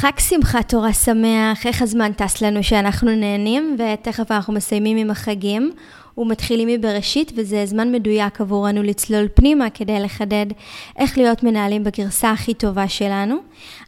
חג 0.00 0.18
שמחת 0.18 0.68
תורה 0.68 0.92
שמח, 0.92 1.66
איך 1.66 1.82
הזמן 1.82 2.12
טס 2.12 2.42
לנו 2.42 2.62
שאנחנו 2.62 3.10
נהנים, 3.16 3.76
ותכף 3.78 4.30
אנחנו 4.30 4.52
מסיימים 4.52 4.96
עם 4.96 5.10
החגים. 5.10 5.70
ומתחילים 6.18 6.68
מבראשית, 6.68 7.32
וזה 7.36 7.66
זמן 7.66 7.92
מדויק 7.92 8.40
עבורנו 8.40 8.82
לצלול 8.82 9.28
פנימה 9.34 9.70
כדי 9.70 10.00
לחדד 10.00 10.46
איך 10.98 11.18
להיות 11.18 11.42
מנהלים 11.42 11.84
בגרסה 11.84 12.30
הכי 12.30 12.54
טובה 12.54 12.88
שלנו. 12.88 13.36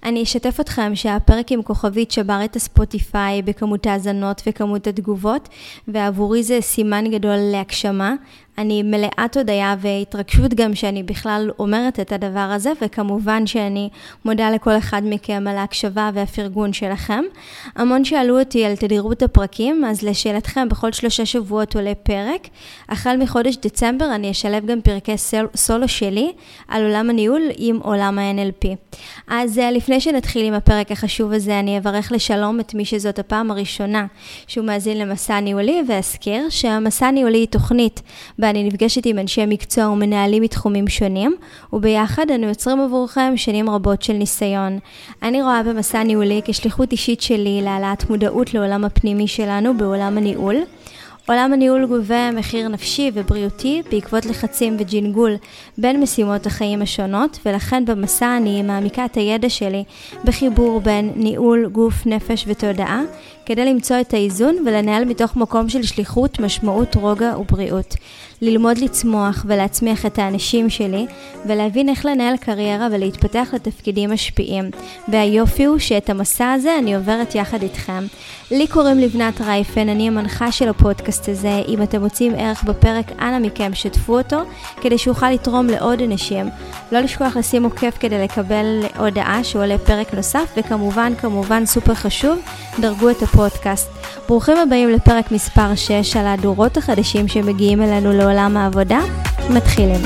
אני 0.05 0.23
אשתף 0.23 0.61
אתכם 0.61 0.95
שהפרק 0.95 1.53
עם 1.53 1.63
כוכבית 1.63 2.11
שבר 2.11 2.41
את 2.45 2.57
הספוטיפיי 2.57 3.43
בכמות 3.43 3.87
ההאזנות 3.87 4.43
וכמות 4.47 4.87
התגובות, 4.87 5.49
ועבורי 5.89 6.43
זה 6.43 6.59
סימן 6.61 7.11
גדול 7.11 7.37
להגשמה. 7.37 8.15
אני 8.59 8.83
מלאת 8.83 9.37
הודיה 9.37 9.77
והתרגשות 9.79 10.55
גם 10.55 10.75
שאני 10.75 11.03
בכלל 11.03 11.51
אומרת 11.59 12.01
את 12.01 12.13
הדבר 12.13 12.39
הזה, 12.41 12.73
וכמובן 12.83 13.47
שאני 13.47 13.89
מודה 14.25 14.51
לכל 14.51 14.79
אחד 14.79 15.03
מכם 15.05 15.45
על 15.49 15.57
ההקשבה 15.57 16.11
והפרגון 16.15 16.73
שלכם. 16.73 17.25
המון 17.77 18.05
שאלו 18.05 18.39
אותי 18.41 18.65
על 18.65 18.77
תדירות 18.77 19.23
הפרקים, 19.23 19.85
אז 19.85 20.03
לשאלתכם, 20.03 20.69
בכל 20.69 20.93
שלושה 20.93 21.27
שבועות 21.27 21.77
עולה 21.77 21.95
פרק. 21.95 22.12
החל 22.89 23.17
מחודש 23.17 23.57
דצמבר 23.57 24.15
אני 24.15 24.31
אשלב 24.31 24.67
גם 24.67 24.81
פרקי 24.81 25.19
סול, 25.19 25.49
סולו 25.55 25.89
שלי 25.89 26.33
על 26.69 26.83
עולם 26.85 27.11
הניהול 27.11 27.43
עם 27.57 27.79
עולם 27.83 28.19
ה-NLP. 28.19 28.69
אז 29.29 29.59
אה, 29.59 29.71
לפני 29.71 30.01
שנתחיל 30.01 30.47
עם 30.47 30.55
הפרק 30.55 30.93
החשוב 30.93 31.33
הזה, 31.33 31.61
אני 31.61 31.79
אברך 31.79 32.13
לשלום 32.13 32.61
את 32.61 32.75
מי 32.75 32.85
שזאת 32.85 33.19
הפעם 33.19 33.51
הראשונה 33.51 34.07
שהוא 34.47 34.67
מאזין 34.67 34.99
למסע 34.99 35.41
ניהולי, 35.41 35.83
ואזכיר 35.89 36.47
שהמסע 36.51 37.11
ניהולי 37.11 37.39
היא 37.39 37.49
תוכנית 37.49 38.03
בה 38.39 38.51
אני 38.51 38.65
נפגשת 38.65 39.07
עם 39.07 39.19
אנשי 39.19 39.47
מקצוע 39.47 39.89
ומנהלים 39.89 40.43
מתחומים 40.43 40.89
שונים, 40.89 41.37
וביחד 41.73 42.31
אנו 42.31 42.47
יוצרים 42.49 42.81
עבורכם 42.81 43.33
שנים 43.37 43.71
רבות 43.71 44.03
של 44.03 44.13
ניסיון. 44.13 44.79
אני 45.23 45.43
רואה 45.43 45.63
במסע 45.63 46.03
ניהולי 46.03 46.41
כשליחות 46.45 46.93
אישית 46.93 47.21
שלי 47.21 47.61
להעלאת 47.63 48.11
מודעות 48.11 48.55
לעולם 48.55 48.85
הפנימי 48.85 49.29
שלנו 49.29 49.77
בעולם 49.77 50.19
הניהול. 50.19 50.57
עולם 51.29 51.53
הניהול 51.53 51.87
גובה 51.87 52.31
מחיר 52.31 52.69
נפשי 52.69 53.11
ובריאותי 53.15 53.83
בעקבות 53.91 54.27
לחצים 54.27 54.77
וג'ינגול 54.79 55.35
בין 55.79 56.01
משימות 56.01 56.47
החיים 56.47 56.83
השונות, 56.83 57.39
ולכן 57.47 57.85
במסע 57.85 58.37
אני 58.37 58.63
מעמיקה 58.63 59.05
את 59.05 59.15
הידע 59.15 59.49
שלי 59.49 59.85
בחיבור 60.25 60.81
בין 60.81 61.13
ניהול, 61.17 61.69
גוף, 61.73 62.07
נפש 62.07 62.45
ותודעה, 62.49 63.01
כדי 63.47 63.65
למצוא 63.65 64.01
את 64.01 64.15
האיזון 64.15 64.57
ולנהל 64.67 65.05
מתוך 65.05 65.37
מקום 65.37 65.69
של 65.69 65.83
שליחות, 65.83 66.41
משמעות, 66.41 66.95
רוגע 66.95 67.39
ובריאות. 67.39 67.95
ללמוד 68.43 68.79
לצמוח 68.79 69.45
ולהצמיח 69.49 70.07
את 70.07 70.19
האנשים 70.19 70.71
שלי, 70.71 71.07
ולהבין 71.47 71.89
איך 71.89 72.07
לנהל 72.07 72.37
קריירה 72.37 72.89
ולהתפתח 72.93 73.49
לתפקידים 73.53 74.13
משפיעים. 74.13 74.71
והיופי 75.09 75.65
הוא 75.65 75.79
שאת 75.79 76.11
המסע 76.11 76.53
הזה 76.53 76.79
אני 76.79 76.95
עוברת 76.95 77.35
יחד 77.35 77.63
איתכם. 77.63 78.05
לי 78.51 78.67
קוראים 78.67 78.99
לבנת 78.99 79.41
רייפן, 79.41 79.89
אני 79.89 80.09
המנחה 80.09 80.53
של 80.53 80.69
הפודקאסט 80.69 81.29
הזה. 81.29 81.63
אם 81.69 81.83
אתם 81.83 82.01
מוצאים 82.01 82.35
ערך 82.35 82.65
בפרק, 82.65 83.13
אנא 83.19 83.39
מכם, 83.39 83.71
שתפו 83.75 84.19
אותו, 84.19 84.37
כדי 84.81 84.99
שאוכל 84.99 85.31
לתרום 85.31 85.67
לעוד 85.67 86.03
אנשים. 86.03 86.49
לא 86.93 87.01
לשכוח 87.01 87.37
לשים 87.37 87.65
עוקף 87.65 87.97
כדי 88.01 88.25
לקבל 88.25 88.83
הודעה 88.99 89.45
שעולה 89.45 89.79
פרק 89.79 90.15
נוסף, 90.15 90.53
וכמובן, 90.57 91.13
כמובן, 91.21 91.67
סופר 91.67 91.95
חשוב, 91.95 92.39
דרגו 92.81 93.11
את 93.11 93.23
הפודקאסט. 93.33 93.91
ברוכים 94.29 94.57
הבאים 94.57 94.91
לפרק 94.91 95.33
מספר 95.33 95.75
6 95.75 96.17
על 96.17 96.27
הדורות 96.27 96.77
החדשים 96.77 97.29
שמגיעים 97.29 97.83
אלינו 97.83 98.13
לעולם 98.13 98.57
העבודה. 98.57 99.01
מתחילים. 99.51 100.01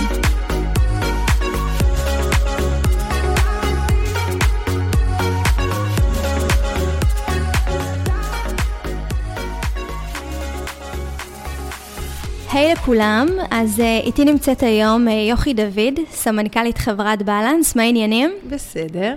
היי 12.52 12.72
hey 12.72 12.78
לכולם, 12.78 13.28
אז 13.50 13.78
uh, 13.78 13.82
איתי 14.06 14.24
נמצאת 14.24 14.62
היום 14.62 15.08
uh, 15.08 15.10
יוכי 15.10 15.54
דוד, 15.54 15.94
סמנכ"לית 16.10 16.78
חברת 16.78 17.22
בלנס, 17.22 17.76
מה 17.76 17.82
העניינים? 17.82 18.30
בסדר. 18.50 19.14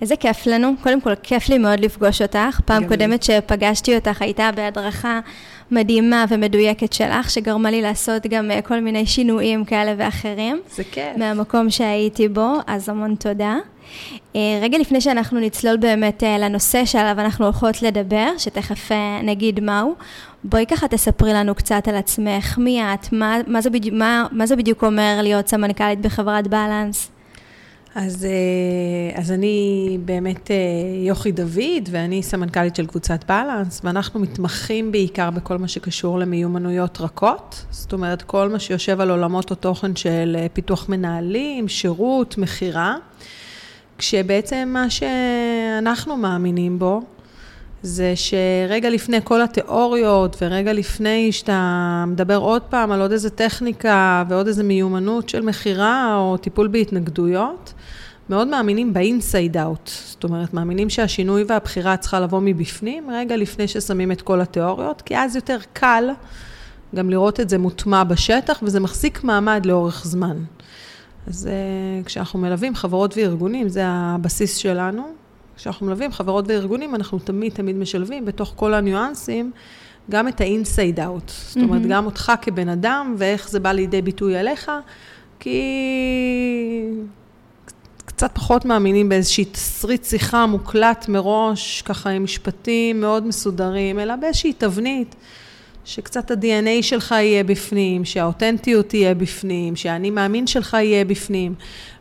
איזה 0.00 0.16
כיף 0.16 0.46
לנו. 0.46 0.72
קודם 0.82 1.00
כל, 1.00 1.14
כיף 1.22 1.48
לי 1.48 1.58
מאוד 1.58 1.80
לפגוש 1.80 2.22
אותך. 2.22 2.60
פעם 2.64 2.88
קודמת 2.88 3.22
שפגשתי 3.22 3.94
אותך 3.94 4.22
הייתה 4.22 4.50
בהדרכה 4.54 5.20
מדהימה 5.70 6.24
ומדויקת 6.28 6.92
שלך, 6.92 7.30
שגרמה 7.30 7.70
לי 7.70 7.82
לעשות 7.82 8.26
גם 8.26 8.50
אה, 8.50 8.62
כל 8.62 8.80
מיני 8.80 9.06
שינויים 9.06 9.64
כאלה 9.64 9.94
ואחרים. 9.96 10.60
זה 10.70 10.84
כיף. 10.84 11.16
מהמקום 11.16 11.70
שהייתי 11.70 12.28
בו, 12.28 12.54
אז 12.66 12.88
המון 12.88 13.14
תודה. 13.14 13.56
אה, 14.36 14.40
רגע 14.62 14.78
לפני 14.78 15.00
שאנחנו 15.00 15.40
נצלול 15.40 15.76
באמת 15.76 16.24
אה, 16.24 16.38
לנושא 16.38 16.84
שעליו 16.84 17.14
אנחנו 17.18 17.44
הולכות 17.44 17.82
לדבר, 17.82 18.28
שתכף 18.38 18.90
נגיד 19.22 19.60
מהו, 19.60 19.94
בואי 20.44 20.66
ככה 20.66 20.88
תספרי 20.88 21.32
לנו 21.32 21.54
קצת 21.54 21.88
על 21.88 21.96
עצמך, 21.96 22.58
מי 22.58 22.82
את, 22.82 23.12
מה, 23.12 23.36
מה, 23.46 23.60
זה, 23.60 23.70
בדיוק, 23.70 23.94
מה, 23.94 24.26
מה 24.32 24.46
זה 24.46 24.56
בדיוק 24.56 24.84
אומר 24.84 25.18
להיות 25.22 25.48
סמנכ"לית 25.48 26.00
בחברת 26.00 26.48
בלנס? 26.48 27.10
אז, 27.94 28.24
אה, 28.24 29.20
אז 29.20 29.32
אני 29.32 29.98
באמת 30.04 30.50
אה, 30.50 30.56
יוכי 31.06 31.32
דוד, 31.32 31.88
ואני 31.90 32.22
סמנכ"לית 32.22 32.76
של 32.76 32.86
קבוצת 32.86 33.24
בלנס, 33.28 33.80
ואנחנו 33.84 34.20
מתמחים 34.20 34.92
בעיקר 34.92 35.30
בכל 35.30 35.58
מה 35.58 35.68
שקשור 35.68 36.18
למיומנויות 36.18 37.00
רכות, 37.00 37.64
זאת 37.70 37.92
אומרת, 37.92 38.22
כל 38.22 38.48
מה 38.48 38.58
שיושב 38.58 39.00
על 39.00 39.10
עולמות 39.10 39.50
התוכן 39.50 39.96
של 39.96 40.36
אה, 40.38 40.46
פיתוח 40.52 40.88
מנהלים, 40.88 41.68
שירות, 41.68 42.38
מכירה, 42.38 42.96
כשבעצם 43.98 44.70
מה 44.72 44.90
שאנחנו 44.90 46.16
מאמינים 46.16 46.78
בו, 46.78 47.02
זה 47.82 48.12
שרגע 48.16 48.90
לפני 48.90 49.18
כל 49.24 49.42
התיאוריות, 49.42 50.36
ורגע 50.42 50.72
לפני 50.72 51.32
שאתה 51.32 52.04
מדבר 52.06 52.36
עוד 52.36 52.62
פעם 52.62 52.92
על 52.92 53.00
עוד 53.00 53.12
איזה 53.12 53.30
טכניקה 53.30 54.24
ועוד 54.28 54.46
איזה 54.46 54.62
מיומנות 54.62 55.28
של 55.28 55.42
מכירה 55.42 56.16
או 56.16 56.36
טיפול 56.36 56.68
בהתנגדויות, 56.68 57.72
מאוד 58.30 58.48
מאמינים 58.48 58.92
ב-inside 58.92 59.54
out. 59.54 59.90
זאת 60.06 60.24
אומרת, 60.24 60.54
מאמינים 60.54 60.90
שהשינוי 60.90 61.44
והבחירה 61.48 61.96
צריכה 61.96 62.20
לבוא 62.20 62.40
מבפנים, 62.40 63.10
רגע 63.10 63.36
לפני 63.36 63.68
ששמים 63.68 64.12
את 64.12 64.22
כל 64.22 64.40
התיאוריות, 64.40 65.02
כי 65.02 65.16
אז 65.16 65.36
יותר 65.36 65.58
קל 65.72 66.10
גם 66.94 67.10
לראות 67.10 67.40
את 67.40 67.48
זה 67.48 67.58
מוטמע 67.58 68.04
בשטח, 68.04 68.60
וזה 68.62 68.80
מחזיק 68.80 69.24
מעמד 69.24 69.66
לאורך 69.66 70.06
זמן. 70.06 70.36
אז 71.26 71.48
uh, 71.48 72.06
כשאנחנו 72.06 72.38
מלווים 72.38 72.74
חברות 72.74 73.16
וארגונים, 73.16 73.68
זה 73.68 73.82
הבסיס 73.86 74.56
שלנו. 74.56 75.19
כשאנחנו 75.60 75.86
מלווים 75.86 76.12
חברות 76.12 76.44
וארגונים, 76.48 76.94
אנחנו 76.94 77.18
תמיד 77.18 77.52
תמיד 77.52 77.76
משלבים 77.76 78.24
בתוך 78.24 78.52
כל 78.56 78.74
הניואנסים 78.74 79.50
גם 80.10 80.28
את 80.28 80.40
ה-inside 80.40 80.98
out. 80.98 81.30
זאת 81.30 81.56
אומרת, 81.56 81.82
mm-hmm. 81.82 81.88
גם 81.88 82.06
אותך 82.06 82.32
כבן 82.42 82.68
אדם, 82.68 83.14
ואיך 83.18 83.48
זה 83.48 83.60
בא 83.60 83.72
לידי 83.72 84.02
ביטוי 84.02 84.36
עליך, 84.36 84.70
כי 85.40 85.60
קצת 88.04 88.30
פחות 88.34 88.64
מאמינים 88.64 89.08
באיזושהי 89.08 89.44
תסריט 89.44 90.04
שיחה 90.04 90.46
מוקלט 90.46 91.08
מראש, 91.08 91.82
ככה 91.82 92.10
עם 92.10 92.24
משפטים 92.24 93.00
מאוד 93.00 93.26
מסודרים, 93.26 93.98
אלא 93.98 94.16
באיזושהי 94.16 94.52
תבנית, 94.52 95.14
שקצת 95.84 96.30
ה-DNA 96.30 96.82
שלך 96.82 97.10
יהיה 97.10 97.44
בפנים, 97.44 98.04
שהאותנטיות 98.04 98.88
תהיה 98.88 99.14
בפנים, 99.14 99.76
שהאני 99.76 100.10
מאמין 100.10 100.46
שלך 100.46 100.74
יהיה 100.74 101.04
בפנים. 101.04 101.54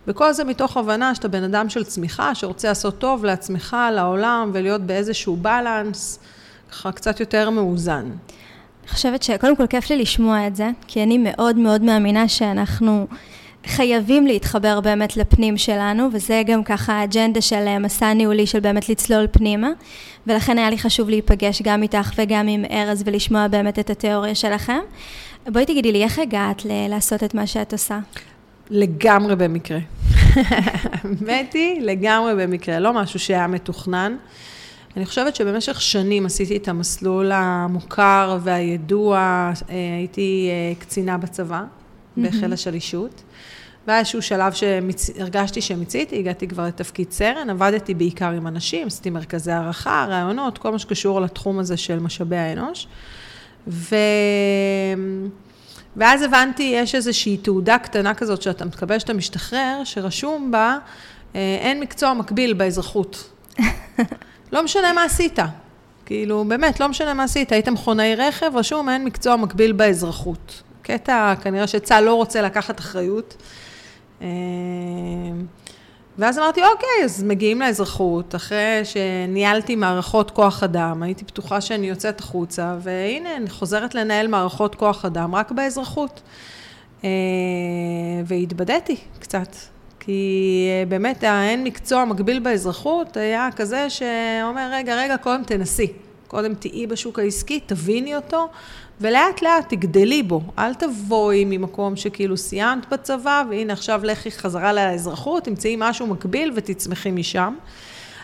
וכל 0.07 0.33
זה 0.33 0.43
מתוך 0.43 0.77
הבנה 0.77 1.15
שאתה 1.15 1.27
בן 1.27 1.43
אדם 1.43 1.69
של 1.69 1.83
צמיחה, 1.83 2.35
שרוצה 2.35 2.67
לעשות 2.67 2.99
טוב 2.99 3.25
לעצמך, 3.25 3.77
לעולם, 3.93 4.51
ולהיות 4.53 4.81
באיזשהו 4.81 5.35
בלנס, 5.35 6.19
ככה 6.71 6.91
קצת 6.91 7.19
יותר 7.19 7.49
מאוזן. 7.49 8.05
אני 8.81 8.89
חושבת 8.89 9.23
שקודם 9.23 9.55
כל 9.55 9.67
כיף 9.67 9.89
לי 9.89 9.97
לשמוע 9.97 10.47
את 10.47 10.55
זה, 10.55 10.69
כי 10.87 11.03
אני 11.03 11.17
מאוד 11.17 11.55
מאוד 11.55 11.81
מאמינה 11.81 12.27
שאנחנו... 12.27 13.07
חייבים 13.65 14.27
להתחבר 14.27 14.79
באמת 14.81 15.17
לפנים 15.17 15.57
שלנו, 15.57 16.09
וזה 16.13 16.41
גם 16.45 16.63
ככה 16.63 16.93
האג'נדה 16.93 17.41
של 17.41 17.63
אה, 17.67 17.79
מסע 17.79 18.13
ניהולי 18.13 18.47
של 18.47 18.59
באמת 18.59 18.89
לצלול 18.89 19.27
פנימה, 19.31 19.69
ולכן 20.27 20.57
היה 20.57 20.69
לי 20.69 20.77
חשוב 20.77 21.09
להיפגש 21.09 21.61
גם 21.61 21.83
איתך 21.83 22.11
וגם 22.17 22.47
עם 22.47 22.65
ארז 22.71 23.03
ולשמוע 23.05 23.47
באמת 23.47 23.79
את 23.79 23.89
התיאוריה 23.89 24.35
שלכם. 24.35 24.79
בואי 25.47 25.65
תגידי 25.65 25.91
לי, 25.91 26.03
איך 26.03 26.19
הגעת 26.19 26.65
ל- 26.65 26.87
לעשות 26.89 27.23
את 27.23 27.33
מה 27.33 27.47
שאת 27.47 27.73
עושה? 27.73 27.99
לגמרי 28.69 29.35
במקרה. 29.35 29.79
האמת 30.35 31.53
היא, 31.53 31.81
לגמרי 31.81 32.33
במקרה, 32.35 32.79
לא 32.79 32.93
משהו 32.93 33.19
שהיה 33.19 33.47
מתוכנן. 33.47 34.15
אני 34.97 35.05
חושבת 35.05 35.35
שבמשך 35.35 35.81
שנים 35.81 36.25
עשיתי 36.25 36.57
את 36.57 36.67
המסלול 36.67 37.31
המוכר 37.33 38.37
והידוע, 38.41 39.17
אה, 39.17 39.75
הייתי 39.97 40.49
אה, 40.49 40.75
קצינה 40.79 41.17
בצבא, 41.17 41.61
בחיל 42.23 42.53
השלישות. 42.53 43.23
והיה 43.87 43.99
איזשהו 43.99 44.21
שלב 44.21 44.53
שהרגשתי 44.53 45.61
שמיציתי, 45.61 46.19
הגעתי 46.19 46.47
כבר 46.47 46.65
לתפקיד 46.65 47.11
סרן, 47.11 47.49
עבדתי 47.49 47.93
בעיקר 47.93 48.29
עם 48.29 48.47
אנשים, 48.47 48.87
עשיתי 48.87 49.09
מרכזי 49.09 49.51
הערכה, 49.51 50.05
רעיונות, 50.09 50.57
כל 50.57 50.71
מה 50.71 50.79
שקשור 50.79 51.21
לתחום 51.21 51.59
הזה 51.59 51.77
של 51.77 51.99
משאבי 51.99 52.37
האנוש. 52.37 52.87
ו... 53.67 53.95
ואז 55.95 56.21
הבנתי, 56.21 56.63
יש 56.75 56.95
איזושהי 56.95 57.37
תעודה 57.37 57.77
קטנה 57.77 58.13
כזאת 58.13 58.41
שאתה 58.41 58.65
מקבל 58.65 58.97
כשאתה 58.97 59.13
משתחרר, 59.13 59.81
שרשום 59.83 60.51
בה, 60.51 60.77
אה, 61.35 61.57
אין 61.61 61.79
מקצוע 61.79 62.13
מקביל 62.13 62.53
באזרחות. 62.53 63.29
לא 64.53 64.63
משנה 64.63 64.93
מה 64.93 65.03
עשית. 65.03 65.39
כאילו, 66.05 66.45
באמת, 66.47 66.79
לא 66.79 66.87
משנה 66.87 67.13
מה 67.13 67.23
עשית. 67.23 67.51
הייתם 67.51 67.73
מכונאי 67.73 68.15
רכב, 68.15 68.51
רשום, 68.55 68.89
אין 68.89 69.05
מקצוע 69.05 69.35
מקביל 69.35 69.71
באזרחות. 69.71 70.61
קטע, 70.89 71.33
כנראה 71.41 71.67
שצה"ל 71.67 72.03
לא 72.03 72.13
רוצה 72.13 72.41
לקחת 72.41 72.79
אחריות. 72.79 73.35
אה, 74.21 74.27
ואז 76.17 76.39
אמרתי, 76.39 76.61
אוקיי, 76.63 77.05
אז 77.05 77.23
מגיעים 77.23 77.61
לאזרחות, 77.61 78.35
אחרי 78.35 78.81
שניהלתי 78.83 79.75
מערכות 79.75 80.31
כוח 80.31 80.63
אדם, 80.63 81.03
הייתי 81.03 81.25
בטוחה 81.25 81.61
שאני 81.61 81.89
יוצאת 81.89 82.19
החוצה, 82.19 82.75
והנה, 82.81 83.35
אני 83.35 83.49
חוזרת 83.49 83.95
לנהל 83.95 84.27
מערכות 84.27 84.75
כוח 84.75 85.05
אדם 85.05 85.35
רק 85.35 85.51
באזרחות. 85.51 86.21
אה, 87.03 87.09
והתבדיתי 88.25 88.97
קצת, 89.19 89.55
כי 89.99 90.67
אה, 90.69 90.85
באמת 90.85 91.23
האין 91.23 91.63
מקצוע 91.63 92.05
מקביל 92.05 92.39
באזרחות 92.39 93.17
היה 93.17 93.49
כזה 93.55 93.89
שאומר, 93.89 94.69
רגע, 94.73 94.95
רגע, 94.95 95.17
קודם 95.17 95.43
תנסי. 95.43 95.93
קודם 96.27 96.53
תהיי 96.53 96.87
בשוק 96.87 97.19
העסקי, 97.19 97.59
תביני 97.59 98.15
אותו, 98.15 98.49
ולאט 99.01 99.41
לאט 99.41 99.69
תגדלי 99.69 100.23
בו. 100.23 100.41
אל 100.57 100.73
תבואי 100.73 101.45
ממקום 101.45 101.95
שכאילו 101.95 102.37
סיימת 102.37 102.89
בצבא, 102.89 103.43
והנה 103.49 103.73
עכשיו 103.73 104.01
לכי 104.03 104.31
חזרה 104.31 104.73
לאזרחות, 104.73 105.43
תמצאי 105.43 105.75
משהו 105.77 106.07
מקביל 106.07 106.51
ותצמחי 106.55 107.11
משם. 107.11 107.55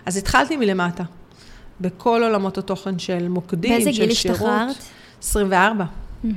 אז 0.05 0.17
התחלתי 0.17 0.57
מלמטה, 0.57 1.03
בכל 1.81 2.23
עולמות 2.23 2.57
התוכן 2.57 2.99
של 2.99 3.27
מוקדים, 3.27 3.71
של 3.71 3.77
שירות. 3.77 3.85
באיזה 3.85 4.01
גיל 4.01 4.11
השתחררת? 4.11 4.75
24. 5.21 5.85
Mm-hmm. 6.23 6.27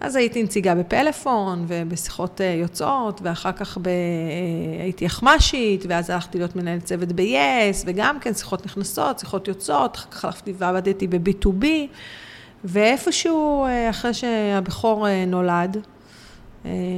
אז 0.00 0.16
הייתי 0.16 0.42
נציגה 0.42 0.74
בפלאפון 0.74 1.64
ובשיחות 1.68 2.40
אה, 2.40 2.46
יוצאות, 2.46 3.20
ואחר 3.22 3.52
כך 3.52 3.78
ב... 3.78 3.88
אה, 3.88 3.92
הייתי 4.82 5.06
אחמ"שית, 5.06 5.84
ואז 5.88 6.10
הלכתי 6.10 6.38
להיות 6.38 6.56
מנהלת 6.56 6.84
צוות 6.84 7.12
ב-yes, 7.12 7.82
וגם 7.86 8.20
כן 8.20 8.34
שיחות 8.34 8.66
נכנסות, 8.66 9.18
שיחות 9.18 9.48
יוצאות, 9.48 9.96
אחר 9.96 10.10
כך 10.10 10.24
הלכתי 10.24 10.52
ועבדתי 10.58 11.06
ב-B2B, 11.06 11.64
ואיפשהו 12.64 13.64
אה, 13.64 13.90
אחרי 13.90 14.14
שהבכור 14.14 15.06
נולד, 15.26 15.76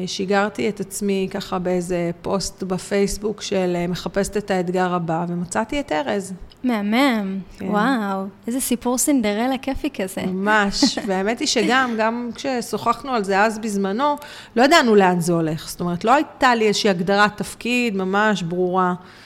שיגרתי 0.07 0.69
את 0.69 0.81
עצמי 0.81 1.29
ככה 1.31 1.59
באיזה 1.59 2.11
פוסט 2.23 2.63
בפייסבוק 2.63 3.43
של 3.43 3.77
מחפשת 3.89 4.37
את 4.37 4.51
האתגר 4.51 4.95
הבא, 4.95 5.25
ומצאתי 5.29 5.81
את 5.81 5.93
ארז. 5.93 6.35
מהמם, 6.65 7.39
כן. 7.59 7.67
וואו, 7.69 8.27
איזה 8.47 8.61
סיפור 8.61 8.99
סינדרלה 8.99 9.59
כיפי 9.63 9.91
כזה. 9.91 10.23
ממש, 10.27 10.99
והאמת 11.07 11.41
היא 11.41 11.49
שגם, 11.49 11.95
גם 11.99 12.31
כששוחחנו 12.35 13.13
על 13.13 13.25
זה 13.25 13.43
אז 13.43 13.59
בזמנו, 13.59 14.17
לא 14.57 14.63
ידענו 14.63 14.95
לאן 14.95 15.21
זה 15.21 15.33
הולך. 15.33 15.69
זאת 15.69 15.81
אומרת, 15.81 16.05
לא 16.05 16.15
הייתה 16.15 16.55
לי 16.55 16.69
איזושהי 16.69 16.91
הגדרת 16.91 17.37
תפקיד 17.37 17.97
ממש 17.97 18.43
ברורה, 18.43 18.89
אה, 18.89 19.26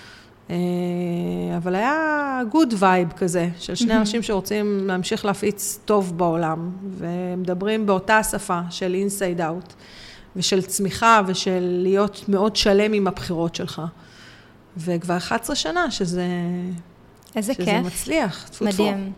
אבל 1.56 1.75
היה 1.75 2.41
good 2.51 2.75
vibe 2.79 3.12
כזה, 3.12 3.49
של 3.58 3.75
שני 3.75 3.97
אנשים 3.97 4.23
שרוצים 4.23 4.87
להמשיך 4.87 5.25
להפיץ 5.25 5.79
טוב 5.85 6.19
בעולם, 6.19 6.70
ומדברים 6.99 7.87
באותה 7.87 8.19
השפה 8.19 8.61
של 8.70 8.94
inside 8.95 9.41
out, 9.41 9.73
ושל 10.37 10.62
צמיחה, 10.62 11.20
ושל 11.26 11.61
להיות 11.82 12.25
מאוד 12.29 12.56
שלם 12.56 12.93
עם 12.93 13.06
הבחירות 13.06 13.55
שלך. 13.55 13.82
וכבר 14.76 15.17
11 15.17 15.56
שנה 15.56 15.91
שזה 15.91 16.26
איזה 17.37 17.55
שזה 17.55 17.64
כיף. 17.64 17.75
שזה 17.75 17.87
מצליח, 17.87 18.49
טפו 18.49 18.64
מדהים. 18.64 19.12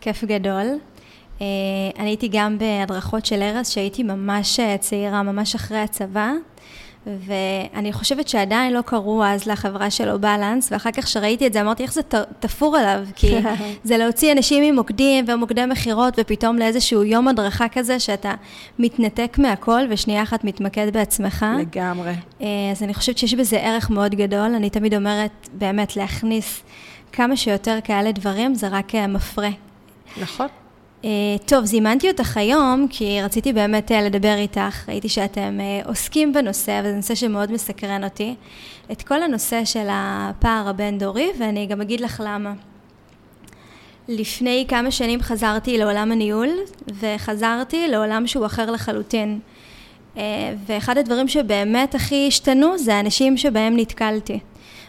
כיף 0.00 0.24
גדול. 0.24 0.66
Uh, 1.38 1.42
אני 1.98 2.08
הייתי 2.08 2.28
גם 2.28 2.58
בהדרכות 2.58 3.26
של 3.26 3.42
ארז, 3.42 3.68
שהייתי 3.68 4.02
ממש 4.02 4.60
אה, 4.60 4.78
צעירה, 4.78 5.22
ממש 5.22 5.54
אחרי 5.54 5.78
הצבא, 5.78 6.32
ואני 7.06 7.92
חושבת 7.92 8.28
שעדיין 8.28 8.72
לא 8.72 8.80
קראו 8.80 9.24
אז 9.24 9.46
לחברה 9.46 9.90
שלו 9.90 10.18
בלנס, 10.20 10.72
ואחר 10.72 10.90
כך 10.90 11.08
שראיתי 11.08 11.46
את 11.46 11.52
זה 11.52 11.60
אמרתי 11.60 11.82
איך 11.82 11.92
זה 11.92 12.00
תפור 12.40 12.76
עליו, 12.76 13.04
כי 13.16 13.34
זה 13.84 13.96
להוציא 13.96 14.32
אנשים 14.32 14.72
ממוקדים 14.72 15.24
ומוקדי 15.28 15.66
מכירות, 15.66 16.14
ופתאום 16.18 16.58
לאיזשהו 16.58 17.04
יום 17.04 17.28
הדרכה 17.28 17.68
כזה, 17.68 18.00
שאתה 18.00 18.34
מתנתק 18.78 19.36
מהכל 19.38 19.80
ושנייה 19.88 20.22
אחת 20.22 20.44
מתמקד 20.44 20.92
בעצמך. 20.92 21.46
לגמרי. 21.58 22.14
Uh, 22.40 22.44
אז 22.72 22.82
אני 22.82 22.94
חושבת 22.94 23.18
שיש 23.18 23.34
בזה 23.34 23.56
ערך 23.56 23.90
מאוד 23.90 24.14
גדול, 24.14 24.54
אני 24.54 24.70
תמיד 24.70 24.94
אומרת, 24.94 25.48
באמת, 25.52 25.96
להכניס... 25.96 26.62
כמה 27.12 27.36
שיותר 27.36 27.78
כאלה 27.84 28.12
דברים 28.12 28.54
זה 28.54 28.68
רק 28.68 28.94
אה, 28.94 29.06
מפרה. 29.06 29.50
נכון. 30.20 30.46
Uh, 31.02 31.04
טוב, 31.46 31.64
זימנתי 31.64 32.10
אותך 32.10 32.36
היום, 32.36 32.86
כי 32.90 33.22
רציתי 33.22 33.52
באמת 33.52 33.90
uh, 33.90 33.94
לדבר 33.94 34.34
איתך. 34.34 34.88
ראיתי 34.88 35.08
שאתם 35.08 35.58
uh, 35.58 35.88
עוסקים 35.88 36.32
בנושא, 36.32 36.80
וזה 36.84 36.96
נושא 36.96 37.14
שמאוד 37.14 37.52
מסקרן 37.52 38.04
אותי. 38.04 38.34
את 38.92 39.02
כל 39.02 39.22
הנושא 39.22 39.64
של 39.64 39.86
הפער 39.90 40.68
הבין-דורי, 40.68 41.28
ואני 41.38 41.66
גם 41.66 41.80
אגיד 41.80 42.00
לך 42.00 42.22
למה. 42.26 42.52
לפני 44.08 44.64
כמה 44.68 44.90
שנים 44.90 45.22
חזרתי 45.22 45.78
לעולם 45.78 46.12
הניהול, 46.12 46.48
וחזרתי 47.00 47.88
לעולם 47.88 48.26
שהוא 48.26 48.46
אחר 48.46 48.70
לחלוטין. 48.70 49.40
ואחד 50.66 50.98
הדברים 50.98 51.28
שבאמת 51.28 51.94
הכי 51.94 52.24
השתנו, 52.28 52.78
זה 52.78 52.94
האנשים 52.94 53.36
שבהם 53.36 53.76
נתקלתי. 53.76 54.38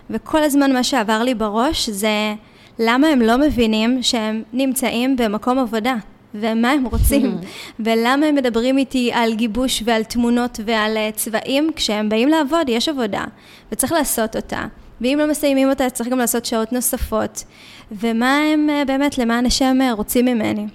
וכל 0.10 0.44
הזמן 0.44 0.74
מה 0.74 0.84
שעבר 0.84 1.24
לי 1.24 1.34
בראש 1.36 1.90
זה 1.90 2.34
למה 2.80 3.08
הם 3.08 3.22
לא 3.22 3.38
מבינים 3.38 4.04
שהם 4.04 4.44
נמצאים 4.54 5.16
במקום 5.16 5.60
עבודה. 5.60 5.96
ומה 6.36 6.72
הם 6.72 6.86
רוצים, 6.86 7.38
ולמה 7.86 8.26
הם 8.26 8.36
מדברים 8.36 8.78
איתי 8.78 9.12
על 9.14 9.34
גיבוש 9.34 9.84
ועל 9.86 10.04
תמונות 10.04 10.60
ועל 10.66 10.98
אה, 10.98 11.10
צבעים, 11.16 11.72
כשהם 11.76 12.10
באים 12.10 12.30
לעבוד, 12.30 12.70
יש 12.70 12.90
עבודה, 12.90 13.24
וצריך 13.72 13.92
לעשות 13.92 14.36
אותה. 14.36 14.66
ואם 15.02 15.18
לא 15.22 15.28
מסיימים 15.28 15.70
אותה, 15.70 15.90
צריך 15.90 16.10
גם 16.10 16.20
לעשות 16.20 16.46
שעות 16.46 16.74
נוספות. 16.74 17.44
ומה 17.92 18.40
הם 18.54 18.70
אה, 18.70 18.86
באמת, 18.86 19.18
למען 19.18 19.46
השם 19.46 19.78
אה, 19.82 19.92
רוצים 19.92 20.26
ממני. 20.26 20.66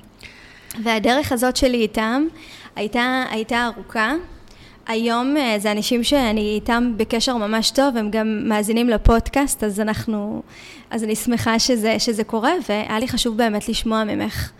והדרך 0.83 1.33
הזאת 1.33 1.57
שלי 1.57 1.77
איתם 1.77 2.27
הייתה, 2.77 3.25
הייתה 3.31 3.67
ארוכה, 3.67 4.15
היום 4.89 5.37
אה, 5.37 5.57
זה 5.59 5.73
אנשים 5.73 6.05
שאני 6.05 6.41
איתם 6.41 6.93
בקשר 6.97 7.37
ממש 7.37 7.71
טוב, 7.71 7.97
הם 7.97 8.11
גם 8.11 8.41
מאזינים 8.45 8.89
לפודקאסט, 8.89 9.65
אז 9.65 9.81
אנחנו, 9.81 10.43
אז 10.91 11.05
אני 11.05 11.17
שמחה 11.17 11.59
שזה, 11.59 11.99
שזה 11.99 12.25
קורה, 12.25 12.53
והיה 12.69 12.99
לי 12.99 13.09
חשוב 13.09 13.37
באמת 13.37 13.69
לשמוע 13.69 14.05
ממך. 14.05 14.51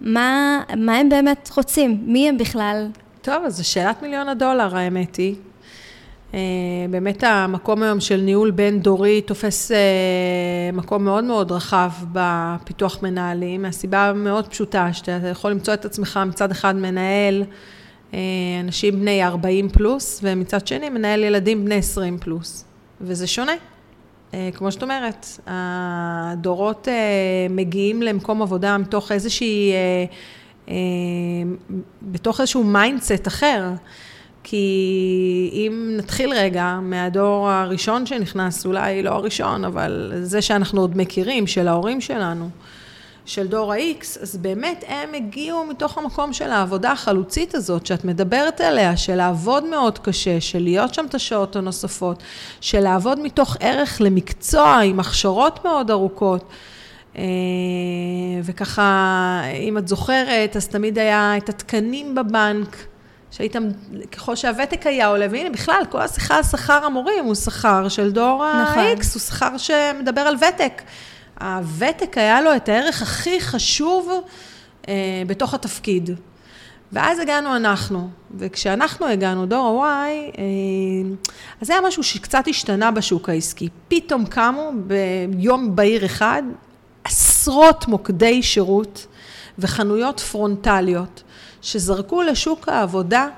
מה, 0.00 0.60
מה 0.76 0.96
הם 0.96 1.08
באמת 1.08 1.50
רוצים? 1.56 2.02
מי 2.06 2.28
הם 2.28 2.38
בכלל? 2.38 2.86
טוב, 3.22 3.44
אז 3.46 3.56
זו 3.56 3.68
שאלת 3.68 4.02
מיליון 4.02 4.28
הדולר, 4.28 4.76
האמת 4.76 5.16
היא. 5.16 5.34
Uh, 6.32 6.34
באמת 6.90 7.24
המקום 7.24 7.82
היום 7.82 8.00
של 8.00 8.16
ניהול 8.16 8.50
בין-דורי 8.50 9.20
תופס 9.20 9.70
uh, 9.70 9.74
מקום 10.76 11.04
מאוד 11.04 11.24
מאוד 11.24 11.52
רחב 11.52 11.90
בפיתוח 12.12 13.02
מנהלים, 13.02 13.62
מהסיבה 13.62 14.12
מאוד 14.12 14.48
פשוטה, 14.48 14.92
שאתה 14.92 15.28
יכול 15.30 15.50
למצוא 15.50 15.74
את 15.74 15.84
עצמך 15.84 16.20
מצד 16.26 16.50
אחד 16.50 16.76
מנהל 16.76 17.42
אה, 17.42 17.46
אנשים 18.60 19.00
בני 19.00 19.24
40 19.24 19.68
פלוס, 19.68 20.20
ומצד 20.22 20.66
שני 20.66 20.88
מנהל 20.88 21.24
ילדים 21.24 21.64
בני 21.64 21.74
20 21.74 22.18
פלוס, 22.18 22.64
וזה 23.00 23.26
שונה. 23.26 23.52
אה, 24.34 24.50
כמו 24.54 24.72
שאת 24.72 24.82
אומרת, 24.82 25.26
הדורות 25.46 26.88
אה, 26.88 26.94
מגיעים 27.50 28.02
למקום 28.02 28.42
עבודה 28.42 28.78
מתוך 28.78 29.12
איזושהי, 29.12 29.72
בתוך 32.02 32.40
איזשהו 32.40 32.64
mindset 32.64 33.26
אחר. 33.28 33.70
כי 34.44 35.50
אם 35.52 35.94
נתחיל 35.96 36.32
רגע 36.32 36.78
מהדור 36.82 37.50
הראשון 37.50 38.06
שנכנס, 38.06 38.66
אולי 38.66 39.02
לא 39.02 39.10
הראשון, 39.10 39.64
אבל 39.64 40.12
זה 40.22 40.42
שאנחנו 40.42 40.80
עוד 40.80 40.96
מכירים, 40.96 41.46
של 41.46 41.68
ההורים 41.68 42.00
שלנו, 42.00 42.50
של 43.24 43.46
דור 43.46 43.72
ה-X, 43.72 44.22
אז 44.22 44.36
באמת 44.36 44.84
הם 44.88 45.14
הגיעו 45.14 45.64
מתוך 45.64 45.98
המקום 45.98 46.32
של 46.32 46.50
העבודה 46.50 46.92
החלוצית 46.92 47.54
הזאת, 47.54 47.86
שאת 47.86 48.04
מדברת 48.04 48.60
עליה, 48.60 48.96
של 48.96 49.14
לעבוד 49.14 49.64
מאוד 49.64 49.98
קשה, 49.98 50.40
של 50.40 50.62
להיות 50.62 50.94
שם 50.94 51.06
את 51.08 51.14
השעות 51.14 51.56
הנוספות, 51.56 52.22
של 52.60 52.80
לעבוד 52.80 53.20
מתוך 53.20 53.56
ערך 53.60 54.00
למקצוע 54.00 54.80
עם 54.80 55.00
הכשרות 55.00 55.64
מאוד 55.64 55.90
ארוכות. 55.90 56.44
אה, 57.16 57.22
וככה, 58.44 59.42
אם 59.60 59.78
את 59.78 59.88
זוכרת, 59.88 60.56
אז 60.56 60.68
תמיד 60.68 60.98
היה 60.98 61.36
את 61.36 61.48
התקנים 61.48 62.14
בבנק, 62.14 62.76
שהייתם, 63.30 63.62
ככל 64.12 64.36
שהוותק 64.36 64.86
היה 64.86 65.06
עולה, 65.06 65.26
והנה 65.30 65.50
בכלל, 65.50 65.82
כל 65.90 66.00
השיחה 66.00 66.36
על 66.36 66.42
שכר 66.42 66.84
המורים 66.84 67.24
הוא 67.24 67.34
שכר 67.34 67.88
של 67.88 68.10
דור 68.12 68.44
נכון. 68.62 68.78
ה-X, 68.78 69.04
הוא 69.14 69.20
שכר 69.20 69.58
שמדבר 69.58 70.20
על 70.20 70.34
ותק. 70.36 70.82
הוותק 71.40 72.18
היה 72.18 72.40
לו 72.40 72.56
את 72.56 72.68
הערך 72.68 73.02
הכי 73.02 73.40
חשוב 73.40 74.10
אה, 74.88 75.22
בתוך 75.26 75.54
התפקיד. 75.54 76.10
ואז 76.92 77.18
הגענו 77.18 77.56
אנחנו, 77.56 78.08
וכשאנחנו 78.38 79.06
הגענו, 79.06 79.46
דור 79.46 79.84
ה-Y, 79.84 80.38
אה, 80.38 80.42
אז 81.60 81.66
זה 81.66 81.72
היה 81.72 81.82
משהו 81.82 82.02
שקצת 82.02 82.44
השתנה 82.48 82.90
בשוק 82.90 83.28
העסקי. 83.28 83.68
פתאום 83.88 84.26
קמו 84.26 84.70
ביום 84.86 85.76
בהיר 85.76 86.04
אחד 86.04 86.42
עשרות 87.04 87.88
מוקדי 87.88 88.42
שירות 88.42 89.06
וחנויות 89.58 90.20
פרונטליות, 90.20 91.22
שזרקו 91.62 92.22
לשוק 92.22 92.68
העבודה 92.68 93.28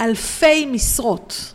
אלפי 0.00 0.66
משרות. 0.66 1.53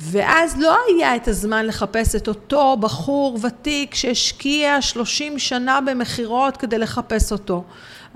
ואז 0.00 0.56
לא 0.58 0.76
היה 0.88 1.16
את 1.16 1.28
הזמן 1.28 1.66
לחפש 1.66 2.14
את 2.14 2.28
אותו 2.28 2.76
בחור 2.80 3.38
ותיק 3.42 3.94
שהשקיע 3.94 4.82
30 4.82 5.38
שנה 5.38 5.80
במכירות 5.80 6.56
כדי 6.56 6.78
לחפש 6.78 7.32
אותו. 7.32 7.64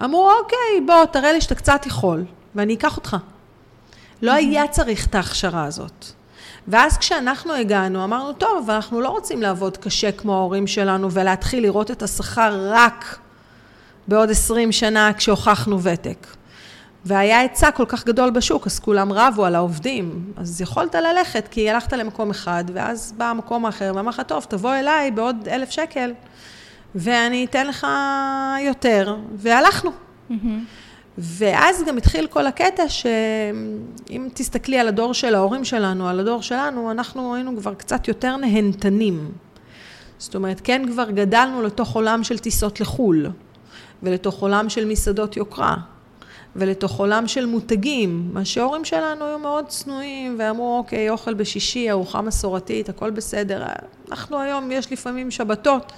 אמרו, 0.04 0.30
אוקיי, 0.42 0.86
בוא, 0.86 1.04
תראה 1.04 1.32
לי 1.32 1.40
שאתה 1.40 1.54
קצת 1.54 1.86
יכול, 1.86 2.24
ואני 2.54 2.74
אקח 2.74 2.96
אותך. 2.96 3.16
לא 4.22 4.32
היה 4.32 4.68
צריך 4.68 5.06
את 5.06 5.14
ההכשרה 5.14 5.64
הזאת. 5.64 6.06
ואז 6.68 6.98
כשאנחנו 6.98 7.54
הגענו, 7.54 8.04
אמרנו, 8.04 8.32
טוב, 8.32 8.62
אבל 8.66 8.74
אנחנו 8.74 9.00
לא 9.00 9.08
רוצים 9.08 9.42
לעבוד 9.42 9.76
קשה 9.76 10.12
כמו 10.12 10.34
ההורים 10.34 10.66
שלנו 10.66 11.12
ולהתחיל 11.12 11.62
לראות 11.62 11.90
את 11.90 12.02
השכר 12.02 12.68
רק 12.70 13.18
בעוד 14.08 14.30
20 14.30 14.72
שנה 14.72 15.12
כשהוכחנו 15.12 15.82
ותק. 15.82 16.26
והיה 17.04 17.40
היצע 17.40 17.70
כל 17.70 17.84
כך 17.88 18.04
גדול 18.04 18.30
בשוק, 18.30 18.66
אז 18.66 18.78
כולם 18.78 19.12
רבו 19.12 19.44
על 19.44 19.54
העובדים. 19.54 20.32
אז 20.36 20.60
יכולת 20.60 20.94
ללכת, 20.94 21.48
כי 21.50 21.70
הלכת 21.70 21.92
למקום 21.92 22.30
אחד, 22.30 22.64
ואז 22.72 23.14
בא 23.16 23.24
המקום 23.24 23.66
האחר, 23.66 23.92
ואמר 23.94 24.08
לך, 24.08 24.22
טוב, 24.26 24.46
תבוא 24.48 24.74
אליי 24.74 25.10
בעוד 25.10 25.48
אלף 25.48 25.70
שקל, 25.70 26.12
ואני 26.94 27.44
אתן 27.44 27.66
לך 27.66 27.86
יותר. 28.66 29.16
והלכנו. 29.34 29.90
Mm-hmm. 30.30 30.34
ואז 31.18 31.82
גם 31.86 31.96
התחיל 31.96 32.26
כל 32.26 32.46
הקטע 32.46 32.88
שאם 32.88 34.28
תסתכלי 34.34 34.78
על 34.78 34.88
הדור 34.88 35.14
של 35.14 35.34
ההורים 35.34 35.64
שלנו, 35.64 36.08
על 36.08 36.20
הדור 36.20 36.42
שלנו, 36.42 36.90
אנחנו 36.90 37.34
היינו 37.34 37.56
כבר 37.56 37.74
קצת 37.74 38.08
יותר 38.08 38.36
נהנתנים. 38.36 39.30
זאת 40.18 40.34
אומרת, 40.34 40.60
כן 40.64 40.82
כבר 40.92 41.10
גדלנו 41.10 41.62
לתוך 41.62 41.94
עולם 41.94 42.24
של 42.24 42.38
טיסות 42.38 42.80
לחו"ל, 42.80 43.26
ולתוך 44.02 44.42
עולם 44.42 44.68
של 44.68 44.84
מסעדות 44.84 45.36
יוקרה, 45.36 45.76
ולתוך 46.56 46.98
עולם 46.98 47.28
של 47.28 47.46
מותגים. 47.46 48.30
מה 48.32 48.44
שההורים 48.44 48.84
שלנו 48.84 49.24
היו 49.24 49.38
מאוד 49.38 49.68
צנועים, 49.68 50.36
ואמרו, 50.38 50.78
אוקיי, 50.78 51.10
אוכל 51.10 51.34
בשישי, 51.34 51.90
ארוחה 51.90 52.20
מסורתית, 52.20 52.88
הכל 52.88 53.10
בסדר. 53.10 53.66
אנחנו 54.10 54.40
היום, 54.40 54.72
יש 54.72 54.92
לפעמים 54.92 55.30
שבתות. 55.30 55.92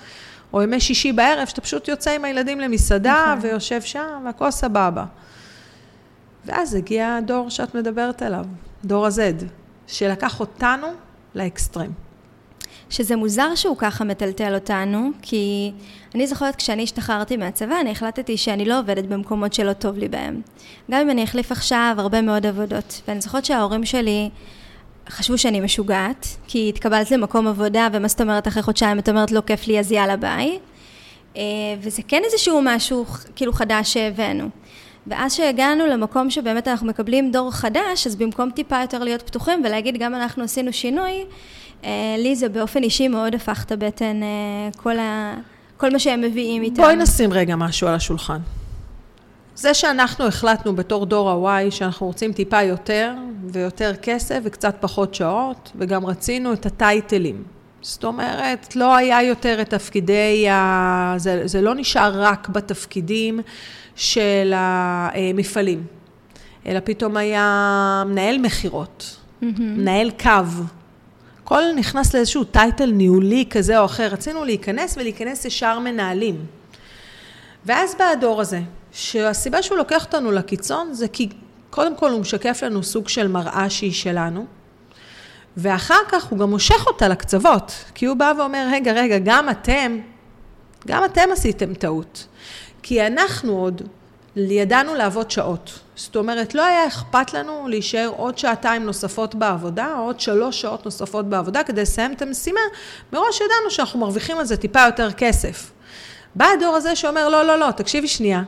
או 0.53 0.63
ימי 0.63 0.81
שישי 0.81 1.13
בערב, 1.13 1.47
שאתה 1.47 1.61
פשוט 1.61 1.89
יוצא 1.89 2.11
עם 2.11 2.25
הילדים 2.25 2.61
למסעדה 2.61 3.35
נכון. 3.37 3.51
ויושב 3.51 3.83
שם, 3.83 4.23
והכל 4.25 4.51
סבבה. 4.51 5.05
ואז 6.45 6.75
הגיע 6.75 7.15
הדור 7.15 7.51
שאת 7.51 7.75
מדברת 7.75 8.23
עליו, 8.23 8.45
דור 8.85 9.07
ה-Z, 9.07 9.45
שלקח 9.87 10.41
אותנו 10.41 10.87
לאקסטרים. 11.35 12.04
שזה 12.91 13.17
מוזר 13.17 13.55
שהוא 13.55 13.77
ככה 13.79 14.05
מטלטל 14.05 14.55
אותנו, 14.55 15.11
כי 15.23 15.73
אני 16.15 16.27
זוכרת 16.27 16.57
כשאני 16.57 16.83
השתחררתי 16.83 17.37
מהצבא, 17.37 17.81
אני 17.81 17.91
החלטתי 17.91 18.37
שאני 18.37 18.65
לא 18.65 18.79
עובדת 18.79 19.05
במקומות 19.05 19.53
שלא 19.53 19.73
טוב 19.73 19.99
לי 19.99 20.09
בהם. 20.09 20.41
גם 20.91 21.01
אם 21.01 21.11
אני 21.11 21.25
אחליף 21.25 21.53
עכשיו 21.53 21.95
הרבה 21.99 22.21
מאוד 22.21 22.47
עבודות. 22.47 23.01
ואני 23.09 23.21
זוכרת 23.21 23.45
שההורים 23.45 23.85
שלי... 23.85 24.31
חשבו 25.09 25.39
שאני 25.39 25.61
משוגעת, 25.61 26.27
כי 26.47 26.69
התקבלת 26.69 27.11
למקום 27.11 27.47
עבודה, 27.47 27.89
ומה 27.93 28.09
זאת 28.09 28.21
אומרת 28.21 28.49
אחרי 28.49 28.63
חודשיים 28.63 28.99
את 28.99 29.09
אומרת 29.09 29.31
לא 29.31 29.41
כיף 29.47 29.67
לי 29.67 29.81
אז 29.81 29.93
יאללה 29.93 30.17
ביי. 30.17 30.59
אה, 31.37 31.43
וזה 31.81 32.03
כן 32.09 32.23
איזשהו 32.25 32.61
משהו 32.65 33.05
כאילו 33.37 33.53
חדש 33.53 33.93
שהבאנו. 33.93 34.49
ואז 35.07 35.35
שהגענו 35.35 35.87
למקום 35.87 36.31
שבאמת 36.31 36.69
אנחנו 36.69 36.87
מקבלים 36.87 37.31
דור 37.31 37.51
חדש, 37.51 38.07
אז 38.07 38.17
במקום 38.17 38.51
טיפה 38.51 38.81
יותר 38.81 39.05
להיות 39.05 39.23
פתוחים 39.23 39.63
ולהגיד 39.65 39.99
גם 39.99 40.15
אנחנו 40.15 40.45
עשינו 40.45 40.73
שינוי, 40.73 41.25
לי 42.19 42.37
זה 42.37 42.49
באופן 42.49 42.83
אישי 42.83 43.09
מאוד 43.09 43.35
הפך 43.35 43.65
את 43.65 43.73
הבטן 43.73 44.23
אה, 44.23 44.29
כל, 44.77 44.99
ה... 44.99 45.35
כל 45.77 45.91
מה 45.91 45.99
שהם 45.99 46.21
מביאים 46.21 46.63
איתם. 46.63 46.83
בואי 46.83 46.97
נשים 46.97 47.33
רגע 47.33 47.57
משהו 47.57 47.89
על 47.89 47.95
השולחן. 47.95 48.39
זה 49.57 49.75
שאנחנו 49.75 50.27
החלטנו 50.27 50.77
בתור 50.77 51.07
דור 51.07 51.49
ה-Y 51.49 51.71
שאנחנו 51.71 52.07
רוצים 52.07 52.33
טיפה 52.33 52.63
יותר 52.63 53.13
ויותר 53.53 53.93
כסף 54.03 54.41
וקצת 54.45 54.77
פחות 54.81 55.15
שעות, 55.15 55.73
וגם 55.77 56.07
רצינו 56.07 56.53
את 56.53 56.67
הטייטלים. 56.67 57.43
זאת 57.83 58.05
אומרת, 58.05 58.77
לא 58.77 58.97
היה 58.97 59.23
יותר 59.23 59.61
את 59.61 59.71
תפקידי, 59.71 60.49
ה... 60.49 61.15
זה, 61.17 61.43
זה 61.45 61.61
לא 61.61 61.75
נשאר 61.75 62.23
רק 62.23 62.49
בתפקידים 62.49 63.41
של 63.97 64.53
המפעלים, 64.57 65.83
אלא 66.67 66.81
פתאום 66.85 67.17
היה 67.17 68.03
מנהל 68.07 68.39
מכירות, 68.39 69.17
mm-hmm. 69.43 69.45
מנהל 69.61 70.11
קו. 70.11 70.31
הכל 71.45 71.63
נכנס 71.77 72.15
לאיזשהו 72.15 72.45
טייטל 72.45 72.91
ניהולי 72.91 73.47
כזה 73.51 73.79
או 73.79 73.85
אחר. 73.85 74.09
רצינו 74.13 74.45
להיכנס 74.45 74.97
ולהיכנס 74.97 75.45
ישר 75.45 75.79
מנהלים. 75.79 76.47
ואז 77.65 77.95
בא 77.99 78.05
הדור 78.05 78.41
הזה, 78.41 78.61
שהסיבה 78.93 79.63
שהוא 79.63 79.79
לוקח 79.79 80.05
אותנו 80.05 80.33
לקיצון 80.33 80.95
זה 80.95 81.09
כי 81.09 81.29
קודם 81.71 81.97
כל 81.97 82.11
הוא 82.11 82.21
משקף 82.21 82.63
לנו 82.63 82.83
סוג 82.83 83.09
של 83.09 83.29
מראה 83.29 83.71
שהיא 83.71 83.93
שלנו, 83.93 84.47
ואחר 85.57 85.99
כך 86.09 86.25
הוא 86.25 86.39
גם 86.39 86.51
מושך 86.51 86.87
אותה 86.87 87.09
לקצוות, 87.09 87.73
כי 87.95 88.07
הוא 88.07 88.17
בא 88.17 88.33
ואומר, 88.39 88.69
רגע, 88.73 88.93
רגע, 88.93 89.19
גם 89.19 89.51
אתם, 89.51 89.99
גם 90.87 91.05
אתם 91.05 91.29
עשיתם 91.33 91.75
טעות. 91.75 92.27
כי 92.83 93.07
אנחנו 93.07 93.53
עוד 93.53 93.83
ידענו 94.37 94.95
לעבוד 94.95 95.31
שעות. 95.31 95.79
זאת 95.97 96.17
אומרת, 96.17 96.55
לא 96.55 96.65
היה 96.65 96.87
אכפת 96.87 97.35
לנו 97.35 97.69
להישאר 97.69 98.13
עוד 98.17 98.39
שעתיים 98.39 98.85
נוספות 98.85 99.35
בעבודה, 99.35 99.95
או 99.99 100.03
עוד 100.05 100.21
שלוש 100.21 100.61
שעות 100.61 100.85
נוספות 100.85 101.27
בעבודה, 101.29 101.65
כדי 101.65 101.83
לסיים 101.83 102.13
את 102.13 102.23
המשימה. 102.23 102.61
מראש 103.13 103.37
ידענו 103.37 103.71
שאנחנו 103.71 104.01
מרוויחים 104.01 104.39
על 104.39 104.45
זה 104.45 104.57
טיפה 104.57 104.81
יותר 104.81 105.13
כסף. 105.13 105.71
בא 106.35 106.47
הדור 106.59 106.77
הזה 106.77 106.97
שאומר, 106.97 107.29
לא, 107.29 107.45
לא, 107.45 107.59
לא, 107.59 107.71
תקשיבי 107.71 108.09
שנייה, 108.09 108.43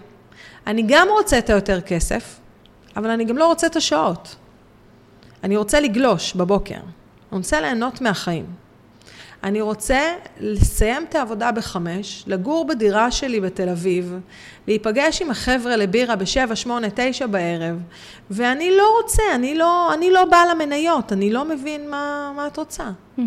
אני 0.66 0.84
גם 0.86 1.08
רוצה 1.10 1.38
את 1.38 1.50
היותר 1.50 1.80
כסף, 1.80 2.36
אבל 2.96 3.10
אני 3.10 3.24
גם 3.24 3.38
לא 3.38 3.46
רוצה 3.46 3.66
את 3.66 3.76
השעות. 3.76 4.36
אני 5.44 5.56
רוצה 5.56 5.80
לגלוש 5.80 6.34
בבוקר. 6.34 6.74
אני 6.74 7.38
רוצה 7.38 7.60
ליהנות 7.60 8.00
מהחיים. 8.00 8.65
אני 9.44 9.60
רוצה 9.60 10.00
לסיים 10.40 11.04
את 11.08 11.14
העבודה 11.14 11.52
בחמש, 11.52 12.24
לגור 12.26 12.66
בדירה 12.66 13.10
שלי 13.10 13.40
בתל 13.40 13.68
אביב, 13.68 14.18
להיפגש 14.68 15.22
עם 15.22 15.30
החבר'ה 15.30 15.76
לבירה 15.76 16.16
בשבע, 16.16 16.56
שמונה, 16.56 16.86
תשע 16.94 17.26
בערב, 17.26 17.76
ואני 18.30 18.76
לא 18.76 18.96
רוצה, 19.02 19.22
אני 19.34 19.54
לא, 19.54 19.94
אני 19.94 20.10
לא 20.10 20.24
בעל 20.24 20.50
המניות, 20.50 21.12
אני 21.12 21.32
לא 21.32 21.44
מבין 21.44 21.90
מה, 21.90 22.32
מה 22.36 22.46
את 22.46 22.56
רוצה. 22.56 22.90
Mm-hmm. 23.18 23.22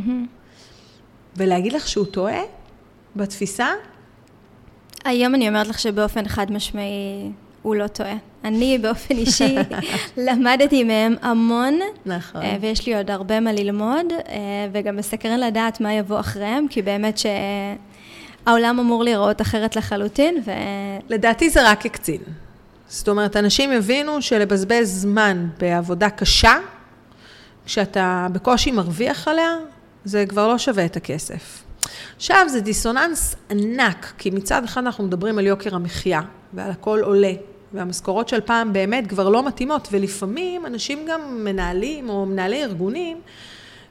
ולהגיד 1.38 1.74
לך 1.74 1.88
שהוא 1.88 2.06
טועה 2.06 2.42
בתפיסה, 3.16 3.68
היום 5.06 5.36
אני 5.36 5.48
אומרת 5.48 5.68
לך 5.68 5.80
שבאופן 5.80 6.28
חד 6.28 6.51
משמעי 6.51 7.32
הוא 7.62 7.75
לא 7.75 7.88
טועה. 7.88 8.28
אני 8.43 8.77
באופן 8.77 9.15
אישי 9.15 9.55
למדתי 10.27 10.84
מהם 10.84 11.15
המון, 11.22 11.79
נכון. 12.05 12.41
אה, 12.41 12.58
ויש 12.62 12.88
לי 12.88 12.96
עוד 12.96 13.12
הרבה 13.12 13.39
מה 13.39 13.53
ללמוד, 13.53 14.05
אה, 14.12 14.67
וגם 14.72 14.96
מסקרן 14.96 15.39
לדעת 15.39 15.81
מה 15.81 15.93
יבוא 15.93 16.19
אחריהם, 16.19 16.67
כי 16.69 16.81
באמת 16.81 17.17
שהעולם 17.17 18.79
אמור 18.79 19.03
להיראות 19.03 19.41
אחרת 19.41 19.75
לחלוטין, 19.75 20.41
ו... 20.46 20.51
לדעתי 21.10 21.50
זה 21.50 21.72
רק 21.72 21.86
הקצין. 21.86 22.22
זאת 22.88 23.10
אומרת, 23.10 23.38
אנשים 23.38 23.72
יבינו 23.72 24.22
שלבזבז 24.22 25.01
זמן 25.01 25.48
בעבודה 25.60 26.10
קשה, 26.10 26.53
כשאתה 27.65 28.27
בקושי 28.31 28.72
מרוויח 28.72 29.27
עליה, 29.27 29.55
זה 30.05 30.25
כבר 30.29 30.48
לא 30.48 30.58
שווה 30.58 30.86
את 30.86 30.98
הכסף. 30.98 31.63
עכשיו, 32.15 32.46
זה 32.50 32.62
דיסוננס 32.62 33.36
ענק, 33.50 34.13
כי 34.17 34.29
מצד 34.29 34.63
אחד 34.63 34.81
אנחנו 34.81 35.03
מדברים 35.03 35.38
על 35.38 35.48
יוקר 35.48 35.75
המחיה, 35.75 36.22
ועל 36.53 36.72
הכל 36.72 37.00
עולה, 37.03 37.31
והמשכורות 37.74 38.30
של 38.30 38.42
פעם 38.42 38.74
באמת 38.74 39.08
כבר 39.08 39.30
לא 39.30 39.48
מתאימות, 39.48 39.88
ולפעמים 39.92 40.66
אנשים 40.66 41.06
גם 41.06 41.44
מנהלים, 41.44 42.10
או 42.10 42.26
מנהלי 42.26 42.64
ארגונים, 42.64 43.22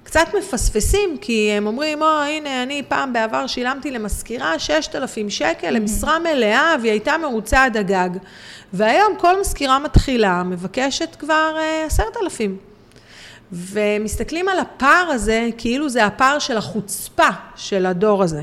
קצת 0.03 0.27
מפספסים, 0.39 1.19
כי 1.21 1.51
הם 1.53 1.67
אומרים, 1.67 2.03
או, 2.03 2.07
הנה, 2.07 2.63
אני 2.63 2.83
פעם 2.89 3.13
בעבר 3.13 3.47
שילמתי 3.47 3.91
למזכירה 3.91 4.59
6,000 4.59 5.31
שקל 5.31 5.71
למשרה 5.71 6.19
מלאה, 6.19 6.75
והיא 6.81 6.91
הייתה 6.91 7.19
מרוצה 7.19 7.65
עד 7.65 7.77
הגג. 7.77 8.11
והיום 8.73 9.17
כל 9.19 9.41
מזכירה 9.41 9.79
מתחילה 9.79 10.43
מבקשת 10.43 11.17
כבר 11.19 11.57
10,000. 11.87 12.51
אה, 12.51 12.57
ומסתכלים 13.53 14.49
על 14.49 14.59
הפער 14.59 15.11
הזה, 15.11 15.49
כאילו 15.59 15.89
זה 15.89 16.05
הפער 16.05 16.39
של 16.39 16.57
החוצפה 16.57 17.29
של 17.57 17.87
הדור 17.87 18.23
הזה. 18.23 18.43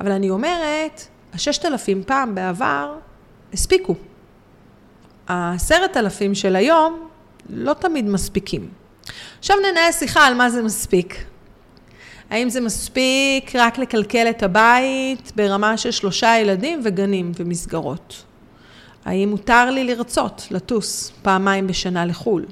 אבל 0.00 0.12
אני 0.12 0.30
אומרת, 0.30 1.06
הששת 1.34 1.64
אלפים 1.64 2.02
פעם 2.04 2.34
בעבר 2.34 2.94
הספיקו. 3.52 3.94
העשרת 5.28 5.96
אלפים 5.96 6.34
של 6.34 6.56
היום 6.56 7.08
לא 7.50 7.74
תמיד 7.74 8.08
מספיקים. 8.08 8.68
עכשיו 9.38 9.56
ננהל 9.70 9.92
שיחה 9.92 10.26
על 10.26 10.34
מה 10.34 10.50
זה 10.50 10.62
מספיק. 10.62 11.24
האם 12.30 12.50
זה 12.50 12.60
מספיק 12.60 13.50
רק 13.54 13.78
לקלקל 13.78 14.26
את 14.30 14.42
הבית 14.42 15.32
ברמה 15.36 15.76
של 15.76 15.90
שלושה 15.90 16.38
ילדים 16.38 16.80
וגנים 16.84 17.32
ומסגרות? 17.36 18.24
האם 19.04 19.28
מותר 19.28 19.70
לי 19.70 19.84
לרצות 19.84 20.48
לטוס 20.50 21.12
פעמיים 21.22 21.66
בשנה 21.66 22.04
לחו"ל? 22.04 22.46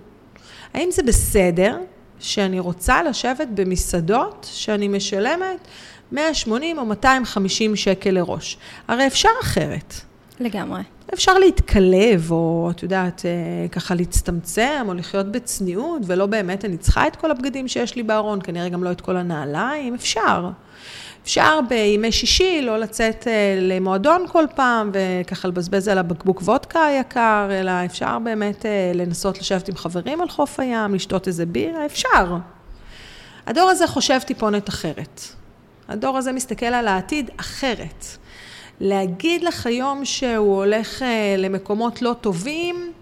האם 0.74 0.90
זה 0.90 1.02
בסדר 1.02 1.78
שאני 2.18 2.60
רוצה 2.60 3.02
לשבת 3.02 3.48
במסעדות 3.54 4.46
שאני 4.52 4.88
משלמת 4.88 5.68
180 6.12 6.78
או 6.78 6.84
250 6.84 7.76
שקל 7.76 8.10
לראש? 8.10 8.58
הרי 8.88 9.06
אפשר 9.06 9.28
אחרת. 9.42 9.94
לגמרי. 10.40 10.82
אפשר 11.14 11.38
להתקלב, 11.38 12.30
או 12.30 12.70
את 12.70 12.82
יודעת, 12.82 13.22
אה, 13.26 13.68
ככה 13.68 13.94
להצטמצם, 13.94 14.84
או 14.88 14.94
לחיות 14.94 15.32
בצניעות, 15.32 16.02
ולא 16.06 16.26
באמת 16.26 16.64
אני 16.64 16.76
צריכה 16.76 17.06
את 17.06 17.16
כל 17.16 17.30
הבגדים 17.30 17.68
שיש 17.68 17.96
לי 17.96 18.02
בארון, 18.02 18.38
כנראה 18.42 18.68
גם 18.68 18.84
לא 18.84 18.92
את 18.92 19.00
כל 19.00 19.16
הנעליים, 19.16 19.94
אפשר. 19.94 20.50
אפשר 21.22 21.60
בימי 21.68 22.12
שישי 22.12 22.62
לא 22.62 22.78
לצאת 22.78 23.28
אה, 23.28 23.58
למועדון 23.60 24.24
כל 24.28 24.44
פעם, 24.54 24.90
וככה 24.92 25.48
לבזבז 25.48 25.88
על 25.88 25.98
הבקבוק 25.98 26.42
וודקה 26.42 26.86
היקר, 26.86 27.48
אלא 27.50 27.72
אפשר 27.84 28.18
באמת 28.18 28.66
אה, 28.66 28.92
לנסות 28.94 29.38
לשבת 29.38 29.68
עם 29.68 29.76
חברים 29.76 30.20
על 30.20 30.28
חוף 30.28 30.60
הים, 30.60 30.94
לשתות 30.94 31.28
איזה 31.28 31.46
בירה, 31.46 31.86
אפשר. 31.86 32.36
הדור 33.46 33.70
הזה 33.70 33.86
חושב 33.86 34.18
טיפונת 34.18 34.68
אחרת. 34.68 35.20
הדור 35.88 36.18
הזה 36.18 36.32
מסתכל 36.32 36.66
על 36.66 36.88
העתיד 36.88 37.30
אחרת. 37.36 38.04
להגיד 38.80 39.44
לך 39.44 39.66
היום 39.66 40.04
שהוא 40.04 40.56
הולך 40.56 41.02
אה, 41.02 41.34
למקומות 41.38 42.02
לא 42.02 42.14
טובים, 42.20 42.92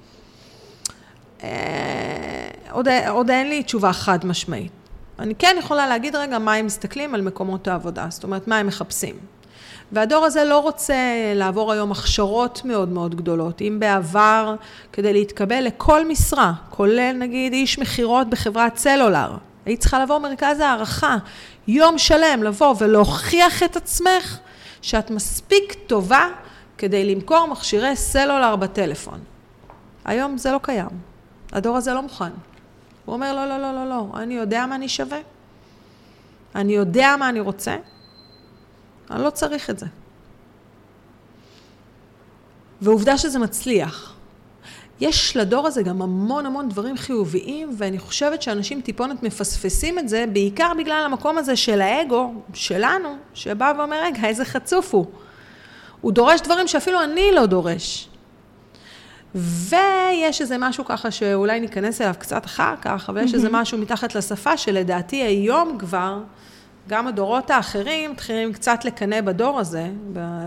אה, 1.43 1.49
עוד, 2.71 2.89
עוד 3.09 3.31
אין 3.31 3.49
לי 3.49 3.63
תשובה 3.63 3.93
חד 3.93 4.27
משמעית. 4.27 4.73
אני 5.19 5.35
כן 5.35 5.57
יכולה 5.59 5.87
להגיד 5.87 6.17
רגע 6.17 6.39
מה 6.39 6.55
הם 6.55 6.67
מסתכלים 6.67 7.15
על 7.15 7.21
מקומות 7.21 7.69
העבודה, 7.69 8.07
זאת 8.11 8.25
אומרת, 8.25 8.49
מה 8.49 8.59
הם 8.59 8.67
מחפשים. 8.67 9.17
והדור 9.93 10.25
הזה 10.25 10.45
לא 10.45 10.59
רוצה 10.59 10.95
לעבור 11.35 11.73
היום 11.73 11.93
הכשרות 11.93 12.63
מאוד 12.65 12.89
מאוד 12.89 13.15
גדולות. 13.15 13.61
אם 13.61 13.77
בעבר, 13.81 14.55
כדי 14.93 15.13
להתקבל 15.13 15.61
לכל 15.65 16.09
משרה, 16.09 16.53
כולל 16.71 17.13
נגיד 17.19 17.53
איש 17.53 17.79
מכירות 17.79 18.31
בחברת 18.31 18.77
סלולר, 18.77 19.37
היית 19.67 19.81
צריכה 19.81 20.03
לבוא 20.03 20.19
מרכז 20.19 20.61
הערכה, 20.61 21.17
יום 21.69 21.99
שלם 21.99 22.43
לבוא 22.43 22.75
ולהוכיח 22.79 23.63
את 23.63 23.77
עצמך 23.77 24.39
שאת 24.83 25.11
מספיק 25.11 25.75
טובה 25.87 26.29
כדי 26.79 27.15
למכור 27.15 27.47
מכשירי 27.47 27.97
סלולר 27.97 28.57
בטלפון. 28.57 29.21
היום 30.05 30.39
זה 30.39 30.53
לא 30.53 30.61
קיים. 30.63 30.89
הדור 31.53 31.77
הזה 31.77 31.95
לא 31.95 32.03
מוכן. 32.03 32.31
הוא 33.05 33.13
אומר, 33.13 33.35
לא, 33.35 33.47
לא, 33.47 33.59
לא, 33.59 33.73
לא, 33.73 33.89
לא, 33.89 34.07
אני 34.15 34.35
יודע 34.35 34.67
מה 34.67 34.75
אני 34.75 34.89
שווה, 34.89 35.19
אני 36.55 36.73
יודע 36.73 37.17
מה 37.19 37.29
אני 37.29 37.41
רוצה, 37.41 37.77
אני 39.11 39.23
לא 39.23 39.31
צריך 39.31 39.71
את 39.71 39.79
זה. 39.79 39.87
ועובדה 42.81 43.19
שזה 43.19 43.39
מצליח. 43.39 44.15
יש 45.03 45.37
לדור 45.37 45.67
הזה 45.67 45.83
גם 45.83 46.03
המון 46.03 46.47
המון 46.47 46.69
דברים 46.69 46.97
חיוביים, 46.97 47.71
ואני 47.79 47.99
חושבת 47.99 48.43
שאנשים 48.43 48.81
טיפונת 48.81 49.23
מפספסים 49.23 49.99
את 49.99 50.09
זה, 50.09 50.25
בעיקר 50.33 50.73
בגלל 50.79 51.03
המקום 51.07 51.39
הזה 51.39 51.57
של 51.57 51.81
האגו, 51.81 52.35
שלנו, 52.55 53.09
שבא 53.35 53.73
ואומר, 53.79 54.03
רגע, 54.03 54.29
איזה 54.29 54.45
חצוף 54.45 54.95
הוא. 54.95 55.07
הוא 56.01 56.13
דורש 56.13 56.41
דברים 56.41 56.69
שאפילו 56.69 57.03
אני 57.03 57.31
לא 57.35 57.47
דורש. 57.47 58.09
ויש 59.35 60.41
איזה 60.41 60.57
משהו 60.59 60.85
ככה 60.85 61.11
שאולי 61.11 61.61
ניכנס 61.61 62.01
אליו 62.01 62.15
קצת 62.19 62.45
אחר 62.45 62.75
כך, 62.83 63.09
אבל 63.09 63.25
יש 63.25 63.35
איזה 63.35 63.49
משהו 63.51 63.79
מתחת 63.79 64.15
לשפה 64.15 64.57
שלדעתי 64.57 65.17
היום 65.17 65.79
כבר, 65.79 66.19
גם 66.89 67.07
הדורות 67.07 67.51
האחרים 67.51 68.11
מתחילים 68.11 68.53
קצת 68.53 68.85
לקנא 68.85 69.21
בדור 69.21 69.61
הזה, 69.61 69.91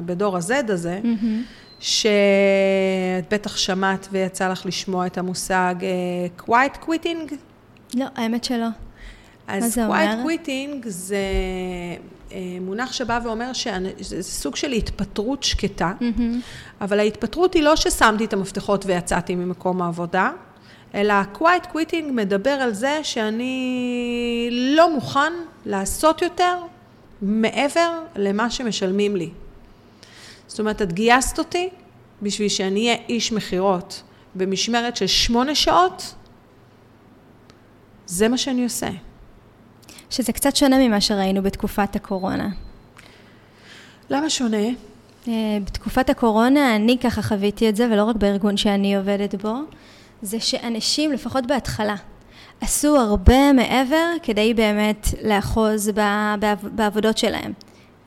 בדור 0.06 0.38
ה-Z 0.38 0.72
הזה, 0.72 1.00
שאת 1.86 3.34
בטח 3.34 3.58
שמעת 3.58 4.08
ויצא 4.12 4.50
לך 4.50 4.66
לשמוע 4.66 5.06
את 5.06 5.18
המושג 5.18 5.76
uh, 5.80 6.42
quiet 6.42 6.86
quitting. 6.86 7.34
לא, 7.94 8.06
האמת 8.16 8.44
שלא. 8.44 8.68
אז 9.48 9.78
quiet 9.78 10.28
quitting 10.28 10.84
זה 10.86 11.18
אה, 12.32 12.38
מונח 12.62 12.94
שבא 12.94 13.20
ואומר 13.24 13.54
שזה 13.54 14.24
סוג 14.24 14.56
של 14.56 14.72
התפטרות 14.72 15.44
שקטה, 15.44 15.94
mm-hmm. 16.00 16.82
אבל 16.82 17.00
ההתפטרות 17.00 17.54
היא 17.54 17.64
לא 17.64 17.76
ששמתי 17.76 18.26
את 18.26 18.34
המפתחות 18.34 18.86
ויצאתי 18.86 19.36
ממקום 19.36 19.82
העבודה, 19.82 20.32
אלא 20.96 21.14
quiet 21.36 21.66
quitting 21.74 22.12
מדבר 22.12 22.50
על 22.50 22.74
זה 22.74 23.00
שאני 23.04 24.48
לא 24.52 24.94
מוכן 24.94 25.34
לעשות 25.66 26.22
יותר 26.22 26.58
מעבר 27.22 28.00
למה 28.16 28.50
שמשלמים 28.50 29.16
לי. 29.16 29.30
זאת 30.56 30.60
אומרת, 30.60 30.82
את 30.82 30.94
גייסת 30.94 31.40
אותי 31.40 31.70
בשביל 32.22 32.50
שאני 32.50 32.88
אהיה 32.88 32.98
איש 33.10 33.32
מכירות 33.32 34.04
במשמרת 34.36 34.98
של 34.98 35.08
שמונה 35.08 35.56
שעות, 35.56 36.16
זה 38.06 38.28
מה 38.28 38.38
שאני 38.38 38.64
עושה. 38.64 38.90
שזה 40.10 40.34
קצת 40.34 40.56
שונה 40.56 40.88
ממה 40.88 41.02
שראינו 41.02 41.44
בתקופת 41.44 41.96
הקורונה. 41.96 42.50
למה 44.10 44.30
שונה? 44.30 44.68
אה, 45.28 45.34
בתקופת 45.66 46.10
הקורונה 46.10 46.76
אני 46.76 46.98
ככה 46.98 47.22
חוויתי 47.22 47.70
את 47.70 47.76
זה, 47.76 47.88
ולא 47.92 48.04
רק 48.04 48.16
בארגון 48.16 48.58
שאני 48.58 48.96
עובדת 48.96 49.36
בו, 49.36 49.54
זה 50.22 50.40
שאנשים, 50.40 51.12
לפחות 51.12 51.48
בהתחלה, 51.48 51.96
עשו 52.62 52.98
הרבה 52.98 53.54
מעבר 53.54 54.08
כדי 54.24 54.54
באמת 54.54 55.08
לאחוז 55.24 55.92
בעבודות 56.76 57.18
שלהם. 57.18 57.54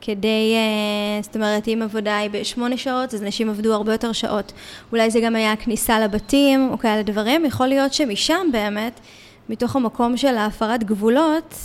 כדי, 0.01 0.53
אה, 0.55 1.21
זאת 1.21 1.35
אומרת, 1.35 1.67
אם 1.67 1.81
עבודה 1.83 2.17
היא 2.17 2.29
בשמונה 2.29 2.77
שעות, 2.77 3.13
אז 3.13 3.23
אנשים 3.23 3.49
עבדו 3.49 3.73
הרבה 3.73 3.91
יותר 3.91 4.11
שעות. 4.11 4.51
אולי 4.91 5.11
זה 5.11 5.19
גם 5.19 5.35
היה 5.35 5.55
כניסה 5.55 5.99
לבתים 5.99 6.69
או 6.71 6.77
כאלה 6.77 7.03
דברים, 7.03 7.45
יכול 7.45 7.67
להיות 7.67 7.93
שמשם 7.93 8.47
באמת, 8.51 8.99
מתוך 9.49 9.75
המקום 9.75 10.17
של 10.17 10.37
ההפרת 10.37 10.83
גבולות, 10.83 11.55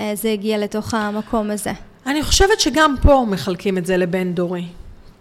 אה, 0.00 0.12
זה 0.14 0.32
הגיע 0.32 0.58
לתוך 0.58 0.94
המקום 0.94 1.50
הזה. 1.50 1.72
אני 2.06 2.22
חושבת 2.22 2.60
שגם 2.60 2.94
פה 3.02 3.26
מחלקים 3.28 3.78
את 3.78 3.86
זה 3.86 3.96
לבין 3.96 4.34
דורי. 4.34 4.64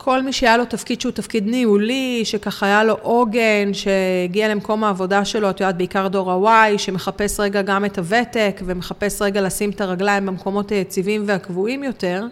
כל 0.02 0.22
מי 0.22 0.34
שהיה 0.34 0.58
לו 0.58 0.66
תפקיד 0.66 1.02
שהוא 1.02 1.12
תפקיד 1.12 1.48
ניהולי, 1.48 2.22
שככה 2.26 2.66
היה 2.66 2.84
לו 2.84 2.98
עוגן, 3.02 3.74
שהגיע 3.74 4.48
למקום 4.48 4.84
העבודה 4.84 5.26
שלו, 5.26 5.50
את 5.50 5.60
יודעת, 5.60 5.78
בעיקר 5.78 6.08
דור 6.08 6.50
ה-Y, 6.50 6.78
שמחפש 6.78 7.40
רגע 7.40 7.62
גם 7.62 7.86
את 7.86 7.98
הוותק, 7.98 8.62
ומחפש 8.66 9.22
רגע 9.22 9.42
לשים 9.42 9.70
את 9.70 9.82
הרגליים 9.82 10.26
במקומות 10.26 10.72
היציבים 10.72 11.24
והקבועים 11.28 11.84
יותר, 11.84 12.26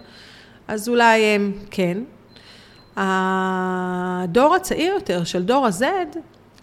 אז 0.68 0.90
אולי 0.90 1.22
הם 1.22 1.52
כן. 1.72 1.98
הדור 2.96 4.56
הצעיר 4.56 4.94
יותר, 4.94 5.24
של 5.24 5.44
דור 5.44 5.66
ה-Z, 5.66 5.84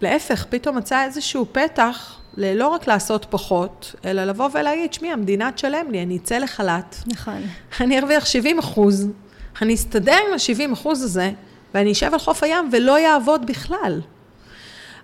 להפך, 0.01 0.45
פתאום 0.49 0.77
מצא 0.77 1.03
איזשהו 1.03 1.45
פתח 1.51 2.19
לא 2.37 2.67
רק 2.67 2.87
לעשות 2.87 3.25
פחות, 3.29 3.95
אלא 4.05 4.23
לבוא 4.23 4.49
ולהגיד, 4.53 4.93
שמי, 4.93 5.11
המדינה 5.11 5.51
תשלם 5.51 5.91
לי, 5.91 6.03
אני 6.03 6.17
אצא 6.17 6.37
לחל"ת. 6.37 6.95
נכון. 7.07 7.41
אני 7.79 7.99
ארוויח 7.99 8.25
70 8.25 8.59
אחוז, 8.59 9.07
אני 9.61 9.73
אסתדר 9.73 10.17
עם 10.27 10.33
ה-70 10.33 10.73
אחוז 10.73 11.03
הזה, 11.03 11.31
ואני 11.73 11.91
אשב 11.91 12.09
על 12.13 12.19
חוף 12.19 12.43
הים 12.43 12.69
ולא 12.71 12.99
יעבוד 12.99 13.45
בכלל. 13.45 14.01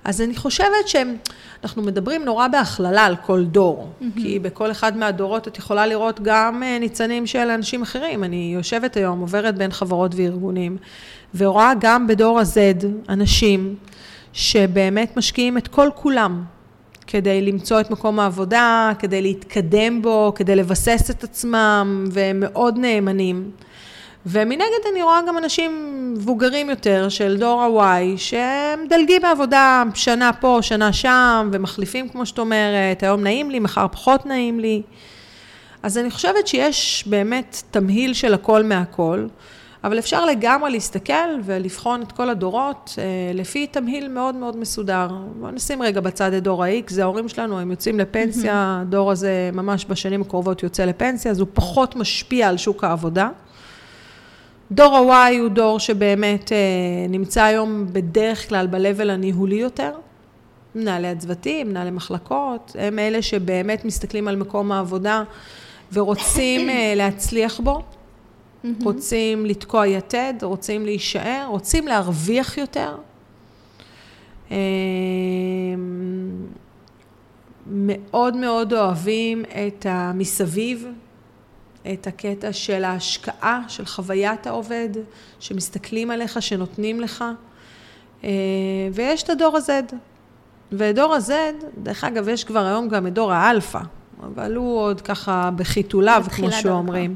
אז 0.03 0.21
אני 0.21 0.35
חושבת 0.35 0.87
שאנחנו 0.87 1.81
מדברים 1.81 2.25
נורא 2.25 2.47
בהכללה 2.47 3.05
על 3.05 3.15
כל 3.15 3.43
דור, 3.43 3.89
mm-hmm. 3.89 4.21
כי 4.21 4.39
בכל 4.39 4.71
אחד 4.71 4.97
מהדורות 4.97 5.47
את 5.47 5.57
יכולה 5.57 5.85
לראות 5.87 6.19
גם 6.23 6.63
אה, 6.63 6.79
ניצנים 6.79 7.27
של 7.27 7.49
אנשים 7.49 7.81
אחרים. 7.81 8.23
אני 8.23 8.51
יושבת 8.55 8.97
היום, 8.97 9.19
עוברת 9.19 9.55
בין 9.55 9.71
חברות 9.71 10.11
וארגונים, 10.15 10.77
ורואה 11.35 11.73
גם 11.79 12.07
בדור 12.07 12.39
ה-Z 12.39 12.85
אנשים 13.09 13.75
שבאמת 14.33 15.17
משקיעים 15.17 15.57
את 15.57 15.67
כל 15.67 15.89
כולם 15.95 16.43
כדי 17.07 17.41
למצוא 17.41 17.79
את 17.79 17.91
מקום 17.91 18.19
העבודה, 18.19 18.91
כדי 18.99 19.21
להתקדם 19.21 20.01
בו, 20.01 20.33
כדי 20.35 20.55
לבסס 20.55 21.11
את 21.11 21.23
עצמם, 21.23 22.05
והם 22.11 22.39
מאוד 22.39 22.77
נאמנים. 22.77 23.51
ומנגד 24.25 24.86
אני 24.91 25.03
רואה 25.03 25.19
גם 25.27 25.38
אנשים 25.38 25.71
מבוגרים 26.13 26.69
יותר 26.69 27.10
של 27.10 27.38
דור 27.38 27.84
ה-Y, 27.84 28.17
שהם 28.17 28.79
דלגים 28.89 29.21
בעבודה 29.21 29.84
שנה 29.93 30.34
פה, 30.34 30.60
שנה 30.62 30.93
שם, 30.93 31.49
ומחליפים 31.53 32.10
כמו 32.10 32.25
שאת 32.25 32.39
אומרת, 32.39 33.03
היום 33.03 33.23
נעים 33.23 33.51
לי, 33.51 33.60
מחר 33.60 33.88
פחות 33.91 34.25
נעים 34.25 34.60
לי. 34.60 34.81
אז 35.84 35.97
אני 35.97 36.12
חושבת 36.12 36.47
שיש 36.47 37.03
באמת 37.07 37.63
תמהיל 37.71 38.13
של 38.13 38.34
הכל 38.34 38.63
מהכל. 38.63 39.27
אבל 39.84 39.99
אפשר 39.99 40.25
לגמרי 40.25 40.71
להסתכל 40.71 41.13
ולבחון 41.43 42.01
את 42.01 42.12
כל 42.12 42.29
הדורות 42.29 42.95
אה, 42.97 43.03
לפי 43.34 43.67
תמהיל 43.67 44.07
מאוד 44.07 44.36
מאוד 44.36 44.57
מסודר. 44.57 45.07
בואו 45.39 45.51
נשים 45.51 45.81
רגע 45.81 46.01
בצד 46.01 46.34
את 46.34 46.43
דור 46.43 46.63
ה-X, 46.63 46.84
זה 46.88 47.03
ההורים 47.03 47.29
שלנו, 47.29 47.60
הם 47.60 47.71
יוצאים 47.71 47.99
לפנסיה, 47.99 48.79
הדור 48.81 49.12
הזה 49.12 49.49
ממש 49.53 49.86
בשנים 49.89 50.21
הקרובות 50.21 50.63
יוצא 50.63 50.86
לפנסיה, 50.86 51.31
אז 51.31 51.39
הוא 51.39 51.47
פחות 51.53 51.95
משפיע 51.95 52.49
על 52.49 52.57
שוק 52.57 52.84
העבודה. 52.84 53.29
דור 54.71 55.13
ה-Y 55.13 55.39
הוא 55.39 55.49
דור 55.49 55.79
שבאמת 55.79 56.51
אה, 56.51 56.57
נמצא 57.10 57.43
היום 57.43 57.88
בדרך 57.91 58.49
כלל 58.49 58.67
ב-level 58.67 59.10
הניהולי 59.10 59.55
יותר. 59.55 59.91
מנהלי 60.75 61.07
הצוותים, 61.07 61.69
מנהלי 61.69 61.91
מחלקות, 61.91 62.75
הם 62.79 62.99
אלה 62.99 63.21
שבאמת 63.21 63.86
מסתכלים 63.86 64.27
על 64.27 64.36
מקום 64.36 64.71
העבודה 64.71 65.23
ורוצים 65.93 66.69
אה, 66.69 66.93
להצליח 66.95 67.60
בו. 67.60 67.81
רוצים 68.84 69.45
לתקוע 69.45 69.88
יתד, 69.88 70.34
רוצים 70.41 70.86
להישאר, 70.86 71.45
רוצים 71.49 71.88
להרוויח 71.88 72.57
יותר. 72.57 72.95
אמ, 74.51 74.57
מאוד 77.67 78.38
מאוד 78.38 78.73
אוהבים 78.73 79.43
את 79.45 79.86
המסביב, 79.89 80.88
את 81.93 82.07
הקטע 82.07 82.53
של 82.53 82.83
ההשקעה, 82.83 83.61
של 83.67 83.85
חוויית 83.85 84.47
העובד, 84.47 84.89
שמסתכלים 85.39 86.11
עליך, 86.11 86.41
שנותנים 86.41 87.01
לך. 87.01 87.23
אה, 88.23 88.29
ויש 88.93 89.23
את 89.23 89.29
הדור 89.29 89.57
ה-Z. 89.57 89.93
ודור 90.71 91.13
ה-Z, 91.13 91.31
דרך 91.77 92.03
אגב, 92.03 92.27
יש 92.27 92.43
כבר 92.43 92.65
היום 92.65 92.89
גם 92.89 93.07
את 93.07 93.13
דור 93.13 93.33
האלפא, 93.33 93.79
אבל 94.23 94.55
הוא 94.55 94.79
עוד 94.79 95.01
ככה 95.01 95.49
בחיתוליו, 95.55 96.25
כמו 96.35 96.51
שאומרים. 96.51 97.15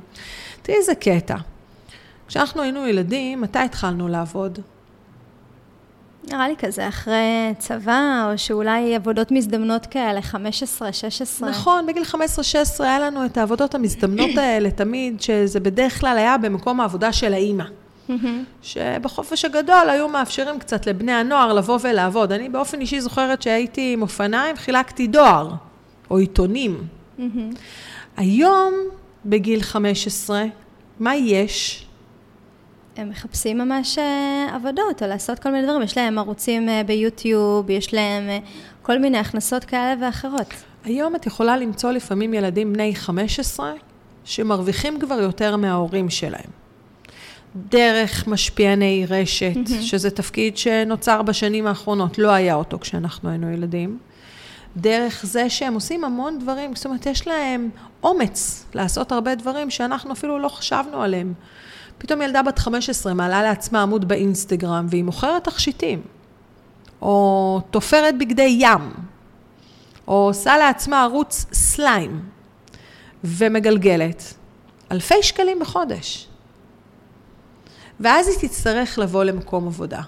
תראי 0.62 0.78
איזה 0.78 0.96
קטע. 0.96 1.36
כשאנחנו 2.28 2.62
היינו 2.62 2.88
ילדים, 2.88 3.42
מתי 3.42 3.60
התחלנו 3.60 4.08
לעבוד? 4.08 4.60
נראה 6.32 6.48
לי 6.48 6.56
כזה 6.58 6.88
אחרי 6.88 7.54
צבא, 7.58 8.30
או 8.32 8.38
שאולי 8.38 8.96
עבודות 8.96 9.32
מזדמנות 9.32 9.86
כאלה, 9.86 10.22
15, 10.22 10.94
16. 10.94 11.50
נכון, 11.50 11.86
בגיל 11.86 12.04
15-16 12.04 12.16
היה 12.80 13.00
לנו 13.00 13.26
את 13.26 13.38
העבודות 13.38 13.76
המזדמנות 13.76 14.38
האלה 14.44 14.72
תמיד, 14.72 15.22
שזה 15.22 15.60
בדרך 15.60 16.00
כלל 16.00 16.18
היה 16.18 16.38
במקום 16.38 16.82
העבודה 16.82 17.14
של 17.14 17.34
האימא. 17.34 17.64
שבחופש 18.62 19.46
הגדול 19.46 19.90
היו 19.90 20.08
מאפשרים 20.08 20.60
קצת 20.60 20.88
לבני 20.88 21.12
הנוער 21.12 21.54
לבוא 21.54 21.80
ולעבוד. 21.82 22.32
אני 22.32 22.50
באופן 22.50 22.82
אישי 22.82 23.02
זוכרת 23.02 23.42
שהייתי 23.42 23.94
עם 23.94 24.02
אופניים, 24.02 24.56
חילקתי 24.56 25.08
דואר, 25.08 25.52
או 26.12 26.18
עיתונים. 26.18 26.84
היום, 28.18 28.74
בגיל 29.26 29.62
15, 29.62 30.44
מה 31.00 31.16
יש? 31.16 31.85
הם 32.98 33.10
מחפשים 33.10 33.58
ממש 33.58 33.98
אה, 33.98 34.56
עבודות, 34.56 35.04
או 35.04 35.08
לעשות 35.08 35.40
כל 35.40 35.52
מיני 35.52 35.64
דברים. 35.64 35.82
יש 35.82 35.98
להם 35.98 36.20
ערוצים 36.20 36.70
אה, 36.70 36.84
ביוטיוב, 36.84 37.70
יש 37.70 37.94
להם 37.94 38.30
אה, 38.30 38.40
כל 38.82 39.00
מיני 39.00 39.18
הכנסות 39.18 39.64
כאלה 39.64 39.94
ואחרות. 40.02 40.54
היום 40.84 41.16
את 41.16 41.26
יכולה 41.26 41.58
למצוא 41.58 41.92
לפעמים 41.92 42.34
ילדים 42.34 42.74
בני 42.74 42.96
15 42.96 43.74
שמרוויחים 44.26 45.00
כבר 45.00 45.20
יותר 45.20 45.56
מההורים 45.56 46.10
שלהם. 46.10 46.50
דרך 47.56 48.28
משפיעני 48.28 49.06
רשת, 49.10 49.54
mm-hmm. 49.56 49.82
שזה 49.82 50.10
תפקיד 50.10 50.58
שנוצר 50.58 51.22
בשנים 51.22 51.68
האחרונות, 51.68 52.18
לא 52.18 52.32
היה 52.32 52.56
אותו 52.56 52.80
כשאנחנו 52.80 53.30
היינו 53.30 53.52
ילדים. 53.52 53.98
דרך 54.78 55.26
זה 55.26 55.50
שהם 55.50 55.74
עושים 55.74 56.04
המון 56.04 56.40
דברים, 56.40 56.76
זאת 56.76 56.86
אומרת, 56.86 57.06
יש 57.06 57.28
להם 57.28 57.70
אומץ 58.04 58.66
לעשות 58.74 59.12
הרבה 59.12 59.36
דברים 59.36 59.70
שאנחנו 59.70 60.14
אפילו 60.14 60.40
לא 60.40 60.50
חשבנו 60.50 61.02
עליהם. 61.02 61.34
פתאום 62.06 62.22
ילדה 62.22 62.44
בת 62.44 62.60
15 62.60 63.14
מעלה 63.14 63.44
לעצמה 63.44 63.82
עמוד 63.82 64.08
באינסטגרם 64.08 64.86
והיא 64.90 65.04
מוכרת 65.04 65.44
תכשיטים, 65.44 66.02
או 67.02 67.62
תופרת 67.72 68.18
בגדי 68.18 68.58
ים, 68.60 68.92
או 70.08 70.14
עושה 70.14 70.58
לעצמה 70.58 71.04
ערוץ 71.04 71.46
סליים, 71.54 72.22
ומגלגלת 73.24 74.34
אלפי 74.92 75.24
שקלים 75.24 75.60
בחודש. 75.60 76.28
ואז 78.00 78.28
היא 78.28 78.50
תצטרך 78.50 79.00
לבוא 79.00 79.24
למקום 79.24 79.68
עבודה. 79.68 80.02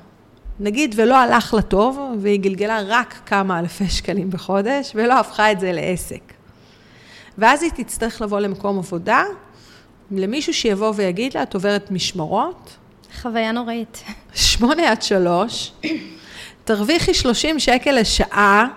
נגיד 0.59 0.95
ולא 0.97 1.15
הלך 1.17 1.53
לה 1.53 1.61
טוב, 1.61 1.99
והיא 2.19 2.39
גלגלה 2.39 2.79
רק 2.87 3.15
כמה 3.25 3.59
אלפי 3.59 3.89
שקלים 3.89 4.29
בחודש, 4.29 4.91
ולא 4.95 5.19
הפכה 5.19 5.51
את 5.51 5.59
זה 5.59 5.71
לעסק. 5.71 6.33
ואז 7.37 7.63
היא 7.63 7.71
תצטרך 7.75 8.21
לבוא 8.21 8.39
למקום 8.39 8.77
עבודה, 8.77 9.23
למישהו 10.11 10.53
שיבוא 10.53 10.93
ויגיד 10.95 11.33
לה, 11.33 11.43
את 11.43 11.53
עוברת 11.53 11.91
משמרות. 11.91 12.77
חוויה 13.21 13.51
נוראית. 13.51 14.03
שמונה 14.33 14.91
עד 14.91 15.01
שלוש, 15.01 15.71
תרוויחי 16.63 17.13
שלושים 17.13 17.59
שקל 17.59 17.91
לשעה, 17.91 18.67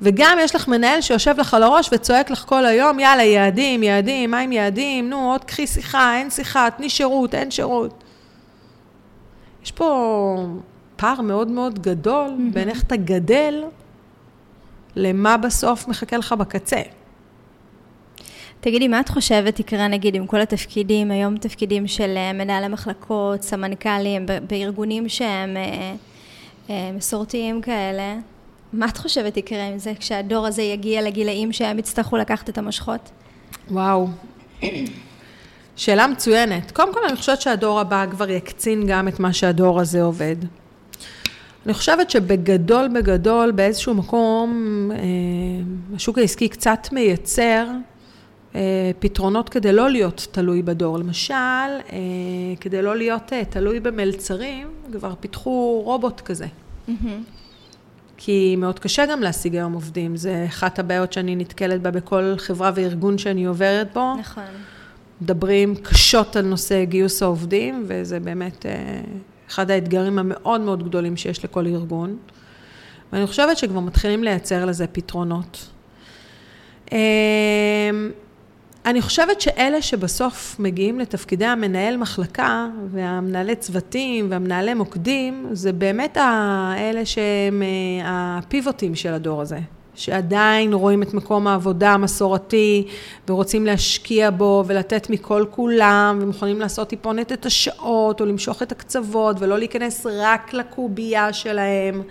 וגם 0.00 0.38
יש 0.40 0.54
לך 0.54 0.68
מנהל 0.68 1.00
שיושב 1.00 1.34
לך 1.38 1.54
על 1.54 1.62
הראש 1.62 1.90
וצועק 1.92 2.30
לך 2.30 2.44
כל 2.48 2.66
היום, 2.66 3.00
יאללה, 3.00 3.22
יעדים, 3.22 3.82
יעדים, 3.82 4.30
מה 4.30 4.38
עם 4.38 4.52
יעדים? 4.52 5.10
נו, 5.10 5.30
עוד 5.30 5.44
קחי 5.44 5.66
שיחה, 5.66 6.16
אין 6.16 6.30
שיחה, 6.30 6.68
תני 6.76 6.90
שירות, 6.90 7.34
אין 7.34 7.50
שירות. 7.50 8.04
יש 9.64 9.72
פה 9.72 10.46
פער 10.96 11.20
מאוד 11.20 11.48
מאוד 11.48 11.78
גדול. 11.78 12.30
בין 12.52 12.68
איך 12.68 12.82
אתה 12.82 12.96
גדל 12.96 13.64
למה 14.96 15.36
בסוף 15.36 15.88
מחכה 15.88 16.16
לך 16.16 16.32
בקצה. 16.32 16.80
תגידי, 18.60 18.88
מה 18.88 19.00
את 19.00 19.08
חושבת 19.08 19.60
יקרה 19.60 19.88
נגיד 19.88 20.14
עם 20.14 20.26
כל 20.26 20.40
התפקידים, 20.40 21.10
היום 21.10 21.36
תפקידים 21.36 21.86
של 21.86 22.14
אה, 22.16 22.32
מנהלי 22.32 22.68
מחלקות, 22.68 23.42
סמנכ"לים, 23.42 24.26
בארגונים 24.48 25.08
שהם 25.08 25.56
אה, 25.56 25.94
אה, 26.70 26.90
מסורתיים 26.96 27.62
כאלה? 27.62 28.16
מה 28.72 28.86
את 28.86 28.96
חושבת 28.96 29.36
יקרה 29.36 29.66
עם 29.66 29.78
זה 29.78 29.92
כשהדור 29.98 30.46
הזה 30.46 30.62
יגיע 30.62 31.02
לגילאים 31.02 31.52
שהם 31.52 31.78
יצטרכו 31.78 32.16
לקחת 32.16 32.48
את 32.48 32.58
המושכות? 32.58 33.10
וואו. 33.70 34.08
שאלה 35.76 36.06
מצוינת. 36.06 36.70
קודם 36.70 36.94
כל, 36.94 37.00
אני 37.08 37.16
חושבת 37.16 37.40
שהדור 37.40 37.80
הבא 37.80 38.06
כבר 38.10 38.30
יקצין 38.30 38.86
גם 38.86 39.08
את 39.08 39.20
מה 39.20 39.32
שהדור 39.32 39.80
הזה 39.80 40.02
עובד. 40.02 40.36
אני 41.66 41.74
חושבת 41.74 42.10
שבגדול 42.10 42.88
בגדול, 42.88 43.50
באיזשהו 43.50 43.94
מקום, 43.94 44.90
השוק 45.94 46.18
העסקי 46.18 46.48
קצת 46.48 46.88
מייצר 46.92 47.66
פתרונות 48.98 49.48
כדי 49.48 49.72
לא 49.72 49.90
להיות 49.90 50.26
תלוי 50.30 50.62
בדור. 50.62 50.98
למשל, 50.98 51.34
אה, 51.34 51.98
כדי 52.60 52.82
לא 52.82 52.96
להיות 52.96 53.32
אה, 53.32 53.44
תלוי 53.44 53.80
במלצרים, 53.80 54.66
כבר 54.92 55.14
פיתחו 55.20 55.82
רובוט 55.84 56.20
כזה. 56.20 56.46
Mm-hmm. 56.46 56.92
כי 58.16 58.56
מאוד 58.58 58.78
קשה 58.78 59.06
גם 59.06 59.22
להשיג 59.22 59.54
היום 59.54 59.72
עובדים. 59.72 60.16
זה 60.16 60.44
אחת 60.48 60.78
הבעיות 60.78 61.12
שאני 61.12 61.36
נתקלת 61.36 61.82
בה 61.82 61.90
בכל 61.90 62.34
חברה 62.38 62.70
וארגון 62.74 63.18
שאני 63.18 63.44
עוברת 63.44 63.92
בו. 63.92 64.14
נכון. 64.18 64.44
מדברים 65.20 65.74
קשות 65.76 66.36
על 66.36 66.44
נושא 66.44 66.84
גיוס 66.84 67.22
העובדים, 67.22 67.84
וזה 67.88 68.20
באמת 68.20 68.66
אחד 69.48 69.70
האתגרים 69.70 70.18
המאוד 70.18 70.60
מאוד 70.60 70.88
גדולים 70.88 71.16
שיש 71.16 71.44
לכל 71.44 71.66
ארגון. 71.66 72.16
ואני 73.12 73.26
חושבת 73.26 73.58
שכבר 73.58 73.80
מתחילים 73.80 74.24
לייצר 74.24 74.64
לזה 74.64 74.86
פתרונות. 74.86 75.68
אני 78.86 79.02
חושבת 79.02 79.40
שאלה 79.40 79.82
שבסוף 79.82 80.56
מגיעים 80.58 81.00
לתפקידי 81.00 81.44
המנהל 81.44 81.96
מחלקה 81.96 82.66
והמנהלי 82.90 83.56
צוותים 83.56 84.26
והמנהלי 84.30 84.74
מוקדים, 84.74 85.46
זה 85.52 85.72
באמת 85.72 86.16
האלה 86.20 87.04
שהם 87.06 87.62
אה, 87.62 88.38
הפיבוטים 88.38 88.94
של 88.94 89.14
הדור 89.14 89.40
הזה. 89.40 89.58
שעדיין 89.94 90.72
רואים 90.72 91.02
את 91.02 91.14
מקום 91.14 91.46
העבודה 91.46 91.90
המסורתי 91.90 92.86
ורוצים 93.28 93.66
להשקיע 93.66 94.30
בו 94.30 94.64
ולתת 94.66 95.10
מכל 95.10 95.44
כולם 95.50 96.18
ומוכנים 96.22 96.60
לעשות 96.60 96.88
טיפונת 96.88 97.32
את 97.32 97.46
השעות 97.46 98.20
או 98.20 98.26
למשוך 98.26 98.62
את 98.62 98.72
הקצוות 98.72 99.36
ולא 99.38 99.58
להיכנס 99.58 100.06
רק 100.06 100.54
לקובייה 100.54 101.32
שלהם. 101.32 102.02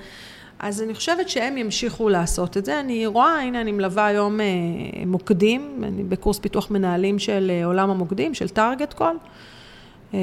אז 0.60 0.82
אני 0.82 0.94
חושבת 0.94 1.30
שהם 1.30 1.58
ימשיכו 1.58 2.10
לעשות 2.10 2.58
את 2.58 2.66
זה. 2.66 2.80
אני 2.80 3.06
רואה, 3.06 3.42
הנה 3.42 3.62
אני 3.62 3.72
מלווה 3.72 4.06
היום 4.06 4.42
אה, 4.42 4.46
מוקדים, 5.06 5.84
אני 5.84 6.04
בקורס 6.04 6.40
פיתוח 6.40 6.72
מנהלים 6.72 7.20
של 7.20 7.52
אה, 7.54 7.66
עולם 7.66 7.90
המוקדים, 7.90 8.34
של 8.34 8.50
טארגט 8.50 8.94
קול. 8.94 9.18
אה, 10.14 10.20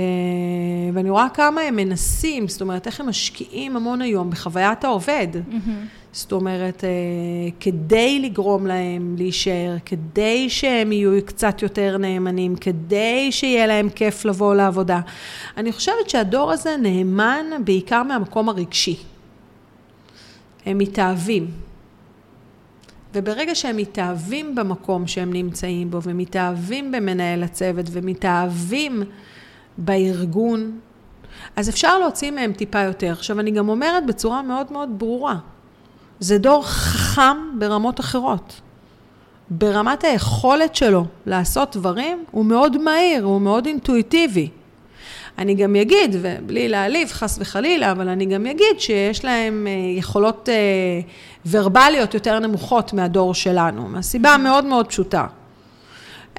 ואני 0.92 1.10
רואה 1.10 1.28
כמה 1.34 1.60
הם 1.60 1.76
מנסים, 1.76 2.48
זאת 2.48 2.60
אומרת, 2.60 2.86
איך 2.86 3.00
הם 3.00 3.08
משקיעים 3.08 3.76
המון 3.76 4.02
היום 4.02 4.30
בחוויית 4.30 4.84
העובד. 4.84 5.28
Mm-hmm. 5.34 5.70
זאת 6.12 6.32
אומרת, 6.32 6.84
כדי 7.60 8.18
לגרום 8.18 8.66
להם 8.66 9.14
להישאר, 9.18 9.76
כדי 9.84 10.50
שהם 10.50 10.92
יהיו 10.92 11.10
קצת 11.24 11.62
יותר 11.62 11.96
נאמנים, 11.98 12.56
כדי 12.56 13.32
שיהיה 13.32 13.66
להם 13.66 13.88
כיף 13.88 14.24
לבוא 14.24 14.54
לעבודה. 14.54 15.00
אני 15.56 15.72
חושבת 15.72 16.10
שהדור 16.10 16.52
הזה 16.52 16.76
נאמן 16.76 17.46
בעיקר 17.64 18.02
מהמקום 18.02 18.48
הרגשי. 18.48 18.96
הם 20.66 20.78
מתאהבים. 20.78 21.50
וברגע 23.14 23.54
שהם 23.54 23.76
מתאהבים 23.76 24.54
במקום 24.54 25.06
שהם 25.06 25.32
נמצאים 25.32 25.90
בו, 25.90 26.02
ומתאהבים 26.02 26.92
במנהל 26.92 27.42
הצוות, 27.42 27.86
ומתאהבים 27.92 29.02
בארגון, 29.78 30.78
אז 31.56 31.68
אפשר 31.68 31.98
להוציא 31.98 32.30
מהם 32.30 32.52
טיפה 32.52 32.80
יותר. 32.80 33.12
עכשיו, 33.12 33.40
אני 33.40 33.50
גם 33.50 33.68
אומרת 33.68 34.06
בצורה 34.06 34.42
מאוד 34.42 34.72
מאוד 34.72 34.98
ברורה, 34.98 35.36
זה 36.20 36.38
דור 36.38 36.66
חכם 36.66 37.58
ברמות 37.58 38.00
אחרות. 38.00 38.60
ברמת 39.50 40.04
היכולת 40.04 40.74
שלו 40.74 41.04
לעשות 41.26 41.76
דברים, 41.76 42.24
הוא 42.30 42.44
מאוד 42.44 42.82
מהיר, 42.82 43.24
הוא 43.24 43.40
מאוד 43.40 43.66
אינטואיטיבי. 43.66 44.50
אני 45.38 45.54
גם 45.54 45.76
אגיד, 45.76 46.16
ובלי 46.20 46.68
להעליב 46.68 47.08
חס 47.12 47.38
וחלילה, 47.40 47.90
אבל 47.90 48.08
אני 48.08 48.26
גם 48.26 48.46
אגיד 48.46 48.78
שיש 48.78 49.24
להם 49.24 49.66
אה, 49.66 49.98
יכולות 49.98 50.48
אה, 50.48 50.54
ורבליות 51.50 52.14
יותר 52.14 52.38
נמוכות 52.38 52.92
מהדור 52.92 53.34
שלנו, 53.34 53.88
מהסיבה 53.88 54.36
מאוד 54.36 54.64
מאוד 54.64 54.86
פשוטה. 54.86 55.26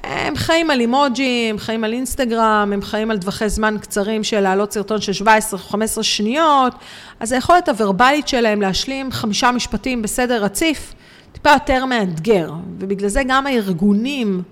הם 0.02 0.36
חיים 0.36 0.70
על 0.70 0.80
אימוג'י, 0.80 1.46
הם 1.50 1.58
חיים 1.58 1.84
על 1.84 1.92
אינסטגרם, 1.92 2.70
הם 2.74 2.82
חיים 2.82 3.10
על 3.10 3.18
טווחי 3.18 3.48
זמן 3.48 3.76
קצרים 3.80 4.24
של 4.24 4.40
להעלות 4.40 4.72
סרטון 4.72 5.00
של 5.00 5.24
17-15 5.24 6.02
שניות, 6.02 6.74
אז 7.20 7.32
היכולת 7.32 7.68
הוורבלית 7.68 8.28
שלהם 8.28 8.62
להשלים 8.62 9.12
חמישה 9.12 9.52
משפטים 9.52 10.02
בסדר 10.02 10.44
רציף, 10.44 10.94
טיפה 11.32 11.50
יותר 11.50 11.84
מאתגר, 11.84 12.52
ובגלל 12.78 13.08
זה 13.08 13.22
גם 13.26 13.46
הארגונים 13.46 14.42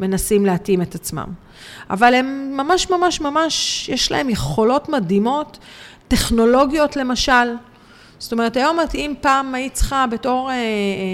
מנסים 0.00 0.46
להתאים 0.46 0.82
את 0.82 0.94
עצמם. 0.94 1.26
אבל 1.90 2.14
הם 2.14 2.56
ממש 2.56 2.90
ממש 2.90 3.20
ממש, 3.20 3.88
יש 3.88 4.12
להם 4.12 4.30
יכולות 4.30 4.88
מדהימות, 4.88 5.58
טכנולוגיות 6.08 6.96
למשל. 6.96 7.54
זאת 8.18 8.32
אומרת, 8.32 8.56
היום 8.56 8.78
אם 8.94 9.14
פעם 9.20 9.54
היית 9.54 9.72
צריכה 9.72 10.06
בתור 10.06 10.50
אה, 10.50 10.54
אה, 10.54 10.60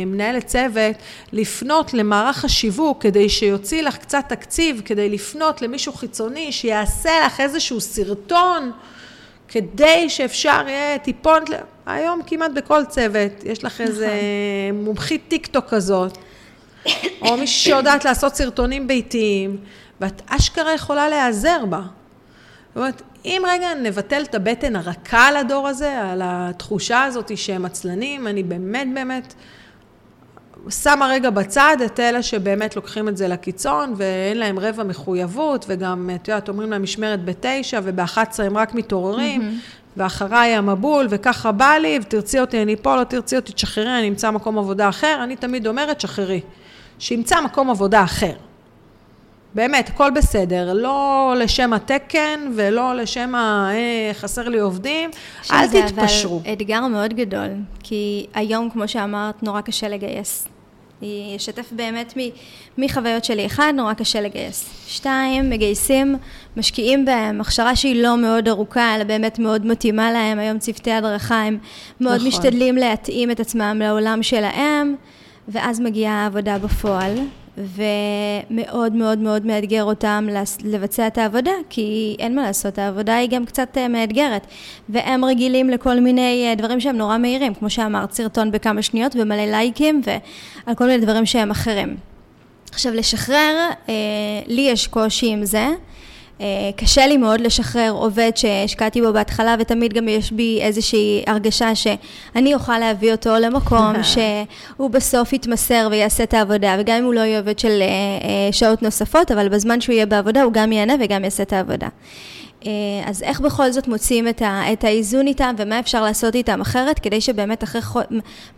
מנהלת 0.07 0.47
צוות 0.47 0.97
לפנות 1.33 1.95
למערך 1.95 2.45
השיווק 2.45 3.03
כדי 3.03 3.29
שיוציא 3.29 3.83
לך 3.83 3.97
קצת 3.97 4.25
תקציב, 4.29 4.83
כדי 4.85 5.09
לפנות 5.09 5.63
למישהו 5.63 5.93
חיצוני 5.93 6.53
שיעשה 6.53 7.11
לך 7.27 7.41
איזשהו 7.41 7.81
סרטון, 7.81 8.73
כדי 9.49 10.09
שאפשר 10.09 10.65
יהיה 10.69 10.99
טיפונת, 10.99 11.51
היום 11.87 12.21
כמעט 12.27 12.51
בכל 12.55 12.85
צוות 12.85 13.33
יש 13.45 13.65
לך 13.65 13.81
איזה 13.81 14.07
נכון. 14.07 14.85
מומחית 14.85 15.23
טיק 15.29 15.47
טוק 15.47 15.65
כזאת, 15.69 16.19
או 17.23 17.37
מישהי 17.37 17.71
שיודעת 17.71 18.05
לעשות 18.05 18.35
סרטונים 18.35 18.87
ביתיים, 18.87 19.57
ואת 20.01 20.23
אשכרה 20.27 20.75
יכולה 20.75 21.09
להיעזר 21.09 21.65
בה. 21.69 21.81
זאת 22.69 22.77
אומרת, 22.77 23.03
אם 23.25 23.43
רגע 23.49 23.75
נבטל 23.75 24.23
את 24.23 24.35
הבטן 24.35 24.77
הרכה 24.77 25.29
על 25.29 25.37
הדור 25.37 25.69
הזה, 25.69 26.03
על 26.03 26.23
התחושה 26.25 27.03
הזאת 27.03 27.37
שהם 27.39 27.65
עצלנים, 27.65 28.27
אני 28.27 28.43
באמת 28.43 28.89
באמת 28.95 29.35
שמה 30.69 31.09
רגע 31.09 31.31
בצד 31.31 31.77
את 31.87 32.01
אלה 32.01 32.23
שבאמת 32.23 32.77
לוקחים 32.77 33.09
את 33.09 33.17
זה 33.17 33.29
לקיצון 33.29 33.95
ואין 33.97 34.39
להם 34.39 34.59
רבע 34.59 34.83
מחויבות, 34.83 35.65
וגם, 35.69 36.11
את 36.15 36.29
יודעת, 36.29 36.49
אומרים 36.49 36.71
להם 36.71 36.83
משמרת 36.83 37.25
בתשע 37.25 37.81
ובאחת 37.85 38.31
עשרה 38.31 38.47
הם 38.47 38.57
רק 38.57 38.75
מתעוררים, 38.75 39.41
mm-hmm. 39.41 39.81
ואחריי 39.97 40.55
המבול, 40.55 41.07
וככה 41.11 41.53
בא 41.53 41.73
לי, 41.73 41.99
ותרצי 42.03 42.41
אותי, 42.41 42.63
אני 42.63 42.77
פה, 42.77 42.97
לא 42.97 43.05
תרצי 43.05 43.37
אותי, 43.37 43.53
תשחררי, 43.53 43.99
אני 43.99 44.09
אמצא 44.09 44.31
מקום 44.31 44.59
עבודה 44.59 44.89
אחר. 44.89 45.21
אני 45.25 45.37
תמיד 45.37 45.67
אומרת, 45.67 46.01
שחררי. 46.01 46.41
שימצא 47.01 47.41
מקום 47.41 47.71
עבודה 47.71 48.05
אחר. 48.05 48.33
באמת, 49.55 49.89
הכל 49.89 50.11
בסדר, 50.11 50.73
לא 50.73 51.35
לשם 51.39 51.73
התקן 51.73 52.53
ולא 52.55 52.95
לשם 52.95 53.35
ה... 53.35 53.71
אה, 53.73 54.11
חסר 54.15 54.49
לי 54.49 54.59
עובדים, 54.61 55.11
אל 55.53 55.67
תתפשרו. 55.67 56.39
זה 56.39 56.45
אבל 56.45 56.53
אתגר 56.53 56.87
מאוד 56.87 57.15
גדול, 57.15 57.49
כי 57.83 58.27
היום, 58.35 58.71
כמו 58.71 58.89
שאמרת, 58.89 59.43
נורא 59.43 59.61
קשה 59.61 59.89
לגייס. 59.89 60.49
אני 61.03 61.35
אשתף 61.37 61.73
באמת 61.73 62.15
מחוויות 62.79 63.25
שלי. 63.25 63.47
אחד, 63.47 63.73
נורא 63.77 63.95
קשה 63.95 64.21
לגייס. 64.21 64.71
שתיים, 64.87 65.51
מגייסים, 65.51 66.17
משקיעים 66.57 67.05
בהם, 67.05 67.41
הכשרה 67.41 67.77
שהיא 67.77 68.03
לא 68.03 68.17
מאוד 68.17 68.49
ארוכה, 68.49 68.95
אלא 68.97 69.05
באמת 69.05 69.39
מאוד 69.39 69.67
מתאימה 69.67 70.13
להם. 70.13 70.39
היום 70.39 70.59
צוותי 70.59 70.93
הדרכה, 70.93 71.43
הם 71.43 71.59
מאוד 72.01 72.15
נכון. 72.15 72.29
משתדלים 72.29 72.77
להתאים 72.77 73.31
את 73.31 73.41
עצמם 73.41 73.81
לעולם 73.85 74.23
שלהם, 74.23 74.97
ואז 75.49 75.81
מגיעה 75.81 76.15
העבודה 76.15 76.59
בפועל. 76.59 77.15
ומאוד 77.59 78.93
מאוד 78.93 79.19
מאוד 79.19 79.47
מאתגר 79.47 79.85
אותם 79.85 80.29
לבצע 80.65 81.07
את 81.07 81.19
העבודה, 81.19 81.51
כי 81.71 82.17
אין 82.19 82.37
מה 82.37 82.43
לעשות, 82.43 82.79
העבודה 82.79 83.17
היא 83.17 83.31
גם 83.31 83.45
קצת 83.47 83.79
אה, 83.79 83.89
מאתגרת. 83.89 84.47
והם 84.89 85.25
רגילים 85.25 85.71
לכל 85.71 86.01
מיני 86.01 86.47
אה, 86.49 86.55
דברים 86.55 86.81
שהם 86.81 86.97
נורא 86.97 87.19
מהירים, 87.19 87.55
כמו 87.55 87.71
שאמרת, 87.71 88.13
סרטון 88.13 88.51
בכמה 88.51 88.83
שניות 88.83 89.17
ומלא 89.19 89.45
לייקים 89.45 90.03
ועל 90.05 90.75
כל 90.75 90.87
מיני 90.87 91.05
דברים 91.05 91.27
שהם 91.27 91.51
אחרים. 91.51 91.97
עכשיו, 92.73 92.95
לשחרר, 92.95 93.57
אה, 93.89 93.95
לי 94.47 94.61
יש 94.61 94.87
קושי 94.87 95.27
עם 95.27 95.45
זה. 95.45 95.69
אה, 96.41 96.71
קשה 96.77 97.07
לי 97.07 97.17
מאוד 97.17 97.41
לשחרר 97.41 97.91
עובד 97.91 98.31
שהשקעתי 98.35 99.03
בו 99.03 99.13
בהתחלה, 99.13 99.57
ותמיד 99.59 99.93
גם 99.93 100.09
יש 100.09 100.33
בי 100.33 100.59
איזושהי 100.63 101.23
הרגשה 101.27 101.75
שאני 101.75 102.55
אוכל 102.55 102.79
להביא 102.79 103.13
אותו 103.13 103.31
למקום 103.41 103.93
שהוא 104.13 104.91
בסוף 104.91 105.33
יתמסר 105.33 105.89
ויעשה 105.91 106.23
את 106.23 106.35
העבודה, 106.35 106.77
וגם 106.79 106.97
אם 106.97 107.05
הוא 107.05 107.15
לא 107.15 107.21
יהיה 107.21 107.39
עובד 107.39 107.59
של 107.59 107.69
אה, 107.83 107.87
אה, 107.87 108.53
שעות 108.53 108.83
נוספות, 108.83 109.31
אבל 109.31 109.49
בזמן 109.49 109.81
שהוא 109.81 109.93
יהיה 109.93 110.07
בעבודה 110.07 110.43
הוא 110.43 110.53
גם 110.53 110.73
ייהנה 110.73 110.95
וגם 111.01 111.25
יעשה 111.25 111.43
את 111.43 111.53
העבודה. 111.53 111.89
אז 113.07 113.23
איך 113.23 113.41
בכל 113.41 113.71
זאת 113.71 113.89
מוצאים 113.89 114.29
את, 114.29 114.43
ה, 114.43 114.73
את 114.73 114.85
האיזון 114.85 115.27
איתם 115.27 115.55
ומה 115.59 115.79
אפשר 115.79 116.03
לעשות 116.03 116.35
איתם 116.35 116.61
אחרת 116.61 116.99
כדי 116.99 117.21
שבאמת 117.21 117.65
אחרי, 117.65 117.81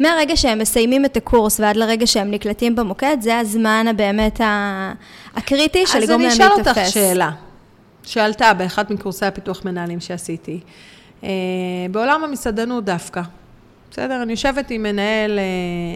מהרגע 0.00 0.36
שהם 0.36 0.58
מסיימים 0.58 1.04
את 1.04 1.16
הקורס 1.16 1.60
ועד 1.60 1.76
לרגע 1.76 2.06
שהם 2.06 2.30
נקלטים 2.30 2.76
במוקד, 2.76 3.16
זה 3.20 3.38
הזמן 3.38 3.86
הבאמת 3.90 4.40
הקריטי 5.36 5.86
של 5.86 5.98
לגרום 5.98 6.22
להם 6.22 6.30
להתאפס. 6.30 6.48
אז 6.48 6.56
אני 6.58 6.62
אשאל 6.62 6.78
אותך 6.82 6.92
שאלה. 6.92 7.30
שעלתה 8.04 8.54
באחד 8.54 8.92
מקורסי 8.92 9.26
הפיתוח 9.26 9.64
מנהלים 9.64 10.00
שעשיתי. 10.00 10.60
אה, 11.24 11.28
בעולם 11.90 12.24
המסעדנות 12.24 12.84
דווקא. 12.84 13.22
בסדר? 13.90 14.22
אני 14.22 14.32
יושבת 14.32 14.70
עם 14.70 14.82
מנהל 14.82 15.38
אה, 15.38 15.44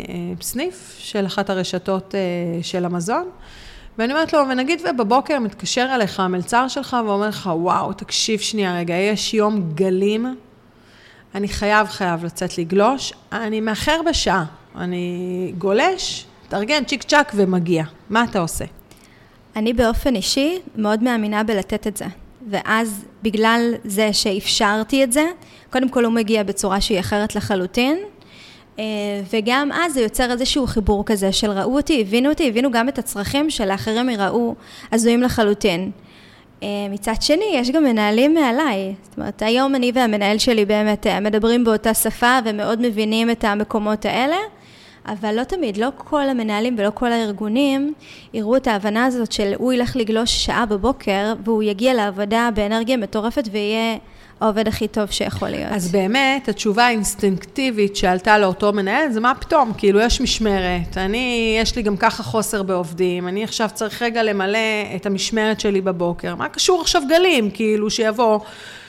אה, 0.08 0.42
סניף 0.42 0.96
של 0.98 1.26
אחת 1.26 1.50
הרשתות 1.50 2.14
של 2.62 2.84
המזון, 2.84 3.28
ואני 3.98 4.12
אומרת 4.12 4.32
לו, 4.32 4.38
ונגיד 4.50 4.80
ובבוקר 4.90 5.38
מתקשר 5.38 5.88
אליך 5.94 6.20
המלצר 6.20 6.68
שלך 6.68 6.96
ואומר 7.06 7.28
לך, 7.28 7.50
וואו, 7.52 7.92
תקשיב 7.92 8.40
שנייה 8.40 8.78
רגע, 8.78 8.94
יש 8.94 9.34
יום 9.34 9.72
גלים, 9.74 10.36
אני 11.34 11.48
חייב, 11.48 11.88
חייב 11.88 12.24
לצאת 12.24 12.58
לגלוש, 12.58 13.12
אני 13.32 13.60
מאחר 13.60 14.00
בשעה, 14.06 14.44
אני 14.76 15.52
גולש, 15.58 16.26
תארגן 16.48 16.84
צ'יק 16.84 17.02
צ'אק 17.02 17.32
ומגיע. 17.34 17.84
מה 18.10 18.24
אתה 18.24 18.38
עושה? 18.38 18.64
אני 19.56 19.72
באופן 19.72 20.14
אישי 20.14 20.58
מאוד 20.76 21.02
מאמינה 21.02 21.42
בלתת 21.42 21.86
את 21.86 21.96
זה. 21.96 22.04
ואז 22.50 23.04
בגלל 23.22 23.74
זה 23.84 24.12
שאפשרתי 24.12 25.04
את 25.04 25.12
זה, 25.12 25.24
קודם 25.70 25.88
כל 25.88 26.04
הוא 26.04 26.12
מגיע 26.12 26.42
בצורה 26.42 26.80
שהיא 26.80 27.00
אחרת 27.00 27.36
לחלוטין, 27.36 27.98
אה, 28.78 28.84
וגם 29.32 29.72
אז 29.72 29.94
זה 29.94 30.00
יוצר 30.00 30.30
איזשהו 30.30 30.66
חיבור 30.66 31.04
כזה 31.06 31.32
של 31.32 31.50
ראו 31.50 31.76
אותי, 31.76 32.00
הבינו 32.00 32.30
אותי, 32.30 32.48
הבינו 32.48 32.70
גם 32.70 32.88
את 32.88 32.98
הצרכים 32.98 33.50
של 33.50 33.70
האחרים 33.70 34.10
יראו 34.10 34.54
הזויים 34.92 35.22
לחלוטין. 35.22 35.90
אה, 36.62 36.68
מצד 36.90 37.14
שני, 37.20 37.44
יש 37.54 37.70
גם 37.70 37.84
מנהלים 37.84 38.34
מעליי. 38.34 38.94
זאת 39.02 39.18
אומרת, 39.18 39.42
היום 39.42 39.74
אני 39.74 39.92
והמנהל 39.94 40.38
שלי 40.38 40.64
באמת 40.64 41.06
אה, 41.06 41.20
מדברים 41.20 41.64
באותה 41.64 41.94
שפה 41.94 42.38
ומאוד 42.44 42.80
מבינים 42.86 43.30
את 43.30 43.44
המקומות 43.44 44.04
האלה. 44.04 44.36
אבל 45.06 45.34
לא 45.34 45.44
תמיד, 45.44 45.76
לא 45.76 45.88
כל 45.96 46.28
המנהלים 46.28 46.74
ולא 46.78 46.90
כל 46.94 47.12
הארגונים 47.12 47.94
יראו 48.34 48.56
את 48.56 48.66
ההבנה 48.66 49.04
הזאת 49.04 49.32
של 49.32 49.52
הוא 49.56 49.72
ילך 49.72 49.96
לגלוש 49.96 50.44
שעה 50.44 50.66
בבוקר 50.66 51.34
והוא 51.44 51.62
יגיע 51.62 51.94
לעבודה 51.94 52.48
באנרגיה 52.54 52.96
מטורפת 52.96 53.48
ויהיה 53.52 53.96
העובד 54.40 54.68
הכי 54.68 54.88
טוב 54.88 55.10
שיכול 55.10 55.48
להיות. 55.48 55.72
אז 55.72 55.92
באמת, 55.92 56.48
התשובה 56.48 56.86
האינסטינקטיבית 56.86 57.96
שעלתה 57.96 58.38
לאותו 58.38 58.72
מנהל 58.72 59.12
זה 59.12 59.20
מה 59.20 59.34
פתאום, 59.34 59.72
כאילו 59.78 60.00
יש 60.00 60.20
משמרת, 60.20 60.96
אני, 60.96 61.56
יש 61.60 61.76
לי 61.76 61.82
גם 61.82 61.96
ככה 61.96 62.22
חוסר 62.22 62.62
בעובדים, 62.62 63.28
אני 63.28 63.44
עכשיו 63.44 63.68
צריך 63.74 64.02
רגע 64.02 64.22
למלא 64.22 64.58
את 64.96 65.06
המשמרת 65.06 65.60
שלי 65.60 65.80
בבוקר, 65.80 66.34
מה 66.34 66.48
קשור 66.48 66.80
עכשיו 66.80 67.02
גלים, 67.08 67.50
כאילו 67.50 67.90
שיבוא... 67.90 68.38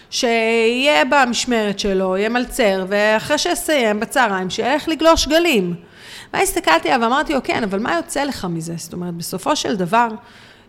שיהיה 0.10 1.04
במשמרת 1.06 1.80
שלו, 1.80 2.18
יהיה 2.18 2.30
מלצר, 2.30 2.86
ואחרי 2.88 3.38
שיסיים 3.38 4.00
בצהריים, 4.00 4.50
שילך 4.50 4.88
לגלוש 4.88 5.28
גלים. 5.28 5.74
ואז 6.34 6.50
הסתכלתי 6.50 6.90
עליו 6.90 7.04
ואמרתי 7.04 7.34
לו, 7.34 7.40
כן, 7.44 7.63
אבל 7.63 7.80
מה 7.80 7.96
יוצא 7.96 8.24
לך 8.24 8.46
מזה? 8.46 8.74
זאת 8.78 8.94
אומרת, 8.94 9.13
בסופו 9.13 9.56
של 9.56 9.76
דבר, 9.76 10.08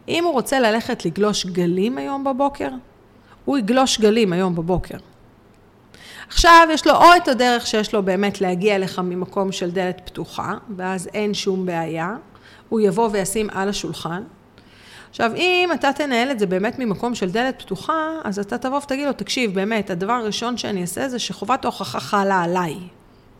אם 0.08 0.24
הוא 0.24 0.32
רוצה 0.32 0.60
ללכת 0.60 1.04
לגלוש 1.04 1.46
גלים 1.46 1.98
היום 1.98 2.24
בבוקר, 2.24 2.68
הוא 3.44 3.58
יגלוש 3.58 4.00
גלים 4.00 4.32
היום 4.32 4.54
בבוקר. 4.54 4.98
עכשיו 6.28 6.68
יש 6.70 6.86
לו 6.86 6.94
או 6.94 7.16
את 7.16 7.28
הדרך 7.28 7.66
שיש 7.66 7.94
לו 7.94 8.02
באמת 8.02 8.40
להגיע 8.40 8.74
אליך 8.74 8.98
ממקום 8.98 9.52
של 9.52 9.70
דלת 9.70 10.00
פתוחה, 10.04 10.54
ואז 10.76 11.08
אין 11.14 11.34
שום 11.34 11.66
בעיה, 11.66 12.16
הוא 12.68 12.80
יבוא 12.80 13.08
וישים 13.12 13.48
על 13.52 13.68
השולחן. 13.68 14.22
עכשיו, 15.10 15.32
אם 15.36 15.70
אתה 15.74 15.92
תנהל 15.92 16.30
את 16.30 16.38
זה 16.38 16.46
באמת 16.46 16.78
ממקום 16.78 17.14
של 17.14 17.30
דלת 17.30 17.62
פתוחה, 17.62 18.08
אז 18.24 18.38
אתה 18.38 18.58
תבוא 18.58 18.78
ותגיד 18.78 19.06
לו, 19.06 19.12
תקשיב, 19.12 19.54
באמת, 19.54 19.90
הדבר 19.90 20.12
הראשון 20.12 20.56
שאני 20.56 20.82
אעשה 20.82 21.08
זה 21.08 21.18
שחובת 21.18 21.64
ההוכחה 21.64 22.00
חלה 22.00 22.42
עליי. 22.42 22.76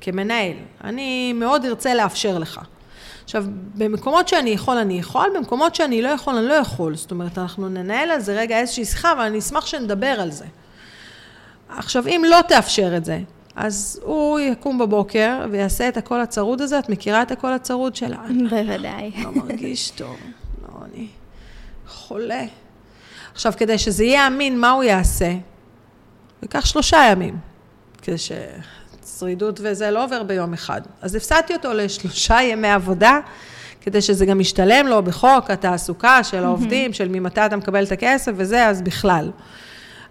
כמנהל. 0.01 0.57
אני 0.85 1.33
מאוד 1.33 1.65
ארצה 1.65 1.95
לאפשר 1.95 2.39
לך. 2.39 2.61
עכשיו, 3.25 3.45
במקומות 3.75 4.29
שאני 4.29 4.51
יכול, 4.51 4.77
אני 4.77 4.99
יכול, 4.99 5.31
במקומות 5.37 5.75
שאני 5.75 6.03
לא 6.03 6.09
יכול, 6.09 6.35
אני 6.35 6.47
לא 6.47 6.55
יכול. 6.55 6.97
זאת 6.97 7.11
אומרת, 7.11 7.39
אנחנו 7.39 7.69
ננהל 7.69 8.11
על 8.11 8.21
זה 8.21 8.35
רגע 8.35 8.59
איזושהי 8.59 8.85
שיחה, 8.85 9.13
אבל 9.13 9.21
אני 9.21 9.39
אשמח 9.39 9.67
שנדבר 9.67 10.07
על 10.21 10.31
זה. 10.31 10.45
עכשיו, 11.69 12.07
אם 12.07 12.25
לא 12.29 12.41
תאפשר 12.49 12.97
את 12.97 13.05
זה, 13.05 13.19
אז 13.57 14.01
הוא 14.05 14.41
יקום 14.41 14.79
בבוקר 14.79 15.47
ויעשה 15.51 15.89
את 15.89 15.97
הקול 15.97 16.21
הצרוד 16.21 16.61
הזה, 16.61 16.79
את 16.79 16.89
מכירה 16.89 17.23
את 17.23 17.31
הקול 17.31 17.53
הצרוד 17.53 17.97
שלה? 17.97 18.19
בוודאי. 18.51 19.11
לא 19.25 19.33
מרגיש 19.33 19.91
טוב, 19.91 20.17
לא, 20.63 20.85
אני 20.93 21.09
חולה. 21.89 22.45
עכשיו, 23.33 23.53
כדי 23.57 23.79
שזה 23.79 24.05
יהיה 24.05 24.27
אמין, 24.27 24.61
מה 24.61 24.71
הוא 24.71 24.85
יעשה? 24.85 25.31
הוא 25.31 25.41
ייקח 26.43 26.65
שלושה 26.65 26.99
ימים, 27.13 27.39
כדי 28.03 28.19
ש... 28.19 28.33
שרידות 29.19 29.61
וזה 29.63 29.91
לא 29.91 30.05
עובר 30.05 30.23
ביום 30.23 30.53
אחד. 30.53 30.81
אז 31.03 31.15
הפסדתי 31.15 31.53
אותו 31.55 31.73
לשלושה 31.73 32.43
ימי 32.43 32.69
עבודה, 32.69 33.19
כדי 33.81 34.03
שזה 34.03 34.27
גם 34.27 34.41
ישתלם 34.41 34.87
לו 34.87 35.03
בחוק 35.03 35.51
התעסוקה 35.51 36.25
של 36.25 36.45
העובדים, 36.45 36.93
של 36.93 37.09
ממתי 37.09 37.47
אתה 37.47 37.57
מקבל 37.57 37.85
את 37.85 37.93
הכסף 37.93 38.33
וזה, 38.37 38.67
אז 38.67 38.83
בכלל. 38.83 39.31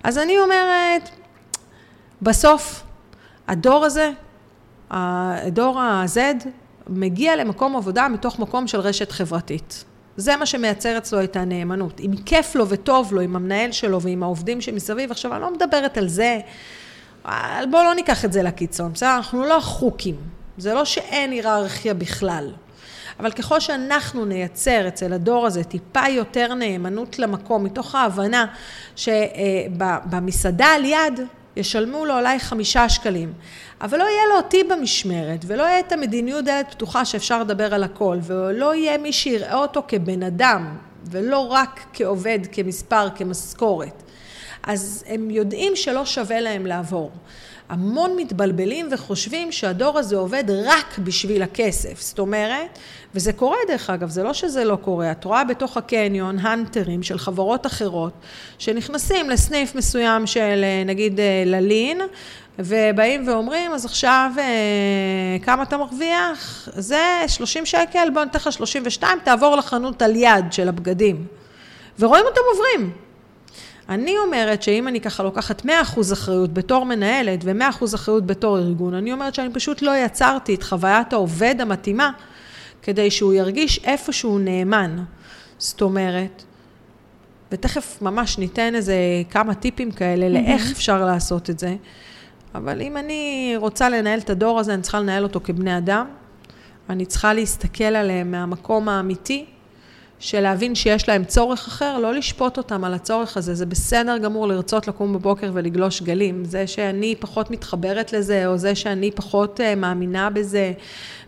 אז 0.03 0.17
אני 0.17 0.39
אומרת, 0.39 1.09
בסוף, 2.21 2.83
הדור 3.47 3.85
הזה, 3.85 4.11
דור 5.47 5.79
ה-Z, 5.79 6.19
מגיע 6.89 7.35
למקום 7.35 7.75
עבודה 7.75 8.07
מתוך 8.07 8.39
מקום 8.39 8.67
של 8.67 8.79
רשת 8.79 9.11
חברתית. 9.11 9.83
זה 10.17 10.35
מה 10.35 10.45
שמייצר 10.45 10.97
אצלו 10.97 11.23
את 11.23 11.35
הנאמנות. 11.35 11.99
אם 11.99 12.11
כיף 12.25 12.55
לו 12.55 12.69
וטוב 12.69 13.13
לו 13.13 13.21
עם 13.21 13.35
המנהל 13.35 13.71
שלו 13.71 14.01
ועם 14.01 14.23
העובדים 14.23 14.61
שמסביב, 14.61 15.11
עכשיו 15.11 15.33
אני 15.33 15.41
לא 15.41 15.53
מדברת 15.53 15.97
על 15.97 16.07
זה, 16.07 16.39
בואו 17.71 17.83
לא 17.83 17.93
ניקח 17.95 18.25
את 18.25 18.33
זה 18.33 18.43
לקיצון, 18.43 18.93
בסדר? 18.93 19.15
אנחנו 19.15 19.45
לא 19.45 19.59
חוקים. 19.59 20.15
זה 20.57 20.73
לא 20.73 20.85
שאין 20.85 21.31
היררכיה 21.31 21.93
בכלל. 21.93 22.51
אבל 23.19 23.31
ככל 23.31 23.59
שאנחנו 23.59 24.25
נייצר 24.25 24.87
אצל 24.87 25.13
הדור 25.13 25.45
הזה 25.45 25.63
טיפה 25.63 26.07
יותר 26.09 26.53
נאמנות 26.53 27.19
למקום, 27.19 27.63
מתוך 27.63 27.95
ההבנה 27.95 28.45
שבמסעדה 28.95 30.65
על 30.65 30.85
יד 30.85 31.19
ישלמו 31.55 32.05
לו 32.05 32.17
אולי 32.17 32.39
חמישה 32.39 32.89
שקלים, 32.89 33.33
אבל 33.81 33.97
לא 33.97 34.03
יהיה 34.03 34.21
לו 34.29 34.35
אותי 34.37 34.63
במשמרת, 34.63 35.39
ולא 35.47 35.63
יהיה 35.63 35.79
את 35.79 35.91
המדיניות 35.91 36.45
דלת 36.45 36.71
פתוחה 36.71 37.05
שאפשר 37.05 37.41
לדבר 37.41 37.73
על 37.73 37.83
הכל, 37.83 38.17
ולא 38.21 38.75
יהיה 38.75 38.97
מי 38.97 39.13
שיראה 39.13 39.55
אותו 39.55 39.83
כבן 39.87 40.23
אדם, 40.23 40.77
ולא 41.11 41.39
רק 41.39 41.85
כעובד, 41.93 42.39
כמספר, 42.51 43.09
כמשכורת. 43.15 44.03
אז 44.67 45.03
הם 45.07 45.31
יודעים 45.31 45.75
שלא 45.75 46.05
שווה 46.05 46.39
להם 46.39 46.65
לעבור. 46.65 47.11
המון 47.69 48.15
מתבלבלים 48.17 48.87
וחושבים 48.91 49.51
שהדור 49.51 49.99
הזה 49.99 50.15
עובד 50.15 50.43
רק 50.65 50.99
בשביל 50.99 51.41
הכסף. 51.41 52.01
זאת 52.01 52.19
אומרת, 52.19 52.79
וזה 53.15 53.33
קורה 53.33 53.57
דרך 53.67 53.89
אגב, 53.89 54.09
זה 54.09 54.23
לא 54.23 54.33
שזה 54.33 54.63
לא 54.63 54.75
קורה. 54.75 55.11
את 55.11 55.23
רואה 55.23 55.43
בתוך 55.43 55.77
הקניון 55.77 56.39
האנטרים 56.39 57.03
של 57.03 57.17
חברות 57.17 57.65
אחרות, 57.65 58.13
שנכנסים 58.57 59.29
לסניף 59.29 59.75
מסוים 59.75 60.27
של 60.27 60.65
נגיד 60.85 61.19
ללין, 61.45 62.01
ובאים 62.59 63.27
ואומרים, 63.27 63.71
אז 63.71 63.85
עכשיו 63.85 64.31
אה, 64.37 64.43
כמה 65.41 65.63
אתה 65.63 65.77
מרוויח? 65.77 66.69
זה 66.75 67.23
30 67.27 67.65
שקל, 67.65 68.09
בוא 68.13 68.23
ניתן 68.23 68.39
לך 68.39 68.51
32, 68.51 69.19
תעבור 69.23 69.55
לחנות 69.55 70.01
על 70.01 70.15
יד 70.15 70.45
של 70.51 70.69
הבגדים. 70.69 71.25
ורואים 71.99 72.25
אותם 72.25 72.41
עוברים. 72.53 73.06
אני 73.89 74.17
אומרת 74.17 74.63
שאם 74.63 74.87
אני 74.87 75.01
ככה 75.01 75.23
לוקחת 75.23 75.65
100% 75.65 75.69
אחריות 76.13 76.53
בתור 76.53 76.85
מנהלת 76.85 77.39
ו-100% 77.43 77.95
אחריות 77.95 78.25
בתור 78.25 78.57
ארגון, 78.57 78.93
אני 78.93 79.13
אומרת 79.13 79.35
שאני 79.35 79.53
פשוט 79.53 79.81
לא 79.81 79.91
יצרתי 79.97 80.55
את 80.55 80.63
חוויית 80.63 81.13
העובד 81.13 81.55
המתאימה 81.59 82.11
כדי 82.81 83.11
שהוא 83.11 83.33
ירגיש 83.33 83.79
איפה 83.83 84.11
שהוא 84.11 84.39
נאמן. 84.39 85.03
זאת 85.57 85.81
אומרת, 85.81 86.43
ותכף 87.51 87.97
ממש 88.01 88.37
ניתן 88.37 88.75
איזה 88.75 88.95
כמה 89.29 89.53
טיפים 89.53 89.91
כאלה 89.91 90.25
mm-hmm. 90.25 90.29
לאיך 90.29 90.71
אפשר 90.71 91.05
לעשות 91.05 91.49
את 91.49 91.59
זה. 91.59 91.75
אבל 92.55 92.81
אם 92.81 92.97
אני 92.97 93.53
רוצה 93.57 93.89
לנהל 93.89 94.19
את 94.19 94.29
הדור 94.29 94.59
הזה, 94.59 94.73
אני 94.73 94.81
צריכה 94.81 94.99
לנהל 94.99 95.23
אותו 95.23 95.39
כבני 95.43 95.77
אדם. 95.77 96.05
אני 96.89 97.05
צריכה 97.05 97.33
להסתכל 97.33 97.83
עליהם 97.83 98.31
מהמקום 98.31 98.89
האמיתי, 98.89 99.45
של 100.19 100.39
להבין 100.39 100.75
שיש 100.75 101.09
להם 101.09 101.23
צורך 101.23 101.67
אחר, 101.67 101.99
לא 101.99 102.13
לשפוט 102.13 102.57
אותם 102.57 102.83
על 102.83 102.93
הצורך 102.93 103.37
הזה. 103.37 103.55
זה 103.55 103.65
בסדר 103.65 104.17
גמור 104.17 104.47
לרצות 104.47 104.87
לקום 104.87 105.13
בבוקר 105.13 105.51
ולגלוש 105.53 106.01
גלים. 106.01 106.45
זה 106.45 106.67
שאני 106.67 107.15
פחות 107.19 107.51
מתחברת 107.51 108.13
לזה, 108.13 108.47
או 108.47 108.57
זה 108.57 108.75
שאני 108.75 109.11
פחות 109.11 109.59
uh, 109.59 109.75
מאמינה 109.75 110.29
בזה. 110.29 110.73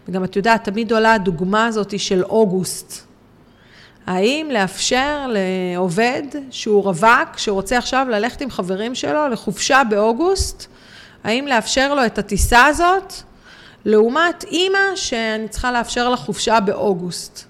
וגם 0.08 0.24
את 0.24 0.36
יודעת, 0.36 0.64
תמיד 0.64 0.92
עולה 0.92 1.14
הדוגמה 1.14 1.66
הזאת 1.66 2.00
של 2.00 2.24
אוגוסט. 2.24 3.10
האם 4.08 4.50
לאפשר 4.52 5.28
לעובד 5.28 6.24
שהוא 6.52 6.84
רווק, 6.84 7.38
שרוצה 7.38 7.78
עכשיו 7.78 8.08
ללכת 8.10 8.42
עם 8.42 8.52
חברים 8.52 8.96
שלו 8.96 9.28
לחופשה 9.28 9.82
באוגוסט, 9.90 10.68
האם 11.24 11.48
לאפשר 11.48 11.96
לו 11.96 12.06
את 12.06 12.18
הטיסה 12.18 12.66
הזאת, 12.66 13.14
לעומת 13.86 14.44
אימא 14.44 14.96
שאני 14.96 15.48
צריכה 15.48 15.72
לאפשר 15.72 16.10
לה 16.10 16.16
חופשה 16.16 16.60
באוגוסט. 16.60 17.49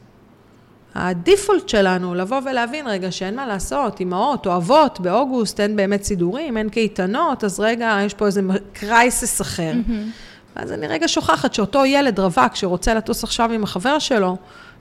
הדיפולט 1.02 1.70
שלנו 1.70 2.16
לבוא 2.16 2.38
ולהבין 2.46 2.88
רגע 2.88 3.12
שאין 3.12 3.36
מה 3.36 3.48
לעשות, 3.48 4.00
אימהות 4.00 4.48
או 4.48 4.56
אבות 4.56 5.00
באוגוסט 5.00 5.60
אין 5.60 5.76
באמת 5.76 6.04
סידורים, 6.04 6.58
אין 6.58 6.70
קייטנות, 6.70 7.44
אז 7.44 7.60
רגע, 7.60 7.98
יש 8.06 8.14
פה 8.14 8.26
איזה 8.26 8.42
קרייסס 8.74 9.42
אחר. 9.42 9.74
Mm-hmm. 9.74 10.56
אז 10.56 10.72
אני 10.72 10.88
רגע 10.88 11.08
שוכחת 11.08 11.54
שאותו 11.54 11.86
ילד 11.86 12.20
רווק 12.20 12.56
שרוצה 12.56 12.94
לטוס 12.94 13.24
עכשיו 13.24 13.52
עם 13.52 13.64
החבר 13.64 14.00
שלו, 14.00 14.38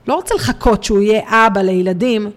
לא 0.07 0.15
רוצה 0.15 0.35
לחכות 0.35 0.83
שהוא 0.83 1.01
יהיה 1.01 1.21
אבא 1.47 1.61
לילדים, 1.61 2.31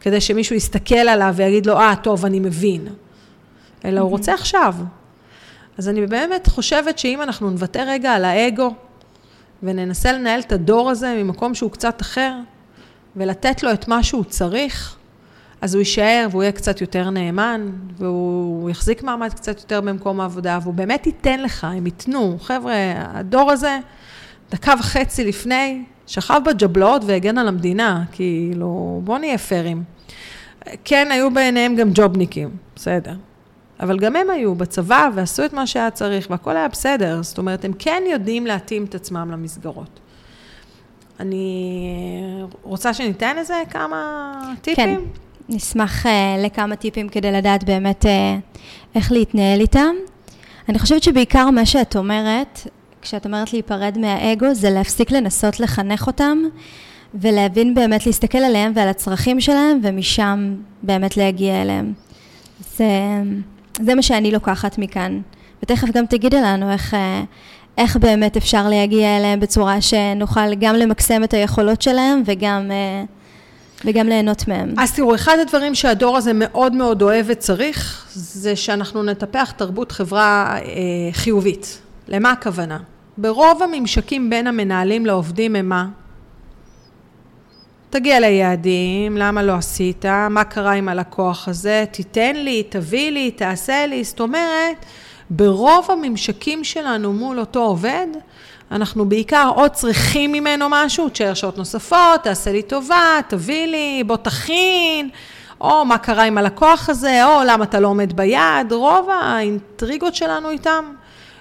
כדי 0.00 0.20
שמישהו 0.20 0.56
יסתכל 0.56 0.94
עליו 0.94 1.32
ויגיד 1.36 1.66
לו, 1.66 1.76
אה, 1.76 1.92
ah, 1.92 1.96
טוב, 1.96 2.24
אני 2.24 2.40
מבין. 2.40 2.88
אלא 3.84 4.00
mm-hmm. 4.00 4.02
הוא 4.02 4.10
רוצה 4.10 4.34
עכשיו. 4.34 4.74
אז 5.78 5.88
אני 5.88 6.06
באמת 6.06 6.46
חושבת 6.46 6.98
שאם 6.98 7.22
אנחנו 7.22 7.50
נוותר 7.50 7.84
רגע 7.88 8.12
על 8.12 8.24
האגו, 8.24 8.74
וננסה 9.62 10.12
לנהל 10.12 10.40
את 10.40 10.52
הדור 10.52 10.90
הזה 10.90 11.14
ממקום 11.22 11.54
שהוא 11.54 11.70
קצת 11.70 12.00
אחר, 12.00 12.32
ולתת 13.16 13.62
לו 13.62 13.72
את 13.72 13.88
מה 13.88 14.02
שהוא 14.02 14.24
צריך, 14.24 14.96
אז 15.60 15.74
הוא 15.74 15.80
יישאר 15.80 16.26
והוא 16.30 16.42
יהיה 16.42 16.52
קצת 16.52 16.80
יותר 16.80 17.10
נאמן, 17.10 17.70
והוא 17.98 18.70
יחזיק 18.70 19.02
מעמד 19.02 19.32
קצת 19.32 19.60
יותר 19.60 19.80
במקום 19.80 20.20
העבודה, 20.20 20.58
והוא 20.62 20.74
באמת 20.74 21.06
ייתן 21.06 21.40
לך, 21.42 21.64
הם 21.64 21.86
ייתנו. 21.86 22.38
חבר'ה, 22.40 22.74
הדור 22.96 23.50
הזה, 23.50 23.78
דקה 24.50 24.74
וחצי 24.78 25.24
לפני, 25.24 25.84
שכב 26.06 26.40
בג'בלאות 26.46 27.02
והגן 27.04 27.38
על 27.38 27.48
המדינה, 27.48 28.04
כאילו, 28.12 29.00
בואו 29.04 29.18
נהיה 29.18 29.38
פיירים. 29.38 29.82
כן, 30.84 31.08
היו 31.10 31.30
בעיניהם 31.30 31.76
גם 31.76 31.90
ג'ובניקים, 31.94 32.50
בסדר. 32.76 33.14
אבל 33.80 33.98
גם 33.98 34.16
הם 34.16 34.30
היו 34.30 34.54
בצבא 34.54 35.08
ועשו 35.14 35.44
את 35.44 35.52
מה 35.52 35.66
שהיה 35.66 35.90
צריך, 35.90 36.26
והכל 36.30 36.56
היה 36.56 36.68
בסדר. 36.68 37.22
זאת 37.22 37.38
אומרת, 37.38 37.64
הם 37.64 37.72
כן 37.78 38.02
יודעים 38.10 38.46
להתאים 38.46 38.84
את 38.84 38.94
עצמם 38.94 39.30
למסגרות. 39.32 40.00
אני 41.20 42.42
רוצה 42.62 42.94
שניתן 42.94 43.36
לזה 43.36 43.62
כמה 43.70 44.32
טיפים? 44.60 44.86
כן, 44.86 45.00
נשמח 45.48 46.06
uh, 46.06 46.08
לכמה 46.44 46.76
טיפים 46.76 47.08
כדי 47.08 47.32
לדעת 47.32 47.64
באמת 47.64 48.04
uh, 48.04 48.08
איך 48.94 49.12
להתנהל 49.12 49.60
איתם. 49.60 49.94
אני 50.68 50.78
חושבת 50.78 51.02
שבעיקר 51.02 51.50
מה 51.50 51.66
שאת 51.66 51.96
אומרת, 51.96 52.60
כשאת 53.02 53.26
אומרת 53.26 53.52
להיפרד 53.52 53.98
מהאגו, 53.98 54.54
זה 54.54 54.70
להפסיק 54.70 55.10
לנסות 55.10 55.60
לחנך 55.60 56.06
אותם, 56.06 56.38
ולהבין 57.14 57.74
באמת, 57.74 58.06
להסתכל 58.06 58.38
עליהם 58.38 58.72
ועל 58.74 58.88
הצרכים 58.88 59.40
שלהם, 59.40 59.80
ומשם 59.82 60.54
באמת 60.82 61.16
להגיע 61.16 61.62
אליהם. 61.62 61.92
זה, 62.76 62.88
זה 63.80 63.94
מה 63.94 64.02
שאני 64.02 64.30
לוקחת 64.30 64.78
מכאן. 64.78 65.20
ותכף 65.62 65.88
גם 65.94 66.06
תגידי 66.06 66.40
לנו 66.40 66.72
איך, 66.72 66.94
אה, 66.94 67.22
איך 67.78 67.96
באמת 67.96 68.36
אפשר 68.36 68.68
להגיע 68.68 69.16
אליהם 69.16 69.40
בצורה 69.40 69.80
שנוכל 69.80 70.54
גם 70.54 70.74
למקסם 70.74 71.24
את 71.24 71.34
היכולות 71.34 71.82
שלהם 71.82 72.22
וגם, 72.26 72.70
אה, 72.70 73.04
וגם 73.84 74.08
ליהנות 74.08 74.48
מהם. 74.48 74.74
אז 74.78 74.94
תראו, 74.94 75.14
אחד 75.14 75.36
הדברים 75.42 75.74
שהדור 75.74 76.16
הזה 76.16 76.32
מאוד 76.34 76.74
מאוד 76.74 77.02
אוהב 77.02 77.26
וצריך, 77.28 78.06
זה 78.14 78.56
שאנחנו 78.56 79.02
נטפח 79.02 79.50
תרבות 79.50 79.92
חברה 79.92 80.56
אה, 80.56 80.62
חיובית. 81.12 81.78
למה 82.08 82.30
הכוונה? 82.30 82.78
ברוב 83.18 83.62
הממשקים 83.62 84.30
בין 84.30 84.46
המנהלים 84.46 85.06
לעובדים 85.06 85.56
הם 85.56 85.68
מה? 85.68 85.86
תגיע 87.90 88.20
ליעדים, 88.20 89.16
למה 89.16 89.42
לא 89.42 89.52
עשית, 89.52 90.04
מה 90.30 90.44
קרה 90.44 90.72
עם 90.72 90.88
הלקוח 90.88 91.48
הזה, 91.48 91.84
תיתן 91.90 92.36
לי, 92.36 92.62
תביא 92.62 93.10
לי, 93.10 93.30
תעשה 93.30 93.86
לי, 93.86 94.04
זאת 94.04 94.20
אומרת, 94.20 94.84
ברוב 95.30 95.90
הממשקים 95.90 96.64
שלנו 96.64 97.12
מול 97.12 97.40
אותו 97.40 97.62
עובד, 97.62 98.06
אנחנו 98.70 99.08
בעיקר 99.08 99.50
או 99.56 99.68
צריכים 99.72 100.32
ממנו 100.32 100.66
משהו, 100.70 101.08
תשאר 101.08 101.34
שעות 101.34 101.58
נוספות, 101.58 102.22
תעשה 102.22 102.52
לי 102.52 102.62
טובה, 102.62 103.18
תביא 103.28 103.66
לי, 103.66 104.02
בוא 104.06 104.16
תכין, 104.16 105.10
או 105.60 105.84
מה 105.84 105.98
קרה 105.98 106.24
עם 106.24 106.38
הלקוח 106.38 106.88
הזה, 106.88 107.24
או 107.26 107.40
למה 107.46 107.64
אתה 107.64 107.80
לא 107.80 107.88
עומד 107.88 108.16
ביד, 108.16 108.72
רוב 108.72 109.08
האינטריגות 109.10 110.14
שלנו 110.14 110.50
איתם 110.50 110.84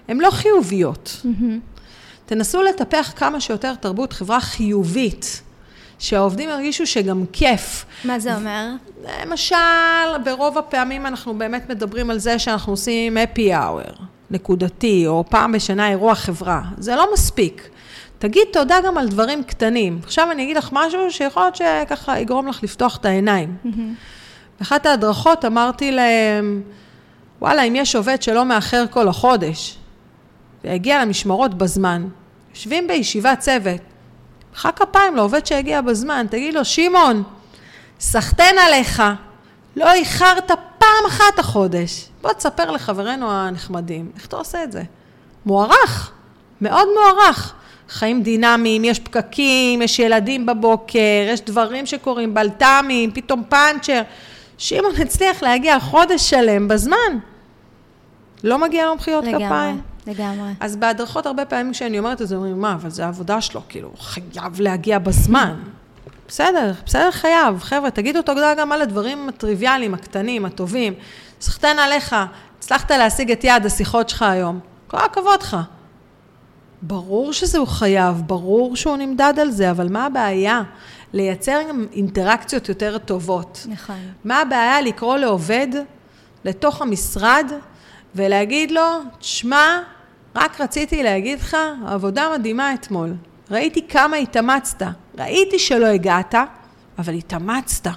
הן 0.08 0.17
לא 0.17 0.32
חיוביות. 0.32 1.22
Mm-hmm. 1.26 1.74
תנסו 2.26 2.62
לטפח 2.62 3.13
כמה 3.15 3.41
שיותר 3.41 3.76
תרבות 3.76 4.13
חברה 4.13 4.39
חיובית. 4.39 5.41
שהעובדים 6.04 6.50
ירגישו 6.50 6.88
שגם 6.88 7.24
כיף. 7.34 7.86
מה 8.06 8.20
זה 8.20 8.36
אומר? 8.36 8.70
למשל, 9.26 9.56
ברוב 10.24 10.58
הפעמים 10.58 11.06
אנחנו 11.06 11.38
באמת 11.38 11.70
מדברים 11.70 12.10
על 12.10 12.18
זה 12.18 12.39
שאנחנו 12.39 12.74
עושים 12.74 13.18
happy 13.18 13.52
hour, 13.52 14.02
נקודתי, 14.32 15.08
או 15.08 15.24
פעם 15.30 15.52
בשנה 15.52 15.89
אירוע 15.89 16.16
חברה. 16.16 16.62
זה 16.78 16.96
לא 16.96 17.08
מספיק. 17.13 17.70
תגיד 18.20 18.44
תודה 18.52 18.76
גם 18.86 18.98
על 18.98 19.08
דברים 19.08 19.44
קטנים. 19.44 20.00
עכשיו 20.04 20.32
אני 20.32 20.43
אגיד 20.43 20.58
לך 20.58 20.70
משהו 20.72 21.12
שיכול 21.12 21.43
להיות 21.43 21.56
שככה 21.56 22.20
יגרום 22.20 22.47
לך 22.47 22.64
לפתוח 22.64 22.97
את 22.97 23.06
העיניים. 23.06 23.56
באחת 24.60 24.86
ההדרכות 24.86 25.45
אמרתי 25.45 25.91
להם, 25.91 26.62
וואלה, 27.41 27.64
אם 27.64 27.76
יש 27.76 27.95
עובד 27.95 28.22
שלא 28.22 28.45
מאחר 28.45 28.86
כל 28.89 29.08
החודש, 29.08 29.78
והגיע 30.64 31.06
למשמרות 31.06 31.54
בזמן, 31.54 32.08
יושבים 32.56 32.88
בישיבת 32.88 33.39
צוות, 33.39 33.82
מחא 34.54 34.72
כפיים 34.72 35.16
לעובד 35.16 35.45
שהגיע 35.45 35.82
בזמן, 35.82 36.26
תגיד 36.30 36.54
לו, 36.54 36.66
שמעון, 36.66 37.24
סחטיין 37.99 38.56
עליך, 38.58 39.04
לא 39.76 39.93
איחרת 39.93 40.51
פעם 40.78 41.06
אחת 41.08 41.39
החודש. 41.39 42.08
בוא 42.22 42.34
תספר 42.34 42.72
לחברינו 42.72 43.32
הנחמדים, 43.32 44.12
איך 44.16 44.26
אתה 44.26 44.36
עושה 44.36 44.64
את 44.64 44.72
זה? 44.72 44.84
מוערך, 45.45 46.12
מאוד 46.62 46.88
מוערך. 46.93 47.54
חיים 47.89 48.24
דינמיים, 48.24 48.86
יש 48.86 48.99
פקקים, 48.99 49.82
יש 49.82 49.99
ילדים 49.99 50.45
בבוקר, 50.45 51.26
יש 51.28 51.41
דברים 51.41 51.86
שקורים, 51.86 52.34
בלת"מים, 52.34 53.12
פתאום 53.12 53.43
פאנצ'ר. 53.49 54.01
שמעון 54.58 54.95
הצליח 55.01 55.43
להגיע 55.43 55.80
חודש 55.80 56.30
שלם 56.30 56.68
בזמן. 56.68 57.18
לא 58.43 58.58
מגיע 58.58 58.86
לו 58.86 58.95
מחיאות 58.95 59.24
כפיים. 59.24 59.82
לגמרי. 60.08 60.51
אז 60.60 60.76
בהדרכות 60.76 61.26
הרבה 61.26 61.45
פעמים 61.45 61.72
כשאני 61.72 61.99
אומרת 61.99 62.22
את 62.22 62.28
זה, 62.28 62.36
אומרים, 62.36 62.62
מה, 62.62 62.74
אבל 62.74 62.89
זה 62.89 63.06
העבודה 63.06 63.41
שלו, 63.41 63.62
כאילו, 63.70 63.88
הוא 63.89 63.97
חייב 63.97 64.62
להגיע 64.62 64.99
בזמן. 64.99 65.56
בסדר, 66.28 66.72
בסדר 66.86 67.12
חייב. 67.12 67.60
חבר'ה, 67.60 67.91
תגידו 67.91 68.22
תודה 68.22 68.54
גם 68.54 68.72
על 68.72 68.82
הדברים 68.82 69.30
הטריוויאליים, 69.30 69.93
הקטנים, 69.93 70.45
הטובים. 70.45 70.93
סחטיין 71.41 71.80
עליך, 71.80 72.16
הצלחת 72.58 72.91
להשיג 72.91 73.32
את 73.32 73.43
יעד 73.43 73.66
השיחות 73.66 74.10
שלך 74.10 74.22
היום. 74.22 74.60
כל 74.88 74.97
הכבוד 74.97 75.41
לך. 75.41 75.58
ברור 76.82 77.34
שזה 77.34 77.58
הוא 77.58 77.68
חייב, 77.68 78.22
ברור 78.26 78.76
שהוא 78.76 78.97
נמדד 78.97 79.34
על 79.41 79.51
זה, 79.51 79.72
אבל 79.72 79.88
מה 79.89 80.06
הבעיה? 80.06 80.62
לייצר 81.14 81.60
אינטראקציות 81.93 82.70
יותר 82.70 82.97
טובות. 82.97 83.68
נכון. 83.70 83.99
מה 84.24 84.41
הבעיה 84.41 84.82
לקרוא 84.82 85.18
לעובד 85.18 85.68
לתוך 86.45 86.82
המשרד 86.82 87.51
ולהגיד 88.16 88.72
לו, 88.72 88.99
תשמע, 89.20 89.80
רק 90.36 90.61
רציתי 90.61 91.03
להגיד 91.03 91.39
לך, 91.39 91.57
עבודה 91.88 92.30
מדהימה 92.38 92.74
אתמול. 92.74 93.14
ראיתי 93.51 93.88
כמה 93.88 94.18
התאמצת. 94.18 94.86
ראיתי 95.18 95.59
שלא 95.59 95.86
הגעת, 95.86 96.36
אבל 96.97 97.14
התאמצת. 97.14 97.89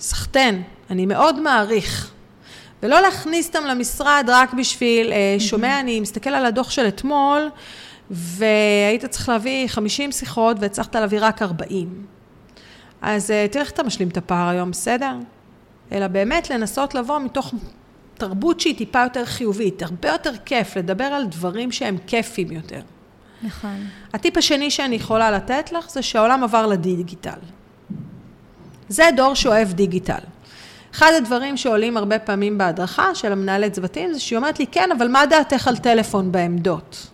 סחטיין, 0.00 0.62
אני 0.90 1.06
מאוד 1.06 1.40
מעריך. 1.40 2.12
ולא 2.82 3.00
להכניס 3.00 3.46
אותם 3.46 3.64
למשרד 3.64 4.24
רק 4.28 4.54
בשביל, 4.54 5.12
אה, 5.12 5.36
שומע, 5.38 5.80
אני 5.80 6.00
מסתכל 6.00 6.30
על 6.30 6.46
הדוח 6.46 6.70
של 6.70 6.88
אתמול, 6.88 7.48
והיית 8.10 9.04
צריך 9.04 9.28
להביא 9.28 9.68
50 9.68 10.12
שיחות 10.12 10.56
והצלחת 10.60 10.96
להביא 10.96 11.18
רק 11.20 11.42
40. 11.42 12.06
אז 13.02 13.30
אה, 13.30 13.46
תראה 13.50 13.64
איך 13.64 13.72
אתה 13.72 13.82
משלים 13.82 14.08
את 14.08 14.16
הפער 14.16 14.48
היום, 14.48 14.70
בסדר? 14.70 15.12
אלא 15.92 16.06
באמת 16.06 16.50
לנסות 16.50 16.94
לבוא 16.94 17.18
מתוך 17.18 17.54
תרבות 18.22 18.60
שהיא 18.60 18.76
טיפה 18.76 19.02
יותר 19.02 19.24
חיובית, 19.24 19.82
הרבה 19.82 20.08
יותר 20.08 20.32
כיף 20.44 20.76
לדבר 20.76 21.04
על 21.04 21.26
דברים 21.26 21.72
שהם 21.72 21.96
כיפים 22.06 22.52
יותר. 22.52 22.80
נכון. 23.42 23.86
הטיפ 24.12 24.36
השני 24.36 24.70
שאני 24.70 24.96
יכולה 24.96 25.30
לתת 25.30 25.72
לך 25.72 25.90
זה 25.90 26.02
שהעולם 26.02 26.44
עבר 26.44 26.66
לדיגיטל. 26.66 27.38
זה 28.88 29.08
דור 29.16 29.34
שאוהב 29.34 29.72
דיגיטל. 29.72 30.18
אחד 30.94 31.12
הדברים 31.16 31.56
שעולים 31.56 31.96
הרבה 31.96 32.18
פעמים 32.18 32.58
בהדרכה 32.58 33.14
של 33.14 33.32
המנהלי 33.32 33.70
צוותים 33.70 34.12
זה 34.12 34.20
שהיא 34.20 34.36
אומרת 34.36 34.58
לי, 34.58 34.66
כן, 34.66 34.88
אבל 34.98 35.08
מה 35.08 35.26
דעתך 35.26 35.68
על 35.68 35.76
טלפון 35.76 36.32
בעמדות? 36.32 37.06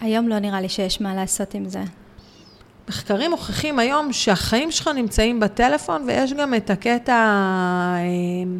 היום 0.00 0.28
לא 0.28 0.38
נראה 0.38 0.60
לי 0.60 0.68
שיש 0.68 1.00
מה 1.00 1.14
לעשות 1.14 1.54
עם 1.54 1.68
זה. 1.68 1.82
מחקרים 2.88 3.30
מוכיחים 3.30 3.78
היום 3.78 4.12
שהחיים 4.12 4.70
שלך 4.70 4.88
נמצאים 4.88 5.40
בטלפון 5.40 6.04
ויש 6.06 6.32
גם 6.32 6.54
את 6.54 6.70
הקטע, 6.70 7.12
אה, 7.12 8.58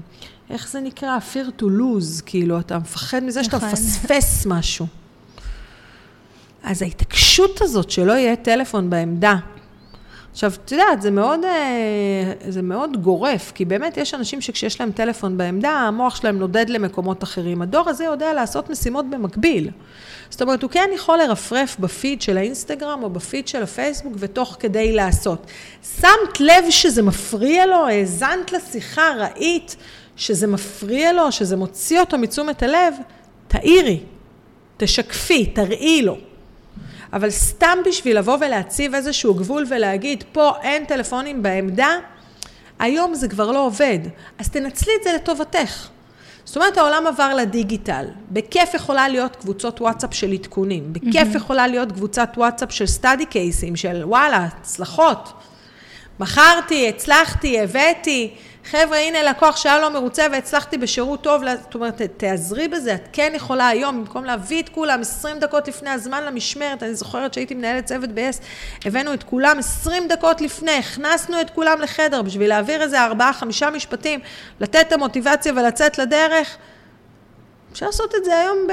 איך 0.50 0.68
זה 0.68 0.80
נקרא? 0.80 1.18
fear 1.32 1.60
to 1.60 1.64
lose, 1.64 2.22
כאילו, 2.26 2.60
אתה 2.60 2.78
מפחד 2.78 3.24
מזה 3.24 3.44
שאתה 3.44 3.56
נכון. 3.56 3.68
מפספס 3.68 4.46
משהו. 4.46 4.86
אז 6.62 6.82
ההתעקשות 6.82 7.62
הזאת 7.62 7.90
שלא 7.90 8.12
יהיה 8.12 8.36
טלפון 8.36 8.90
בעמדה. 8.90 9.34
עכשיו, 10.32 10.52
את 10.64 10.72
יודעת, 10.72 11.02
זה 11.02 11.10
מאוד, 11.10 11.44
אה, 11.44 12.32
זה 12.48 12.62
מאוד 12.62 13.02
גורף, 13.02 13.52
כי 13.54 13.64
באמת 13.64 13.96
יש 13.96 14.14
אנשים 14.14 14.40
שכשיש 14.40 14.80
להם 14.80 14.92
טלפון 14.92 15.38
בעמדה, 15.38 15.70
המוח 15.70 16.16
שלהם 16.16 16.38
נודד 16.38 16.70
למקומות 16.70 17.22
אחרים. 17.22 17.62
הדור 17.62 17.88
הזה 17.88 18.04
יודע 18.04 18.32
לעשות 18.34 18.70
משימות 18.70 19.10
במקביל. 19.10 19.70
זאת 20.30 20.42
אומרת, 20.42 20.62
הוא 20.62 20.70
כן 20.70 20.90
יכול 20.94 21.18
לרפרף 21.18 21.76
בפיד 21.78 22.22
של 22.22 22.38
האינסטגרם 22.38 23.02
או 23.02 23.10
בפיד 23.10 23.48
של 23.48 23.62
הפייסבוק 23.62 24.12
ותוך 24.18 24.56
כדי 24.60 24.92
לעשות. 24.92 25.46
שמת 26.00 26.40
לב 26.40 26.64
שזה 26.70 27.02
מפריע 27.02 27.66
לו? 27.66 27.86
האזנת 27.86 28.52
לשיחה? 28.52 29.08
ראית 29.18 29.76
שזה 30.18 30.46
מפריע 30.46 31.12
לו? 31.12 31.32
שזה 31.32 31.56
מוציא 31.56 32.00
אותו 32.00 32.18
מתשומת 32.18 32.62
הלב? 32.62 32.94
תאירי, 33.48 34.00
תשקפי, 34.76 35.46
תראי 35.46 36.02
לו. 36.02 36.16
אבל 37.12 37.30
סתם 37.30 37.78
בשביל 37.86 38.18
לבוא 38.18 38.36
ולהציב 38.40 38.94
איזשהו 38.94 39.34
גבול 39.34 39.64
ולהגיד, 39.68 40.24
פה 40.32 40.52
אין 40.62 40.84
טלפונים 40.84 41.42
בעמדה, 41.42 41.88
היום 42.78 43.14
זה 43.14 43.28
כבר 43.28 43.50
לא 43.52 43.66
עובד. 43.66 43.98
אז 44.38 44.48
תנצלי 44.48 44.92
את 44.98 45.04
זה 45.04 45.12
לטובתך. 45.12 45.88
זאת 46.44 46.56
אומרת, 46.56 46.78
העולם 46.78 47.06
עבר 47.06 47.34
לדיגיטל. 47.34 48.04
בכיף 48.30 48.74
יכולה 48.74 49.08
להיות 49.08 49.36
קבוצות 49.36 49.80
וואטסאפ 49.80 50.14
של 50.14 50.32
עדכונים. 50.32 50.92
בכיף 50.92 51.34
יכולה 51.34 51.66
להיות 51.66 51.92
קבוצת 51.92 52.30
וואטסאפ 52.36 52.72
של 52.72 52.86
סטאדי 52.86 53.26
קייסים, 53.26 53.76
של 53.76 54.02
וואלה, 54.04 54.36
הצלחות. 54.44 55.32
מכרתי, 56.20 56.88
הצלחתי, 56.88 57.60
הבאתי. 57.60 58.34
חבר'ה, 58.70 58.98
הנה 58.98 59.22
לקוח 59.22 59.56
שהיה 59.56 59.78
לא 59.78 59.88
מרוצה 59.88 60.26
והצלחתי 60.32 60.78
בשירות 60.78 61.22
טוב, 61.22 61.42
זאת 61.62 61.74
אומרת, 61.74 62.02
תעזרי 62.16 62.68
בזה, 62.68 62.94
את 62.94 63.08
כן 63.12 63.32
יכולה 63.34 63.68
היום, 63.68 63.98
במקום 64.04 64.24
להביא 64.24 64.62
את 64.62 64.68
כולם 64.68 65.00
20 65.00 65.38
דקות 65.38 65.68
לפני 65.68 65.90
הזמן 65.90 66.24
למשמרת, 66.24 66.82
אני 66.82 66.94
זוכרת 66.94 67.34
שהייתי 67.34 67.54
מנהלת 67.54 67.84
צוות 67.84 68.10
ב-yes, 68.10 68.44
הבאנו 68.84 69.14
את 69.14 69.22
כולם 69.22 69.58
20 69.58 70.08
דקות 70.08 70.40
לפני, 70.40 70.72
הכנסנו 70.72 71.40
את 71.40 71.50
כולם 71.50 71.80
לחדר 71.80 72.22
בשביל 72.22 72.48
להעביר 72.48 72.82
איזה 72.82 73.06
4-5 73.06 73.10
משפטים, 73.72 74.20
לתת 74.60 74.84
את 74.88 74.92
המוטיבציה 74.92 75.52
ולצאת 75.56 75.98
לדרך. 75.98 76.56
אפשר 77.72 77.86
לעשות 77.86 78.14
את 78.14 78.24
זה 78.24 78.38
היום 78.38 78.56
ב... 78.68 78.72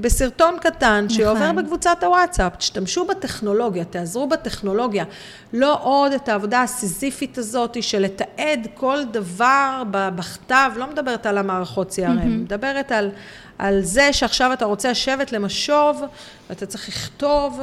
בסרטון 0.00 0.56
קטן 0.60 1.06
שעובר 1.08 1.52
נכון. 1.52 1.56
בקבוצת 1.56 2.02
הוואטסאפ. 2.02 2.56
תשתמשו 2.56 3.04
בטכנולוגיה, 3.04 3.84
תעזרו 3.84 4.28
בטכנולוגיה. 4.28 5.04
לא 5.52 5.78
עוד 5.82 6.12
את 6.12 6.28
העבודה 6.28 6.62
הסיזיפית 6.62 7.38
הזאת 7.38 7.82
של 7.82 7.98
לתעד 7.98 8.68
כל 8.74 8.98
דבר 9.10 9.82
בכתב, 9.90 10.70
לא 10.76 10.86
מדברת 10.90 11.26
על 11.26 11.38
המערכות 11.38 11.90
CRM, 11.90 12.24
מדברת 12.26 12.92
על, 12.92 13.10
על 13.58 13.80
זה 13.82 14.12
שעכשיו 14.12 14.52
אתה 14.52 14.64
רוצה 14.64 14.90
לשבת 14.90 15.32
למשוב, 15.32 16.02
ואתה 16.50 16.66
צריך 16.66 16.88
לכתוב 16.88 17.60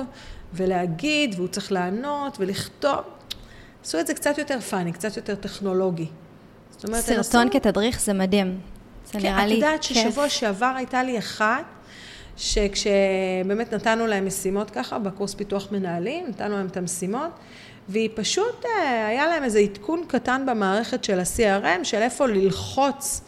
ולהגיד, 0.54 1.34
והוא 1.38 1.48
צריך 1.48 1.72
לענות 1.72 2.38
ולכתוב. 2.40 3.00
עשו 3.84 4.00
את 4.00 4.08
זה 4.08 4.14
קצת 4.14 4.38
יותר 4.38 4.60
funny, 4.60 4.94
קצת 4.94 5.18
יותר 5.18 5.36
טכנולוגי. 5.36 6.08
אומרת, 6.88 7.04
סרטון 7.04 7.48
תנסו- 7.50 7.54
כתדריך 7.60 8.02
זה 8.02 8.14
מדהים. 8.14 8.60
זה 9.06 9.12
כן, 9.12 9.20
נראה 9.20 9.44
את 9.44 9.48
לי 9.50 9.56
יודעת 9.56 9.86
כיף. 9.86 9.98
ששבוע 9.98 10.30
שעבר 10.30 10.74
הייתה 10.78 11.04
לי 11.04 11.20
אחת, 11.20 11.64
שכשבאמת 12.38 13.74
נתנו 13.74 14.08
להם 14.08 14.26
משימות 14.26 14.70
ככה, 14.70 15.00
בקורס 15.00 15.34
פיתוח 15.34 15.68
מנהלים, 15.72 16.26
נתנו 16.28 16.56
להם 16.58 16.68
את 16.68 16.78
המשימות, 16.78 17.32
והיא 17.90 18.10
פשוט, 18.14 18.66
אה, 18.66 19.08
היה 19.08 19.28
להם 19.28 19.44
איזה 19.44 19.60
עדכון 19.60 20.04
קטן 20.08 20.46
במערכת 20.46 21.04
של 21.04 21.20
ה-CRM, 21.20 21.84
של 21.84 21.98
איפה 21.98 22.28
ללחוץ 22.28 23.22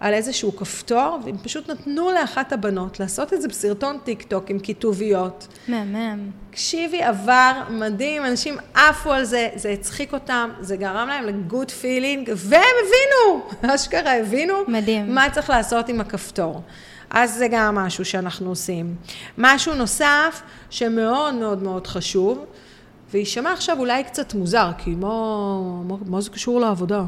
על 0.00 0.14
איזשהו 0.14 0.56
כפתור, 0.56 1.18
והם 1.24 1.36
פשוט 1.38 1.70
נתנו 1.70 2.10
לאחת 2.12 2.52
הבנות 2.52 3.00
לעשות 3.00 3.32
את 3.32 3.42
זה 3.42 3.48
בסרטון 3.48 3.98
טיק 4.04 4.22
טוק 4.22 4.50
עם 4.50 4.58
כיתוביות. 4.58 5.46
מהמם. 5.68 6.30
תקשיבי, 6.50 7.02
עבר 7.02 7.52
מדהים, 7.70 8.24
אנשים 8.24 8.56
עפו 8.74 9.12
על 9.12 9.24
זה, 9.24 9.48
זה 9.54 9.70
הצחיק 9.70 10.12
אותם, 10.12 10.50
זה 10.60 10.76
גרם 10.76 11.08
להם 11.08 11.24
ל 11.24 11.33
good 11.33 11.70
feeling, 11.70 12.30
והם 12.36 12.62
הבינו, 12.86 13.46
אשכרה 13.74 14.18
הבינו, 14.18 14.54
מדהים. 14.68 15.14
מה 15.14 15.30
צריך 15.30 15.50
לעשות 15.50 15.88
עם 15.88 16.00
הכפתור. 16.00 16.62
אז 17.10 17.34
זה 17.34 17.48
גם 17.50 17.74
משהו 17.74 18.04
שאנחנו 18.04 18.48
עושים. 18.48 18.94
משהו 19.38 19.74
נוסף 19.74 20.42
שמאוד 20.70 21.34
מאוד 21.34 21.62
מאוד 21.62 21.86
חשוב, 21.86 22.44
ויישמע 23.10 23.52
עכשיו 23.52 23.78
אולי 23.78 24.04
קצת 24.04 24.34
מוזר, 24.34 24.70
כי 24.78 24.90
מה, 24.90 25.08
מה, 25.84 25.94
מה 26.06 26.20
זה 26.20 26.30
קשור 26.30 26.60
לעבודה? 26.60 27.04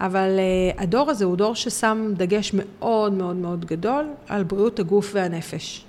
אבל 0.00 0.28
uh, 0.38 0.82
הדור 0.82 1.10
הזה 1.10 1.24
הוא 1.24 1.36
דור 1.36 1.54
ששם 1.54 2.12
דגש 2.16 2.50
מאוד 2.54 3.12
מאוד 3.12 3.36
מאוד 3.36 3.64
גדול 3.64 4.04
על 4.28 4.42
בריאות 4.42 4.78
הגוף 4.78 5.10
והנפש. 5.14 5.84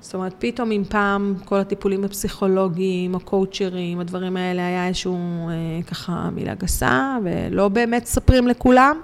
זאת 0.00 0.14
אומרת, 0.14 0.34
פתאום 0.38 0.72
אם 0.72 0.82
פעם 0.88 1.34
כל 1.44 1.56
הטיפולים 1.56 2.04
הפסיכולוגיים, 2.04 3.14
הקואוצ'רים, 3.14 4.00
הדברים 4.00 4.36
האלה 4.36 4.66
היה 4.66 4.86
איזשהו 4.86 5.48
אה, 5.48 5.82
ככה 5.90 6.28
מילה 6.34 6.54
גסה, 6.54 7.16
ולא 7.24 7.68
באמת 7.68 8.02
מספרים 8.02 8.48
לכולם. 8.48 9.00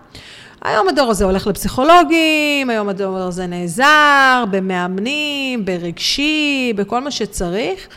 היום 0.63 0.89
הדור 0.89 1.11
הזה 1.11 1.25
הולך 1.25 1.47
לפסיכולוגים, 1.47 2.71
היום 2.71 2.89
הדור 2.89 3.17
הזה 3.17 3.47
נעזר 3.47 4.45
במאמנים, 4.51 5.65
ברגשי, 5.65 6.73
בכל 6.77 7.01
מה 7.01 7.11
שצריך, 7.11 7.89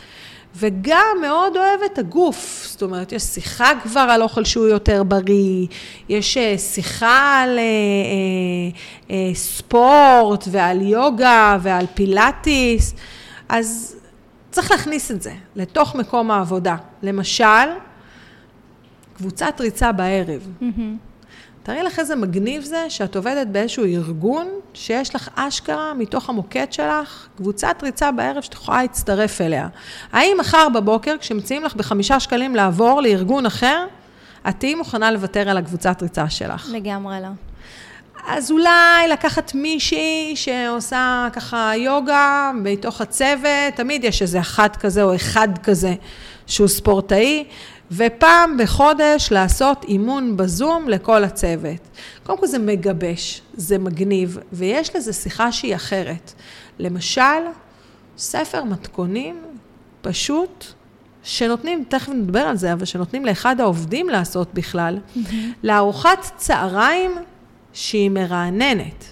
וגם 0.56 1.16
מאוד 1.20 1.56
אוהב 1.56 1.80
את 1.92 1.98
הגוף. 1.98 2.66
זאת 2.70 2.82
אומרת, 2.82 3.12
יש 3.12 3.22
שיחה 3.22 3.70
כבר 3.82 4.00
על 4.00 4.22
אוכל 4.22 4.44
שהוא 4.44 4.66
יותר 4.66 5.02
בריא, 5.02 5.66
יש 6.08 6.36
אה, 6.36 6.58
שיחה 6.58 7.42
על 7.42 7.58
אה, 7.58 7.62
אה, 7.62 9.16
אה, 9.28 9.34
ספורט 9.34 10.44
ועל 10.50 10.82
יוגה 10.82 11.58
ועל 11.62 11.86
פילאטיס, 11.94 12.94
אז 13.48 13.96
צריך 14.50 14.70
להכניס 14.70 15.10
את 15.10 15.22
זה 15.22 15.32
לתוך 15.56 15.94
מקום 15.94 16.30
העבודה. 16.30 16.76
למשל, 17.02 17.44
קבוצת 19.16 19.60
ריצה 19.60 19.92
בערב. 19.92 20.48
מהמם. 20.60 21.09
תראי 21.62 21.82
לך 21.82 21.98
איזה 21.98 22.16
מגניב 22.16 22.62
זה 22.62 22.86
שאת 22.88 23.16
עובדת 23.16 23.46
באיזשהו 23.46 23.84
ארגון, 23.84 24.48
שיש 24.74 25.14
לך 25.14 25.28
אשכרה 25.34 25.94
מתוך 25.94 26.28
המוקד 26.28 26.72
שלך, 26.72 27.28
קבוצת 27.36 27.76
ריצה 27.82 28.12
בערב 28.12 28.42
שאת 28.42 28.52
יכולה 28.52 28.82
להצטרף 28.82 29.40
אליה. 29.40 29.68
האם 30.12 30.36
מחר 30.40 30.68
בבוקר, 30.74 31.14
כשמציעים 31.20 31.64
לך 31.64 31.74
בחמישה 31.74 32.20
שקלים 32.20 32.56
לעבור 32.56 33.00
לארגון 33.00 33.46
אחר, 33.46 33.86
את 34.48 34.54
תהיי 34.58 34.74
מוכנה 34.74 35.10
לוותר 35.10 35.48
על 35.48 35.56
הקבוצת 35.56 36.02
ריצה 36.02 36.30
שלך? 36.30 36.68
לגמרי 36.72 37.20
לא. 37.22 37.28
אז 38.26 38.50
אולי 38.50 39.08
לקחת 39.12 39.54
מישהי 39.54 40.32
שעושה 40.36 41.28
ככה 41.32 41.72
יוגה 41.76 42.50
בתוך 42.62 43.00
הצוות, 43.00 43.74
תמיד 43.74 44.04
יש 44.04 44.22
איזה 44.22 44.40
אחת 44.40 44.76
כזה 44.76 45.02
או 45.02 45.14
אחד 45.14 45.48
כזה 45.62 45.94
שהוא 46.46 46.68
ספורטאי, 46.68 47.44
ופעם 47.92 48.56
בחודש 48.58 49.28
לעשות 49.30 49.84
אימון 49.84 50.36
בזום 50.36 50.88
לכל 50.88 51.24
הצוות. 51.24 51.88
קודם 52.26 52.38
כל 52.38 52.46
זה 52.46 52.58
מגבש, 52.58 53.42
זה 53.54 53.78
מגניב, 53.78 54.38
ויש 54.52 54.96
לזה 54.96 55.12
שיחה 55.12 55.52
שהיא 55.52 55.74
אחרת. 55.74 56.32
למשל, 56.78 57.40
ספר 58.18 58.64
מתכונים 58.64 59.42
פשוט, 60.02 60.64
שנותנים, 61.22 61.84
תכף 61.88 62.08
נדבר 62.08 62.40
על 62.40 62.56
זה, 62.56 62.72
אבל 62.72 62.84
שנותנים 62.84 63.24
לאחד 63.24 63.60
העובדים 63.60 64.08
לעשות 64.08 64.54
בכלל. 64.54 64.98
לארוחת 65.62 66.32
צהריים 66.36 67.10
שהיא 67.72 68.10
מרעננת. 68.10 69.04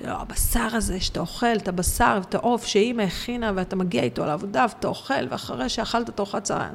לא, 0.00 0.12
הבשר 0.12 0.68
הזה 0.72 1.00
שאתה 1.00 1.20
אוכל, 1.20 1.56
את 1.56 1.68
הבשר 1.68 2.18
ואת 2.22 2.34
העוף 2.34 2.66
שאימא 2.66 3.02
הכינה 3.02 3.52
ואתה 3.54 3.76
מגיע 3.76 4.02
איתו 4.02 4.26
לעבודה 4.26 4.66
ואתה 4.68 4.88
אוכל, 4.88 5.28
ואחרי 5.30 5.68
שאכלת 5.68 6.08
את 6.08 6.20
ארוחת 6.20 6.44
צהריים. 6.44 6.74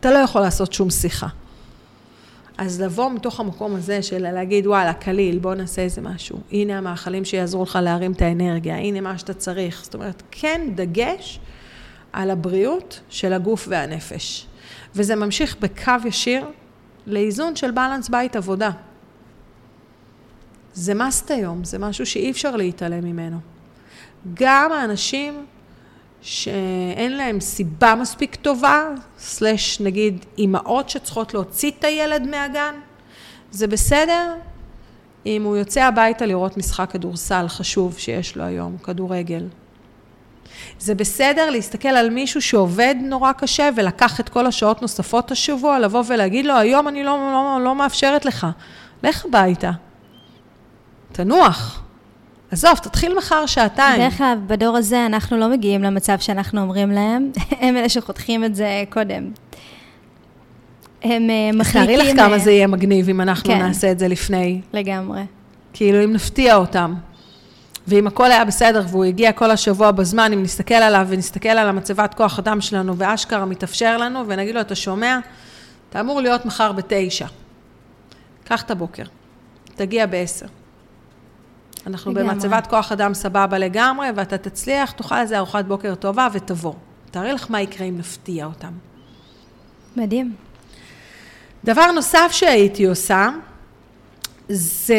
אתה 0.00 0.10
לא 0.10 0.18
יכול 0.18 0.40
לעשות 0.40 0.72
שום 0.72 0.90
שיחה. 0.90 1.26
אז 2.58 2.80
לבוא 2.80 3.10
מתוך 3.10 3.40
המקום 3.40 3.74
הזה 3.74 4.02
של 4.02 4.32
להגיד, 4.32 4.66
וואלה, 4.66 4.92
קליל, 4.92 5.38
בוא 5.38 5.54
נעשה 5.54 5.82
איזה 5.82 6.00
משהו. 6.00 6.40
הנה 6.52 6.78
המאכלים 6.78 7.24
שיעזרו 7.24 7.62
לך 7.62 7.78
להרים 7.82 8.12
את 8.12 8.22
האנרגיה, 8.22 8.76
הנה 8.76 9.00
מה 9.00 9.18
שאתה 9.18 9.34
צריך. 9.34 9.80
זאת 9.84 9.94
אומרת, 9.94 10.22
כן 10.30 10.60
דגש 10.74 11.40
על 12.12 12.30
הבריאות 12.30 13.00
של 13.08 13.32
הגוף 13.32 13.66
והנפש. 13.70 14.46
וזה 14.94 15.16
ממשיך 15.16 15.56
בקו 15.60 15.92
ישיר 16.04 16.46
לאיזון 17.06 17.56
של 17.56 17.70
בלנס 17.70 18.08
בית 18.08 18.36
עבודה. 18.36 18.70
זה 20.74 20.94
מאסט 20.94 21.30
היום, 21.30 21.64
זה 21.64 21.78
משהו 21.78 22.06
שאי 22.06 22.30
אפשר 22.30 22.56
להתעלם 22.56 23.04
ממנו. 23.04 23.38
גם 24.34 24.72
האנשים 24.72 25.46
שאין 26.22 27.16
להם 27.16 27.40
סיבה 27.40 27.94
מספיק 27.94 28.34
טובה, 28.34 28.84
סלש 29.18 29.80
נגיד 29.80 30.24
אימהות 30.38 30.88
שצריכות 30.88 31.34
להוציא 31.34 31.70
את 31.78 31.84
הילד 31.84 32.26
מהגן, 32.30 32.74
זה 33.50 33.66
בסדר 33.66 34.34
אם 35.26 35.42
הוא 35.42 35.56
יוצא 35.56 35.82
הביתה 35.82 36.26
לראות 36.26 36.56
משחק 36.56 36.90
כדורסל 36.90 37.48
חשוב 37.48 37.98
שיש 37.98 38.36
לו 38.36 38.44
היום, 38.44 38.76
כדורגל. 38.78 39.46
זה 40.78 40.94
בסדר 40.94 41.50
להסתכל 41.50 41.88
על 41.88 42.10
מישהו 42.10 42.42
שעובד 42.42 42.94
נורא 43.02 43.32
קשה 43.32 43.68
ולקח 43.76 44.20
את 44.20 44.28
כל 44.28 44.46
השעות 44.46 44.82
נוספות 44.82 45.30
השבוע, 45.30 45.78
לבוא 45.78 46.02
ולהגיד 46.06 46.46
לו, 46.46 46.56
היום 46.56 46.88
אני 46.88 47.04
לא, 47.04 47.18
לא, 47.32 47.64
לא 47.64 47.74
מאפשרת 47.74 48.24
לך, 48.24 48.46
לך 49.02 49.24
הביתה, 49.24 49.70
תנוח. 51.12 51.82
עזוב, 52.50 52.74
תתחיל 52.74 53.18
מחר 53.18 53.46
שעתיים. 53.46 54.00
בדרך 54.00 54.18
כלל, 54.18 54.38
בדור 54.46 54.76
הזה 54.76 55.06
אנחנו 55.06 55.36
לא 55.36 55.48
מגיעים 55.48 55.82
למצב 55.82 56.18
שאנחנו 56.18 56.60
אומרים 56.60 56.90
להם, 56.90 57.30
הם 57.60 57.76
אלה 57.76 57.88
שחותכים 57.88 58.44
את 58.44 58.54
זה 58.54 58.84
קודם. 58.90 59.30
הם 61.02 61.30
אה, 61.30 61.50
מחליטים... 61.54 61.96
תארי 61.96 62.12
לך 62.12 62.16
כמה 62.16 62.34
אה, 62.34 62.38
זה 62.38 62.50
יהיה 62.50 62.66
מגניב 62.66 63.08
אם 63.08 63.20
אנחנו 63.20 63.50
כן. 63.50 63.58
נעשה 63.58 63.90
את 63.90 63.98
זה 63.98 64.08
לפני. 64.08 64.60
לגמרי. 64.72 65.22
כאילו, 65.72 66.04
אם 66.04 66.12
נפתיע 66.12 66.56
אותם. 66.56 66.94
ואם 67.86 68.06
הכל 68.06 68.32
היה 68.32 68.44
בסדר 68.44 68.82
והוא 68.88 69.04
הגיע 69.04 69.32
כל 69.32 69.50
השבוע 69.50 69.90
בזמן, 69.90 70.32
אם 70.32 70.42
נסתכל 70.42 70.74
עליו 70.74 71.06
ונסתכל 71.10 71.48
על 71.48 71.68
המצבת 71.68 72.14
כוח 72.14 72.38
אדם 72.38 72.60
שלנו 72.60 72.96
ואשכרה 72.96 73.44
מתאפשר 73.44 73.96
לנו, 73.96 74.24
ונגיד 74.26 74.54
לו, 74.54 74.60
אתה 74.60 74.74
שומע? 74.74 75.18
אתה 75.90 76.00
אמור 76.00 76.20
להיות 76.20 76.44
מחר 76.44 76.72
בתשע. 76.72 77.26
קח 78.44 78.62
את 78.62 78.70
הבוקר. 78.70 79.04
תגיע 79.74 80.06
בעשר. 80.06 80.46
אנחנו 81.86 82.12
לגמרי. 82.12 82.34
במצבת 82.34 82.66
כוח 82.66 82.92
אדם 82.92 83.14
סבבה 83.14 83.58
לגמרי, 83.58 84.08
ואתה 84.16 84.38
תצליח, 84.38 84.90
תאכל 84.90 85.14
איזה 85.14 85.38
ארוחת 85.38 85.64
בוקר 85.64 85.94
טובה 85.94 86.28
ותבוא. 86.32 86.74
תארי 87.10 87.32
לך 87.32 87.46
מה 87.50 87.60
יקרה 87.60 87.86
אם 87.86 87.98
נפתיע 87.98 88.46
אותם. 88.46 88.72
מדהים. 89.96 90.34
דבר 91.64 91.92
נוסף 91.92 92.28
שהייתי 92.30 92.84
עושה, 92.84 93.28
זה... 94.48 94.94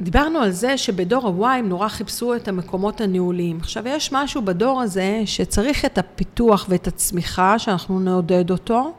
דיברנו 0.00 0.38
על 0.38 0.50
זה 0.50 0.78
שבדור 0.78 1.46
ה-Y 1.46 1.58
הם 1.58 1.68
נורא 1.68 1.88
חיפשו 1.88 2.34
את 2.34 2.48
המקומות 2.48 3.00
הניהוליים. 3.00 3.58
עכשיו, 3.60 3.88
יש 3.88 4.12
משהו 4.12 4.42
בדור 4.42 4.82
הזה 4.82 5.22
שצריך 5.26 5.84
את 5.84 5.98
הפיתוח 5.98 6.66
ואת 6.68 6.86
הצמיחה, 6.86 7.58
שאנחנו 7.58 8.00
נעודד 8.00 8.50
אותו, 8.50 8.94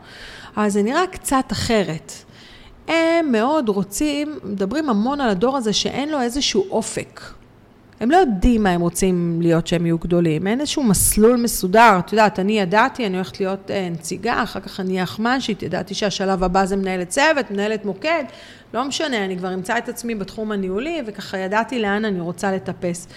אז 0.55 0.73
זה 0.73 0.83
נראה 0.83 1.07
קצת 1.07 1.45
אחרת. 1.51 2.13
הם 2.87 3.31
מאוד 3.31 3.69
רוצים, 3.69 4.39
מדברים 4.43 4.89
המון 4.89 5.21
על 5.21 5.29
הדור 5.29 5.57
הזה 5.57 5.73
שאין 5.73 6.09
לו 6.09 6.21
איזשהו 6.21 6.65
אופק. 6.69 7.21
הם 7.99 8.11
לא 8.11 8.17
יודעים 8.17 8.63
מה 8.63 8.69
הם 8.69 8.81
רוצים 8.81 9.39
להיות 9.41 9.67
שהם 9.67 9.85
יהיו 9.85 9.97
גדולים, 9.97 10.47
אין 10.47 10.59
איזשהו 10.59 10.83
מסלול 10.83 11.35
מסודר. 11.35 11.99
את 11.99 12.11
יודעת, 12.11 12.39
אני 12.39 12.59
ידעתי, 12.59 13.05
אני 13.05 13.15
הולכת 13.15 13.39
להיות 13.39 13.71
אה, 13.71 13.89
נציגה, 13.91 14.43
אחר 14.43 14.59
כך 14.59 14.79
אני 14.79 15.03
אחמ"שית, 15.03 15.63
ידעתי 15.63 15.93
שהשלב 15.93 16.43
הבא 16.43 16.65
זה 16.65 16.75
מנהלת 16.75 17.09
צוות, 17.09 17.51
מנהלת 17.51 17.85
מוקד, 17.85 18.23
לא 18.73 18.83
משנה, 18.83 19.25
אני 19.25 19.37
כבר 19.37 19.53
אמצא 19.53 19.77
את 19.77 19.89
עצמי 19.89 20.15
בתחום 20.15 20.51
הניהולי, 20.51 21.01
וככה 21.05 21.37
ידעתי 21.37 21.79
לאן 21.79 22.05
אני 22.05 22.19
רוצה 22.19 22.51
לטפס. 22.51 23.07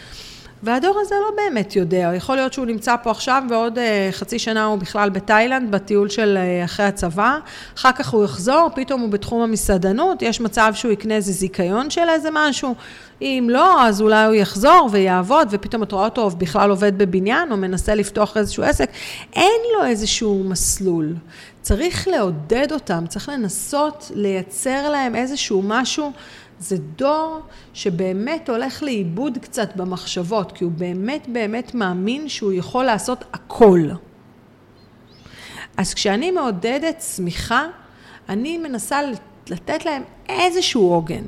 והדור 0.62 0.98
הזה 1.00 1.14
לא 1.14 1.36
באמת 1.36 1.76
יודע, 1.76 2.12
יכול 2.16 2.36
להיות 2.36 2.52
שהוא 2.52 2.66
נמצא 2.66 2.96
פה 3.02 3.11
עכשיו 3.11 3.42
ועוד 3.50 3.78
uh, 3.78 3.80
חצי 4.12 4.38
שנה 4.38 4.64
הוא 4.64 4.78
בכלל 4.78 5.11
בתאילנד, 5.11 5.70
בטיול 5.70 6.09
של 6.09 6.38
uh, 6.38 6.64
אחרי 6.64 6.86
הצבא, 6.86 7.38
אחר 7.76 7.92
כך 7.92 8.09
הוא 8.09 8.24
יחזור, 8.24 8.70
פתאום 8.74 9.00
הוא 9.00 9.09
בתחום 9.09 9.42
המסעדנות, 9.42 10.22
יש 10.22 10.40
מצב 10.40 10.72
שהוא 10.74 10.92
יקנה 10.92 11.14
איזה 11.14 11.32
זיכיון 11.32 11.90
של 11.90 12.09
איזה 12.09 12.28
משהו, 12.32 12.74
אם 13.22 13.48
לא, 13.50 13.82
אז 13.82 14.00
אולי 14.00 14.24
הוא 14.24 14.34
יחזור 14.34 14.88
ויעבוד, 14.92 15.48
ופתאום 15.50 15.82
את 15.82 15.92
רואה 15.92 16.04
אותו 16.04 16.30
בכלל 16.30 16.70
עובד 16.70 16.98
בבניין, 16.98 17.52
או 17.52 17.56
מנסה 17.56 17.94
לפתוח 17.94 18.36
איזשהו 18.36 18.62
עסק, 18.62 18.90
אין 19.36 19.61
לו 19.76 19.84
איזשהו 19.84 20.44
מסלול. 20.44 21.14
צריך 21.62 22.09
לעודד 22.09 22.72
אותם, 22.72 23.04
צריך 23.09 23.28
לנסות 23.28 24.11
לייצר 24.14 24.90
להם 24.90 25.14
איזשהו 25.14 25.62
משהו 25.64 26.12
זה 26.61 26.76
דור 26.78 27.40
שבאמת 27.74 28.48
הולך 28.48 28.82
לאיבוד 28.82 29.38
קצת 29.38 29.76
במחשבות, 29.76 30.52
כי 30.52 30.64
הוא 30.64 30.72
באמת 30.72 31.26
באמת 31.28 31.74
מאמין 31.74 32.28
שהוא 32.28 32.52
יכול 32.52 32.84
לעשות 32.84 33.24
הכל. 33.32 33.80
אז 35.76 35.94
כשאני 35.94 36.30
מעודדת 36.30 36.98
צמיחה, 36.98 37.66
אני 38.28 38.59
מנסה 38.59 39.00
לתת 39.48 39.84
להם 39.84 40.02
איזשהו 40.28 40.92
עוגן. 40.92 41.24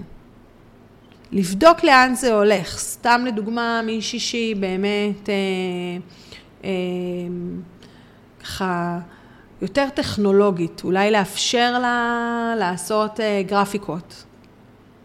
לבדוק 1.33 1.85
לאן 1.85 2.15
זה 2.15 2.35
הולך. 2.35 2.79
סתם 2.79 3.25
לדוגמה, 3.27 3.83
מישהי 3.87 4.21
שהיא 4.21 4.57
באמת 4.57 5.29
אה, 5.29 5.35
אה, 6.65 6.71
ככה 8.41 8.99
יותר 9.63 9.89
טכנולוגית, 9.95 10.85
אולי 10.85 11.11
לאפשר 11.11 11.79
לה 11.79 12.55
לעשות 12.59 13.21
אה, 13.21 13.43
גרפיקות. 13.47 14.25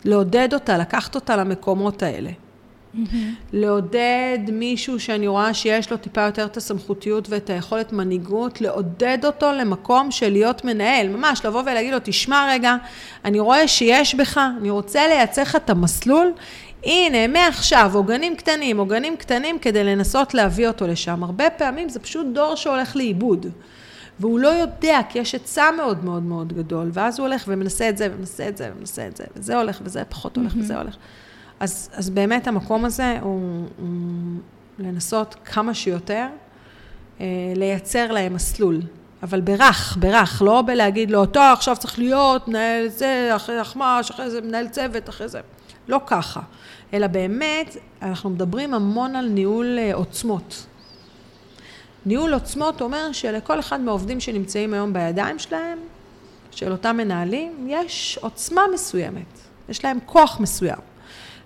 לעודד 0.05 0.53
אותה, 0.53 0.77
לקחת 0.77 1.15
אותה 1.15 1.35
למקומות 1.35 2.03
האלה. 2.03 2.29
Mm-hmm. 2.29 3.15
לעודד 3.53 4.39
מישהו 4.51 4.99
שאני 4.99 5.27
רואה 5.27 5.53
שיש 5.53 5.91
לו 5.91 5.97
טיפה 5.97 6.21
יותר 6.21 6.45
את 6.45 6.57
הסמכותיות 6.57 7.29
ואת 7.29 7.49
היכולת 7.49 7.93
מנהיגות, 7.93 8.61
לעודד 8.61 9.17
אותו 9.25 9.51
למקום 9.51 10.11
של 10.11 10.29
להיות 10.29 10.65
מנהל, 10.65 11.07
ממש 11.07 11.45
לבוא 11.45 11.61
ולהגיד 11.61 11.93
לו, 11.93 11.99
תשמע 12.03 12.47
רגע, 12.51 12.75
אני 13.25 13.39
רואה 13.39 13.67
שיש 13.67 14.15
בך, 14.15 14.41
אני 14.59 14.69
רוצה 14.69 15.07
לייצר 15.07 15.41
לך 15.41 15.55
את 15.55 15.69
המסלול, 15.69 16.31
הנה, 16.83 17.27
מעכשיו, 17.27 17.91
עוגנים 17.93 18.35
קטנים, 18.35 18.77
עוגנים 18.77 19.17
קטנים, 19.17 19.59
כדי 19.59 19.83
לנסות 19.83 20.33
להביא 20.33 20.67
אותו 20.67 20.87
לשם. 20.87 21.23
הרבה 21.23 21.49
פעמים 21.49 21.89
זה 21.89 21.99
פשוט 21.99 22.25
דור 22.33 22.55
שהולך 22.55 22.95
לאיבוד. 22.95 23.45
והוא 24.19 24.39
לא 24.39 24.47
יודע, 24.47 24.99
כי 25.09 25.19
יש 25.19 25.33
היצע 25.33 25.71
מאוד 25.77 26.03
מאוד 26.03 26.23
מאוד 26.23 26.53
גדול, 26.53 26.89
ואז 26.93 27.19
הוא 27.19 27.27
הולך 27.27 27.43
ומנסה 27.47 27.89
את 27.89 27.97
זה, 27.97 28.07
ומנסה 28.13 28.47
את 28.47 28.57
זה, 28.57 28.71
ומנסה 28.75 29.07
את 29.07 29.17
זה, 29.17 29.23
וזה 29.35 29.57
הולך, 29.57 29.79
וזה 29.83 30.03
פחות 30.09 30.37
הולך, 30.37 30.53
mm-hmm. 30.53 30.59
וזה 30.59 30.77
הולך. 30.77 30.95
אז, 31.59 31.89
אז 31.93 32.09
באמת 32.09 32.47
המקום 32.47 32.85
הזה 32.85 33.17
הוא, 33.21 33.67
הוא 33.77 34.39
לנסות 34.79 35.35
כמה 35.45 35.73
שיותר 35.73 36.27
אה, 37.21 37.25
לייצר 37.55 38.11
להם 38.11 38.33
מסלול, 38.33 38.81
אבל 39.23 39.41
ברך, 39.41 39.97
ברך, 39.99 40.41
לא 40.41 40.63
בלהגיד 40.65 41.11
לו, 41.11 41.25
טוב, 41.25 41.43
עכשיו 41.53 41.75
צריך 41.77 41.99
להיות 41.99 42.47
מנהל 42.47 42.87
זה, 42.87 43.31
אחרי 43.35 43.61
אחמ"ש, 43.61 44.11
אחרי 44.11 44.29
זה 44.29 44.41
מנהל 44.41 44.67
צוות, 44.67 45.09
אחרי 45.09 45.27
זה. 45.27 45.39
לא 45.87 46.01
ככה, 46.07 46.41
אלא 46.93 47.07
באמת, 47.07 47.77
אנחנו 48.01 48.29
מדברים 48.29 48.73
המון 48.73 49.15
על 49.15 49.29
ניהול 49.29 49.77
אה, 49.79 49.93
עוצמות. 49.93 50.65
ניהול 52.05 52.33
עוצמות 52.33 52.81
אומר 52.81 53.11
שלכל 53.11 53.59
אחד 53.59 53.81
מהעובדים 53.81 54.19
שנמצאים 54.19 54.73
היום 54.73 54.93
בידיים 54.93 55.39
שלהם, 55.39 55.77
של 56.51 56.71
אותם 56.71 56.97
מנהלים, 56.97 57.67
יש 57.69 58.19
עוצמה 58.21 58.61
מסוימת, 58.73 59.39
יש 59.69 59.85
להם 59.85 59.99
כוח 60.05 60.39
מסוים. 60.39 60.79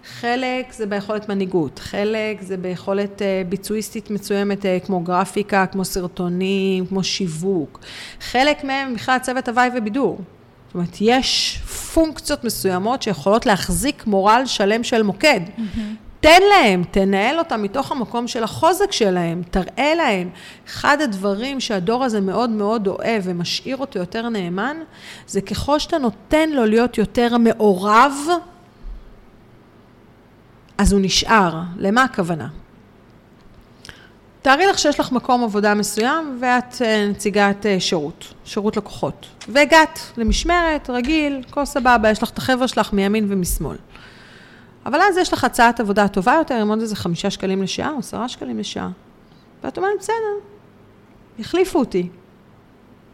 חלק 0.06 0.74
זה 0.74 0.86
ביכולת 0.86 1.30
מנהיגות, 1.30 1.80
חלק 1.80 2.42
זה 2.42 2.58
ביכולת 2.58 3.22
אה, 3.22 3.42
ביצועיסטית 3.50 4.10
מסוימת 4.10 4.66
אה, 4.66 4.78
כמו 4.86 5.00
גרפיקה, 5.00 5.66
כמו 5.66 5.86
סרטונים, 5.86 6.86
כמו 6.86 7.04
שיווק. 7.04 7.80
חלק 8.22 8.64
מהם 8.64 8.94
בכלל 8.94 9.18
צוות 9.18 9.48
הוואי 9.50 9.70
ובידור. 9.78 10.20
זאת 10.68 10.76
אומרת, 10.76 10.98
יש 11.02 11.58
פונקציות 11.94 12.44
מסוימות 12.44 13.02
שיכולות 13.02 13.46
להחזיק 13.46 14.08
מורל 14.08 14.42
שלם 14.46 14.84
של 14.84 15.04
מוקד. 15.04 15.40
Mm-hmm. 15.58 16.09
תן 16.20 16.42
להם, 16.50 16.84
תנהל 16.92 17.40
אותם 17.40 17.64
מתוך 17.64 17.92
המקום 17.92 18.28
של 18.28 18.44
החוזק 18.44 18.92
שלהם, 18.92 19.42
תראה 19.52 19.96
להם. 19.96 20.30
אחד 20.68 20.98
הדברים 21.02 21.60
שהדור 21.60 22.04
הזה 22.04 22.22
מאוד 22.22 22.50
מאוד 22.50 22.88
אוהב 22.88 23.22
ומשאיר 23.26 23.78
אותו 23.78 24.00
יותר 24.00 24.30
נאמן, 24.30 24.78
זה 25.28 25.42
ככל 25.42 25.80
שאתה 25.80 25.98
נותן 25.98 26.50
לו 26.50 26.66
להיות 26.66 26.98
יותר 26.98 27.38
מעורב, 27.38 28.14
אז 30.78 30.94
הוא 30.94 31.02
נשאר. 31.04 31.60
למה 31.78 32.04
הכוונה? 32.04 32.48
תארי 34.42 34.66
לך 34.66 34.80
שיש 34.80 35.00
לך 35.00 35.12
מקום 35.12 35.44
עבודה 35.44 35.74
מסוים 35.74 36.38
ואת 36.42 36.82
אה, 36.82 37.08
נציגת 37.10 37.66
אה, 37.66 37.80
שירות, 37.80 38.34
שירות 38.46 38.78
לקוחות. 38.78 39.26
והגעת 39.48 40.00
למשמרת, 40.18 40.90
רגיל, 40.90 41.42
הכל 41.50 41.66
סבבה, 41.66 42.10
יש 42.10 42.24
לך 42.24 42.30
את 42.30 42.38
החבר'ה 42.38 42.68
שלך 42.68 42.94
מימין 42.94 43.26
ומשמאל. 43.30 43.78
אבל 44.90 45.02
אז 45.02 45.18
יש 45.18 45.34
לך 45.34 45.44
הצעת 45.44 45.80
עבודה 45.80 46.08
טובה 46.08 46.34
יותר, 46.34 46.56
עם 46.56 46.70
עוד 46.70 46.82
איזה 46.82 46.96
חמישה 46.96 47.30
שקלים 47.30 47.64
לשעה 47.64 47.92
או 47.92 48.00
עשרה 48.00 48.30
שקלים 48.30 48.60
לשעה. 48.60 48.90
ואת 49.64 49.78
אומרת, 49.78 49.94
בסדר, 50.00 50.16
יחליפו 51.40 51.80
אותי. 51.80 52.10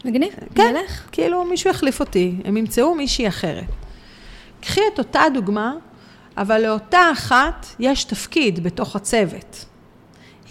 מגניב, 0.05 0.33
כן, 0.55 0.73
מלך. 0.73 1.07
כאילו 1.11 1.43
מישהו 1.43 1.69
יחליף 1.69 1.99
אותי, 1.99 2.35
הם 2.45 2.57
ימצאו 2.57 2.95
מישהי 2.95 3.27
אחרת. 3.27 3.63
קחי 4.61 4.81
את 4.93 4.99
אותה 4.99 5.21
דוגמה, 5.33 5.73
אבל 6.37 6.61
לאותה 6.61 7.09
אחת 7.11 7.65
יש 7.79 8.03
תפקיד 8.03 8.63
בתוך 8.63 8.95
הצוות. 8.95 9.65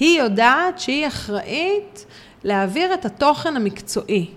היא 0.00 0.18
יודעת 0.18 0.78
שהיא 0.78 1.06
אחראית 1.06 2.06
להעביר 2.44 2.94
את 2.94 3.04
התוכן 3.04 3.56
המקצועי. 3.56 4.30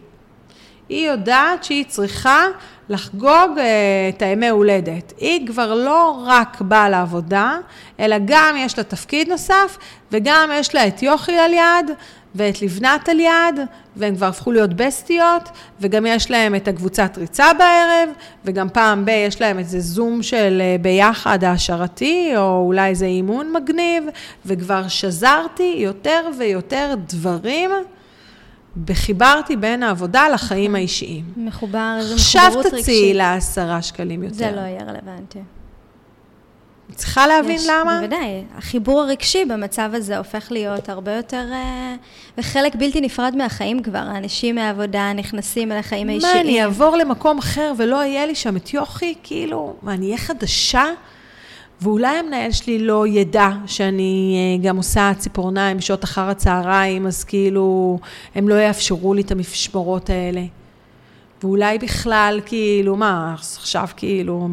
היא 0.89 1.09
יודעת 1.09 1.63
שהיא 1.63 1.85
צריכה 1.85 2.45
לחגוג 2.89 3.57
אה, 3.57 4.09
את 4.09 4.21
הימי 4.21 4.49
הולדת. 4.49 5.13
היא 5.17 5.47
כבר 5.47 5.73
לא 5.73 6.23
רק 6.25 6.61
באה 6.61 6.89
לעבודה, 6.89 7.57
אלא 7.99 8.15
גם 8.25 8.55
יש 8.57 8.77
לה 8.77 8.83
תפקיד 8.83 9.29
נוסף, 9.29 9.77
וגם 10.11 10.49
יש 10.53 10.75
לה 10.75 10.87
את 10.87 11.03
יוכי 11.03 11.37
על 11.37 11.53
יד, 11.53 11.91
ואת 12.35 12.61
לבנת 12.61 13.09
על 13.09 13.19
יד, 13.19 13.59
והם 13.95 14.15
כבר 14.15 14.25
הפכו 14.25 14.51
להיות 14.51 14.73
בסטיות, 14.73 15.49
וגם 15.81 16.05
יש 16.05 16.31
להם 16.31 16.55
את 16.55 16.67
הקבוצת 16.67 17.17
ריצה 17.17 17.53
בערב, 17.53 18.09
וגם 18.45 18.69
פעם 18.69 19.05
ב- 19.05 19.09
יש 19.09 19.41
להם 19.41 19.59
איזה 19.59 19.79
זום 19.79 20.23
של 20.23 20.61
אה, 20.61 20.75
ביחד 20.81 21.43
העשרתי, 21.43 22.33
או 22.37 22.63
אולי 22.65 22.89
איזה 22.89 23.05
אימון 23.05 23.53
מגניב, 23.53 24.03
וכבר 24.45 24.87
שזרתי 24.87 25.75
יותר 25.77 26.29
ויותר 26.37 26.95
דברים. 27.07 27.71
וחיברתי 28.87 29.55
בין 29.55 29.83
העבודה 29.83 30.29
לחיים 30.29 30.75
האישיים. 30.75 31.23
מחובר, 31.37 31.95
איזה 31.99 32.15
מחוברות 32.15 32.65
רגשית. 32.65 32.73
עכשיו 32.73 32.81
תציעי 32.81 33.13
לה 33.13 33.33
עשרה 33.33 33.81
שקלים 33.81 34.23
יותר. 34.23 34.35
זה 34.35 34.51
לא 34.51 34.61
יהיה 34.61 34.83
רלוונטי. 34.83 35.39
צריכה 36.95 37.27
להבין 37.27 37.55
יש, 37.55 37.67
למה? 37.69 37.97
בוודאי. 37.99 38.43
החיבור 38.57 39.01
הרגשי 39.01 39.45
במצב 39.45 39.89
הזה 39.93 40.17
הופך 40.17 40.51
להיות 40.51 40.89
הרבה 40.89 41.15
יותר... 41.15 41.45
אה, 41.51 41.95
וחלק 42.37 42.75
בלתי 42.75 43.01
נפרד 43.01 43.35
מהחיים 43.35 43.83
כבר. 43.83 43.97
האנשים 43.97 44.55
מהעבודה 44.55 45.13
נכנסים 45.13 45.71
אל 45.71 45.77
החיים 45.77 46.09
האישיים. 46.09 46.35
מה, 46.35 46.41
אני 46.41 46.63
אעבור 46.63 46.95
למקום 46.97 47.37
אחר 47.37 47.73
ולא 47.77 47.95
יהיה 47.95 48.25
לי 48.25 48.35
שם 48.35 48.57
את 48.57 48.73
יוכי? 48.73 49.15
כאילו, 49.23 49.75
מה, 49.81 49.93
אני 49.93 50.05
אהיה 50.05 50.17
חדשה? 50.17 50.85
ואולי 51.81 52.17
המנהל 52.17 52.51
שלי 52.51 52.79
לא 52.79 53.07
ידע 53.07 53.49
שאני 53.65 54.35
אה, 54.37 54.63
גם 54.69 54.77
עושה 54.77 55.11
ציפורניים 55.17 55.77
בשעות 55.77 56.03
אחר 56.03 56.29
הצהריים, 56.29 57.07
אז 57.07 57.23
כאילו, 57.23 57.99
הם 58.35 58.49
לא 58.49 58.55
יאפשרו 58.55 59.13
לי 59.13 59.21
את 59.21 59.31
המשמרות 59.31 60.09
האלה. 60.09 60.41
ואולי 61.43 61.77
בכלל, 61.77 62.39
כאילו, 62.45 62.95
מה, 62.95 63.33
עכשיו 63.33 63.87
כאילו, 63.97 64.47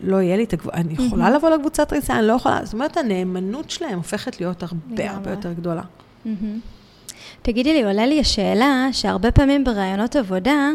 לא 0.00 0.16
יהיה 0.16 0.36
לי 0.36 0.44
את 0.44 0.52
הגבול, 0.52 0.72
אני 0.74 0.94
יכולה 1.06 1.30
לבוא 1.30 1.50
לקבוצת 1.50 1.92
ריצה, 1.92 2.18
אני 2.18 2.26
לא 2.26 2.32
יכולה, 2.32 2.64
זאת 2.64 2.72
אומרת, 2.74 2.96
הנאמנות 2.96 3.70
שלהם 3.70 3.96
הופכת 3.96 4.40
להיות 4.40 4.62
הרבה 4.62 5.10
הרבה 5.10 5.30
יותר 5.30 5.52
גדולה. 5.52 5.82
תגידי 7.42 7.72
לי, 7.72 7.84
עולה 7.84 8.06
לי 8.06 8.20
השאלה 8.20 8.88
שהרבה 8.92 9.30
פעמים 9.30 9.64
בראיונות 9.64 10.16
עבודה, 10.16 10.70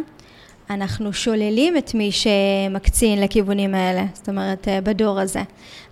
אנחנו 0.69 1.13
שוללים 1.13 1.77
את 1.77 1.93
מי 1.93 2.11
שמקצין 2.11 3.21
לכיוונים 3.21 3.75
האלה, 3.75 4.05
זאת 4.13 4.29
אומרת, 4.29 4.67
אה, 4.67 4.81
בדור 4.81 5.19
הזה. 5.19 5.41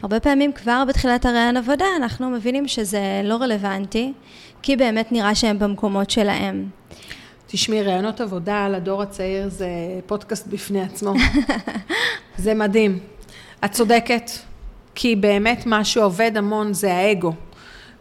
הרבה 0.01 0.19
פעמים 0.19 0.53
כבר 0.53 0.83
בתחילת 0.87 1.25
הראיון 1.25 1.57
עבודה 1.57 1.85
אנחנו 1.97 2.29
מבינים 2.29 2.67
שזה 2.67 3.21
לא 3.23 3.35
רלוונטי, 3.35 4.13
כי 4.61 4.75
באמת 4.75 5.11
נראה 5.11 5.35
שהם 5.35 5.59
במקומות 5.59 6.09
שלהם. 6.09 6.69
תשמעי, 7.47 7.83
ראיונות 7.83 8.21
עבודה 8.21 8.69
לדור 8.69 9.01
הצעיר 9.01 9.49
זה 9.49 9.67
פודקאסט 10.05 10.47
בפני 10.47 10.81
עצמו. 10.81 11.13
זה 12.37 12.53
מדהים. 12.53 12.99
את 13.65 13.71
צודקת, 13.71 14.31
כי 14.95 15.15
באמת 15.15 15.65
מה 15.65 15.83
שעובד 15.83 16.37
המון 16.37 16.73
זה 16.73 16.93
האגו. 16.93 17.33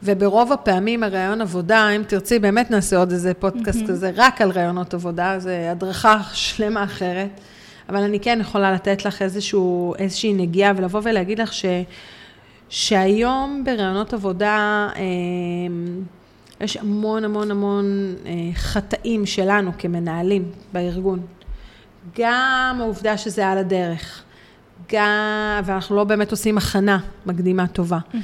וברוב 0.02 0.52
הפעמים 0.52 1.02
הראיון 1.02 1.40
עבודה, 1.40 1.88
אם 1.88 2.02
תרצי, 2.02 2.38
באמת 2.38 2.70
נעשה 2.70 2.96
עוד 2.96 3.12
איזה 3.12 3.34
פודקאסט 3.34 3.80
mm-hmm. 3.80 3.88
כזה, 3.88 4.10
רק 4.14 4.40
על 4.40 4.50
ראיונות 4.50 4.94
עבודה, 4.94 5.38
זה 5.38 5.68
הדרכה 5.70 6.20
שלמה 6.32 6.84
אחרת. 6.84 7.40
אבל 7.88 8.02
אני 8.02 8.20
כן 8.20 8.38
יכולה 8.40 8.72
לתת 8.72 9.04
לך 9.04 9.22
איזשהו, 9.22 9.94
איזושהי 9.98 10.32
נגיעה 10.32 10.72
ולבוא 10.76 11.00
ולהגיד 11.04 11.38
לך 11.38 11.52
ש, 11.52 11.64
שהיום 12.68 13.62
בראיונות 13.66 14.12
עבודה 14.12 14.88
אה, 14.96 15.02
יש 16.60 16.76
המון 16.76 17.24
המון 17.24 17.50
המון 17.50 18.14
אה, 18.26 18.32
חטאים 18.54 19.26
שלנו 19.26 19.70
כמנהלים 19.78 20.44
בארגון. 20.72 21.20
גם 22.18 22.76
העובדה 22.80 23.18
שזה 23.18 23.48
על 23.48 23.58
הדרך. 23.58 24.22
גם, 24.92 25.60
ואנחנו 25.64 25.96
לא 25.96 26.04
באמת 26.04 26.30
עושים 26.30 26.58
הכנה 26.58 26.98
מקדימה 27.26 27.66
טובה. 27.66 27.98
Mm-hmm. 27.98 28.16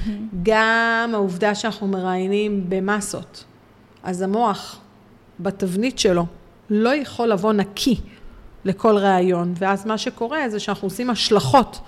גם 0.43 1.11
העובדה 1.15 1.55
שאנחנו 1.55 1.89
מראיינים 1.89 2.65
במסות. 2.69 3.45
אז 4.03 4.23
המוח, 4.23 4.81
בתבנית 5.41 5.99
שלו, 5.99 6.27
לא 6.71 6.95
יכול 6.95 7.29
לבוא 7.29 7.53
נקי 7.53 8.01
לכל 8.65 8.97
ראיון, 8.97 9.55
ואז 9.59 9.87
מה 9.87 9.99
שקורה 9.99 10.49
זה 10.49 10.61
שאנחנו 10.61 10.87
עושים 10.87 11.11
השלכות 11.11 11.81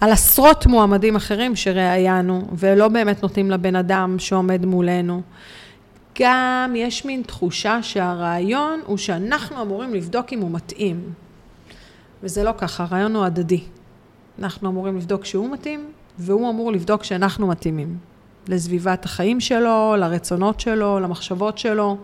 על 0.00 0.12
עשרות 0.12 0.66
מועמדים 0.66 1.16
אחרים 1.16 1.56
שראיינו, 1.56 2.48
ולא 2.52 2.88
באמת 2.88 3.22
נותנים 3.22 3.50
לבן 3.50 3.76
אדם 3.76 4.18
שעומד 4.18 4.66
מולנו. 4.66 5.22
גם 6.20 6.74
יש 6.76 7.04
מין 7.04 7.22
תחושה 7.22 7.82
שהרעיון 7.82 8.80
הוא 8.86 8.96
שאנחנו 8.96 9.62
אמורים 9.62 9.94
לבדוק 9.94 10.32
אם 10.32 10.40
הוא 10.40 10.50
מתאים. 10.50 11.12
וזה 12.22 12.44
לא 12.44 12.52
ככה, 12.58 12.84
הרעיון 12.84 13.16
הוא 13.16 13.24
הדדי. 13.24 13.60
אנחנו 14.38 14.68
אמורים 14.68 14.96
לבדוק 14.96 15.24
שהוא 15.24 15.50
מתאים, 15.50 15.92
והוא 16.18 16.50
אמור 16.50 16.72
לבדוק 16.72 17.04
שאנחנו 17.04 17.46
מתאימים. 17.46 18.10
לסביבת 18.48 19.04
החיים 19.04 19.40
שלו, 19.40 19.94
לרצונות 19.98 20.60
שלו, 20.60 21.00
למחשבות 21.00 21.58
שלו. 21.58 21.96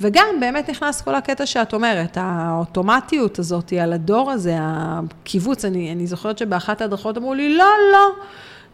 וגם 0.00 0.26
באמת 0.40 0.70
נכנס 0.70 1.00
כל 1.00 1.14
הקטע 1.14 1.46
שאת 1.46 1.74
אומרת, 1.74 2.18
האוטומטיות 2.20 3.38
הזאת 3.38 3.72
על 3.72 3.92
הדור 3.92 4.30
הזה, 4.30 4.56
הקיבוץ, 4.60 5.64
אני, 5.64 5.92
אני 5.92 6.06
זוכרת 6.06 6.38
שבאחת 6.38 6.80
ההדרכות 6.80 7.18
אמרו 7.18 7.34
לי, 7.34 7.56
לא, 7.56 7.70
לא. 7.92 8.10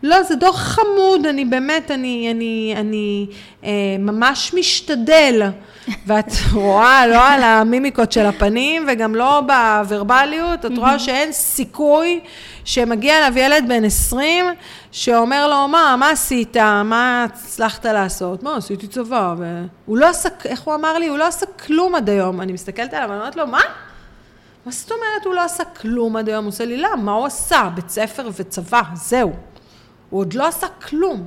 לא, 0.03 0.23
זה 0.23 0.35
דוח 0.35 0.57
חמוד, 0.57 1.27
אני 1.27 1.45
באמת, 1.45 1.91
אני, 1.91 2.31
אני, 2.31 2.75
אני 2.77 3.27
אה, 3.65 3.71
ממש 3.99 4.55
משתדל. 4.55 5.43
ואת 6.07 6.33
רואה, 6.53 7.07
לא 7.07 7.29
על 7.29 7.43
המימיקות 7.43 8.13
של 8.13 8.27
הפנים 8.27 8.87
וגם 8.89 9.15
לא 9.15 9.43
בוורבליות, 9.47 10.67
את 10.67 10.79
רואה 10.79 10.99
שאין 11.05 11.33
סיכוי 11.33 12.21
שמגיע 12.65 13.19
אליו 13.19 13.39
ילד 13.39 13.65
בן 13.69 13.85
20 13.85 14.45
שאומר 14.93 15.49
לו, 15.49 15.69
מה, 15.69 15.97
מה 15.99 16.11
עשית? 16.11 16.57
מה 16.85 17.25
הצלחת 17.25 17.87
לעשות? 17.87 18.43
מה, 18.43 18.57
עשיתי 18.57 18.87
צבא. 18.87 19.35
והוא 19.39 19.99
לא 19.99 20.07
עשה, 20.09 20.29
איך 20.45 20.61
הוא 20.61 20.75
אמר 20.75 20.99
לי? 20.99 21.07
הוא 21.07 21.19
לא 21.19 21.27
עשה 21.27 21.47
כלום 21.47 21.95
עד 21.95 22.09
היום. 22.09 22.41
אני 22.41 22.53
מסתכלת 22.53 22.95
עליו, 22.95 23.09
ואני 23.09 23.21
אומרת 23.21 23.37
לו, 23.37 23.47
מה? 23.47 23.61
מה 24.67 24.73
זאת 24.73 24.91
אומרת 24.91 25.25
הוא 25.25 25.35
לא 25.35 25.45
עשה 25.45 25.65
כלום 25.65 26.17
עד 26.17 26.29
היום? 26.29 26.45
הוא 26.45 26.49
עושה 26.49 26.65
לי, 26.65 26.77
לא, 26.77 26.97
מה 26.97 27.13
הוא 27.13 27.27
עשה? 27.27 27.69
בית 27.75 27.91
ספר 27.91 28.29
וצבא, 28.37 28.83
זהו. 28.95 29.50
הוא 30.11 30.21
עוד 30.21 30.33
לא 30.33 30.47
עשה 30.49 30.67
כלום. 30.69 31.27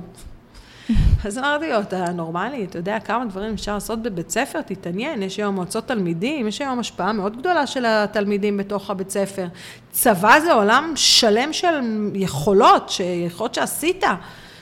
אז 1.24 1.38
אמרתי 1.38 1.68
לו, 1.68 1.80
אתה 1.80 2.10
נורמלי, 2.10 2.64
אתה 2.64 2.78
יודע 2.78 3.00
כמה 3.00 3.24
דברים 3.24 3.54
אפשר 3.54 3.74
לעשות 3.74 4.02
בבית 4.02 4.30
ספר, 4.30 4.60
תתעניין, 4.60 5.22
יש 5.22 5.36
היום 5.36 5.54
מועצות 5.54 5.88
תלמידים, 5.88 6.48
יש 6.48 6.60
היום 6.60 6.78
השפעה 6.78 7.12
מאוד 7.12 7.36
גדולה 7.36 7.66
של 7.66 7.84
התלמידים 7.86 8.56
בתוך 8.56 8.90
הבית 8.90 9.10
ספר. 9.10 9.46
צבא 9.90 10.40
זה 10.40 10.52
עולם 10.52 10.92
שלם 10.96 11.52
של 11.52 11.80
יכולות, 12.14 12.92
יכולות 13.26 13.54
שעשית. 13.54 14.04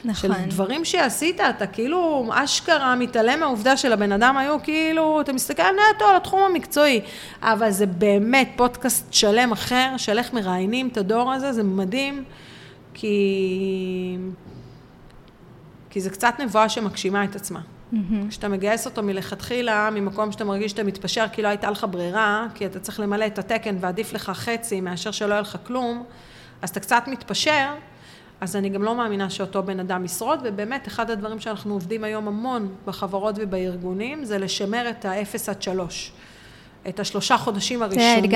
נכון. 0.05 0.35
של 0.35 0.49
דברים 0.49 0.85
שעשית, 0.85 1.41
אתה 1.41 1.67
כאילו 1.67 2.29
אשכרה 2.31 2.95
מתעלם 2.97 3.41
מהעובדה 3.41 3.77
של 3.77 3.93
הבן 3.93 4.13
אדם 4.13 4.37
היו 4.37 4.63
כאילו, 4.63 5.21
אתה 5.21 5.33
מסתכל 5.33 5.63
נטו 5.63 6.05
על 6.05 6.17
התחום 6.17 6.41
המקצועי, 6.41 7.01
אבל 7.43 7.71
זה 7.71 7.87
באמת 7.87 8.51
פודקאסט 8.57 9.13
שלם 9.13 9.53
אחר, 9.53 9.95
של 9.97 10.19
איך 10.19 10.33
מראיינים 10.33 10.89
את 10.89 10.97
הדור 10.97 11.33
הזה, 11.33 11.53
זה 11.53 11.63
מדהים, 11.63 12.25
כי... 12.95 14.17
כי 15.91 16.01
זה 16.01 16.11
קצת 16.11 16.35
נבואה 16.39 16.69
שמגשימה 16.69 17.25
את 17.25 17.37
עצמה. 17.37 17.61
כשאתה 18.29 18.49
מגייס 18.49 18.87
אותו 18.87 19.03
מלכתחילה, 19.03 19.91
ממקום 19.93 20.33
שאתה 20.33 20.45
מרגיש 20.45 20.71
שאתה 20.71 20.85
מתפשר 20.85 21.25
כי 21.33 21.43
לא 21.43 21.49
הייתה 21.49 21.71
לך 21.71 21.87
ברירה, 21.91 22.47
כי 22.55 22.67
אתה 22.67 22.81
צריך 22.81 23.01
למלא 23.01 23.27
את 23.27 23.39
התקן 23.39 23.77
ועדיף 23.81 24.13
לך 24.13 24.31
חצי 24.35 24.81
מאשר 24.81 25.11
שלא 25.11 25.35
יהיה 25.35 25.41
לך 25.41 25.57
כלום, 25.67 26.05
אז 26.63 26.71
אתה 26.71 26.81
קצת 26.81 27.03
מתפשר, 27.07 27.75
אז 28.41 28.57
אני 28.57 28.69
גם 28.69 28.83
לא 28.83 28.95
מאמינה 28.95 29.31
שאותו 29.31 29.63
בן 29.63 29.81
אדם 29.81 30.05
ישרוד, 30.05 30.41
ובאמת, 30.45 30.89
אחד 30.89 31.11
הדברים 31.11 31.41
שאנחנו 31.41 31.73
עובדים 31.75 32.05
היום 32.05 32.29
המון 32.29 32.69
בחברות 32.85 33.35
ובארגונים, 33.39 34.25
זה 34.25 34.39
לשמר 34.39 34.91
את 34.91 35.05
האפס 35.05 35.49
עד 35.49 35.63
שלוש. 35.63 36.13
את 36.89 37.01
השלושה 37.01 37.39
חודשים 37.39 37.83
הראשונים 37.83 38.31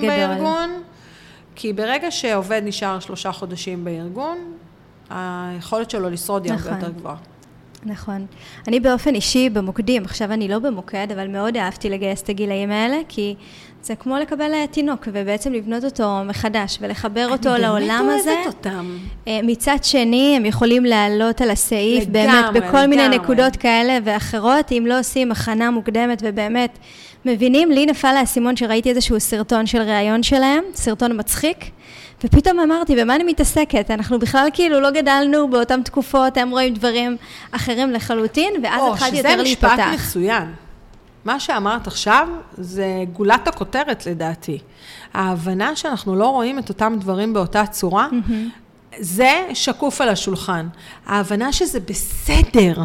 בארגון, 0.00 0.70
כי 1.60 1.72
ברגע 1.72 2.10
שעובד 2.10 2.62
נשאר 2.64 3.00
שלושה 3.00 3.32
חודשים 3.32 3.84
בארגון, 3.84 4.38
היכולת 5.10 5.90
שלו 5.90 6.10
לשרוד 6.10 6.44
היא 6.44 6.52
הרבה 6.52 6.64
נכון. 6.64 6.80
יותר 6.80 6.90
גבוהה. 6.90 7.16
נכון. 7.84 8.26
אני 8.68 8.80
באופן 8.80 9.14
אישי 9.14 9.50
במוקדים, 9.50 10.04
עכשיו 10.04 10.32
אני 10.32 10.48
לא 10.48 10.58
במוקד, 10.58 11.12
אבל 11.12 11.28
מאוד 11.28 11.56
אהבתי 11.56 11.90
לגייס 11.90 12.22
את 12.22 12.28
הגילאים 12.28 12.70
האלה, 12.70 12.96
כי 13.08 13.34
זה 13.82 13.94
כמו 13.94 14.16
לקבל 14.18 14.52
אה, 14.54 14.66
תינוק, 14.70 15.08
ובעצם 15.12 15.52
לבנות 15.52 15.84
אותו 15.84 16.20
מחדש, 16.24 16.78
ולחבר 16.80 17.28
אותו 17.30 17.50
לעולם 17.58 18.08
הזה. 18.08 18.30
אני 18.30 18.36
באמת 18.36 18.46
אוהבת 18.46 18.66
אותם. 18.66 18.98
אה, 19.28 19.40
מצד 19.42 19.76
שני, 19.82 20.34
הם 20.36 20.46
יכולים 20.46 20.84
לעלות 20.84 21.40
על 21.40 21.50
הסעיף, 21.50 22.04
לגמרי, 22.08 22.52
באמת, 22.52 22.64
בכל 22.64 22.86
מיני 22.86 23.02
לגמרי. 23.02 23.18
נקודות 23.18 23.56
כאלה 23.56 23.98
ואחרות, 24.04 24.72
אם 24.72 24.84
לא 24.86 24.98
עושים 24.98 25.32
הכנה 25.32 25.70
מוקדמת 25.70 26.22
ובאמת 26.24 26.78
מבינים. 27.24 27.70
לי 27.70 27.86
נפל 27.86 28.16
האסימון 28.16 28.56
שראיתי 28.56 28.90
איזשהו 28.90 29.20
סרטון 29.20 29.66
של 29.66 29.82
ראיון 29.82 30.22
שלהם, 30.22 30.64
סרטון 30.74 31.18
מצחיק, 31.20 31.56
ופתאום 32.24 32.60
אמרתי, 32.60 32.96
במה 32.96 33.16
אני 33.16 33.24
מתעסקת? 33.24 33.90
אנחנו 33.90 34.18
בכלל 34.18 34.48
כאילו 34.52 34.80
לא 34.80 34.90
גדלנו 34.90 35.50
באותן 35.50 35.82
תקופות, 35.82 36.36
הם 36.36 36.50
רואים 36.50 36.74
דברים 36.74 37.16
אחרים 37.52 37.90
לחלוטין, 37.92 38.52
ואז 38.62 38.80
או, 38.80 38.92
התחלתי 38.92 39.16
שזה 39.16 39.28
יותר 39.28 39.42
משפט 39.42 39.78
להיפתח. 39.78 40.08
מצוין. 40.08 40.67
מה 41.28 41.40
שאמרת 41.40 41.86
עכשיו, 41.86 42.28
זה 42.58 43.04
גולת 43.12 43.48
הכותרת 43.48 44.06
לדעתי. 44.06 44.58
ההבנה 45.14 45.76
שאנחנו 45.76 46.16
לא 46.16 46.28
רואים 46.28 46.58
את 46.58 46.68
אותם 46.68 46.96
דברים 46.98 47.34
באותה 47.34 47.66
צורה, 47.66 48.08
זה 48.98 49.48
שקוף 49.54 50.00
על 50.00 50.08
השולחן. 50.08 50.68
ההבנה 51.06 51.52
שזה 51.52 51.80
בסדר 51.80 52.82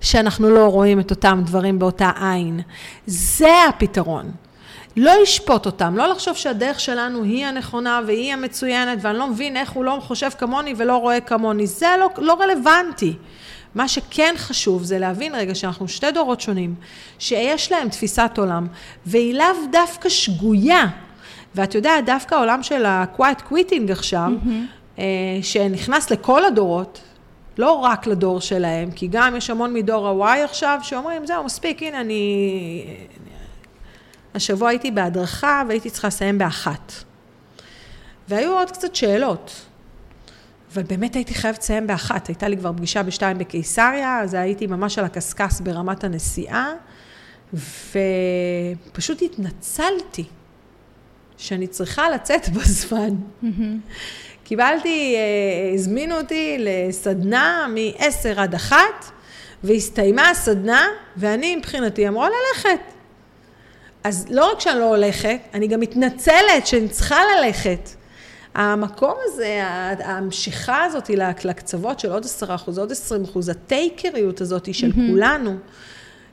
שאנחנו 0.00 0.50
לא 0.50 0.66
רואים 0.66 1.00
את 1.00 1.10
אותם 1.10 1.42
דברים 1.46 1.78
באותה 1.78 2.10
עין. 2.20 2.60
זה 3.06 3.64
הפתרון. 3.68 4.30
לא 4.96 5.12
לשפוט 5.22 5.66
אותם, 5.66 5.96
לא 5.96 6.06
לחשוב 6.06 6.36
שהדרך 6.36 6.80
שלנו 6.80 7.22
היא 7.22 7.46
הנכונה 7.46 8.00
והיא 8.06 8.32
המצוינת, 8.32 8.98
ואני 9.02 9.18
לא 9.18 9.26
מבין 9.26 9.56
איך 9.56 9.70
הוא 9.70 9.84
לא 9.84 9.98
חושב 10.00 10.30
כמוני 10.38 10.74
ולא 10.76 10.96
רואה 10.96 11.20
כמוני. 11.20 11.66
זה 11.66 11.86
לא, 12.00 12.08
לא 12.18 12.34
רלוונטי. 12.40 13.16
מה 13.74 13.88
שכן 13.88 14.34
חשוב 14.36 14.82
זה 14.82 14.98
להבין 14.98 15.34
רגע 15.34 15.54
שאנחנו 15.54 15.88
שתי 15.88 16.10
דורות 16.12 16.40
שונים, 16.40 16.74
שיש 17.18 17.72
להם 17.72 17.88
תפיסת 17.88 18.30
עולם, 18.36 18.66
והיא 19.06 19.34
לאו 19.34 19.66
דווקא 19.72 20.08
שגויה. 20.08 20.86
ואת 21.54 21.74
יודעת, 21.74 22.06
דווקא 22.06 22.34
העולם 22.34 22.62
של 22.62 22.86
ה-quiet 22.86 23.52
quitting 23.52 23.92
עכשיו, 23.92 24.30
mm-hmm. 24.44 25.00
שנכנס 25.42 26.10
לכל 26.10 26.44
הדורות, 26.44 27.00
לא 27.58 27.72
רק 27.72 28.06
לדור 28.06 28.40
שלהם, 28.40 28.90
כי 28.90 29.08
גם 29.10 29.36
יש 29.36 29.50
המון 29.50 29.74
מדור 29.74 30.24
ה-Y 30.24 30.44
עכשיו, 30.44 30.78
שאומרים, 30.82 31.26
זהו, 31.26 31.44
מספיק, 31.44 31.82
הנה, 31.82 32.00
אני... 32.00 32.84
השבוע 34.34 34.68
הייתי 34.68 34.90
בהדרכה 34.90 35.62
והייתי 35.68 35.90
צריכה 35.90 36.08
לסיים 36.08 36.38
באחת. 36.38 36.92
והיו 38.28 38.52
עוד 38.52 38.70
קצת 38.70 38.94
שאלות. 38.94 39.66
אבל 40.74 40.82
באמת 40.82 41.14
הייתי 41.14 41.34
חייבת 41.34 41.58
לסיים 41.58 41.86
באחת, 41.86 42.28
הייתה 42.28 42.48
לי 42.48 42.56
כבר 42.56 42.72
פגישה 42.72 43.02
בשתיים 43.02 43.38
בקיסריה, 43.38 44.20
אז 44.20 44.34
הייתי 44.34 44.66
ממש 44.66 44.98
על 44.98 45.04
הקשקש 45.04 45.60
ברמת 45.60 46.04
הנסיעה, 46.04 46.72
ופשוט 47.54 49.22
התנצלתי 49.22 50.24
שאני 51.36 51.66
צריכה 51.66 52.10
לצאת 52.10 52.48
בזמן. 52.54 53.14
קיבלתי, 54.44 55.14
אה, 55.16 55.74
הזמינו 55.74 56.18
אותי 56.18 56.56
לסדנה 56.58 57.66
מ-10 57.74 58.40
עד 58.40 58.54
1, 58.54 58.76
והסתיימה 59.64 60.30
הסדנה, 60.30 60.86
ואני 61.16 61.56
מבחינתי 61.56 62.08
אמורה 62.08 62.28
ללכת. 62.28 62.80
אז 64.04 64.26
לא 64.30 64.52
רק 64.52 64.60
שאני 64.60 64.78
לא 64.78 64.84
הולכת, 64.96 65.38
אני 65.54 65.68
גם 65.68 65.80
מתנצלת 65.80 66.66
שאני 66.66 66.88
צריכה 66.88 67.16
ללכת. 67.36 67.99
המקום 68.54 69.14
הזה, 69.24 69.62
המשיכה 70.04 70.84
הזאת 70.84 71.10
לקצוות 71.44 72.00
של 72.00 72.12
עוד 72.12 72.24
10 72.24 72.54
אחוז, 72.54 72.78
עוד 72.78 72.92
20 72.92 73.24
אחוז, 73.24 73.48
הטייקריות 73.48 74.40
הזאת 74.40 74.74
של 74.74 74.90
mm-hmm. 74.90 75.10
כולנו, 75.10 75.56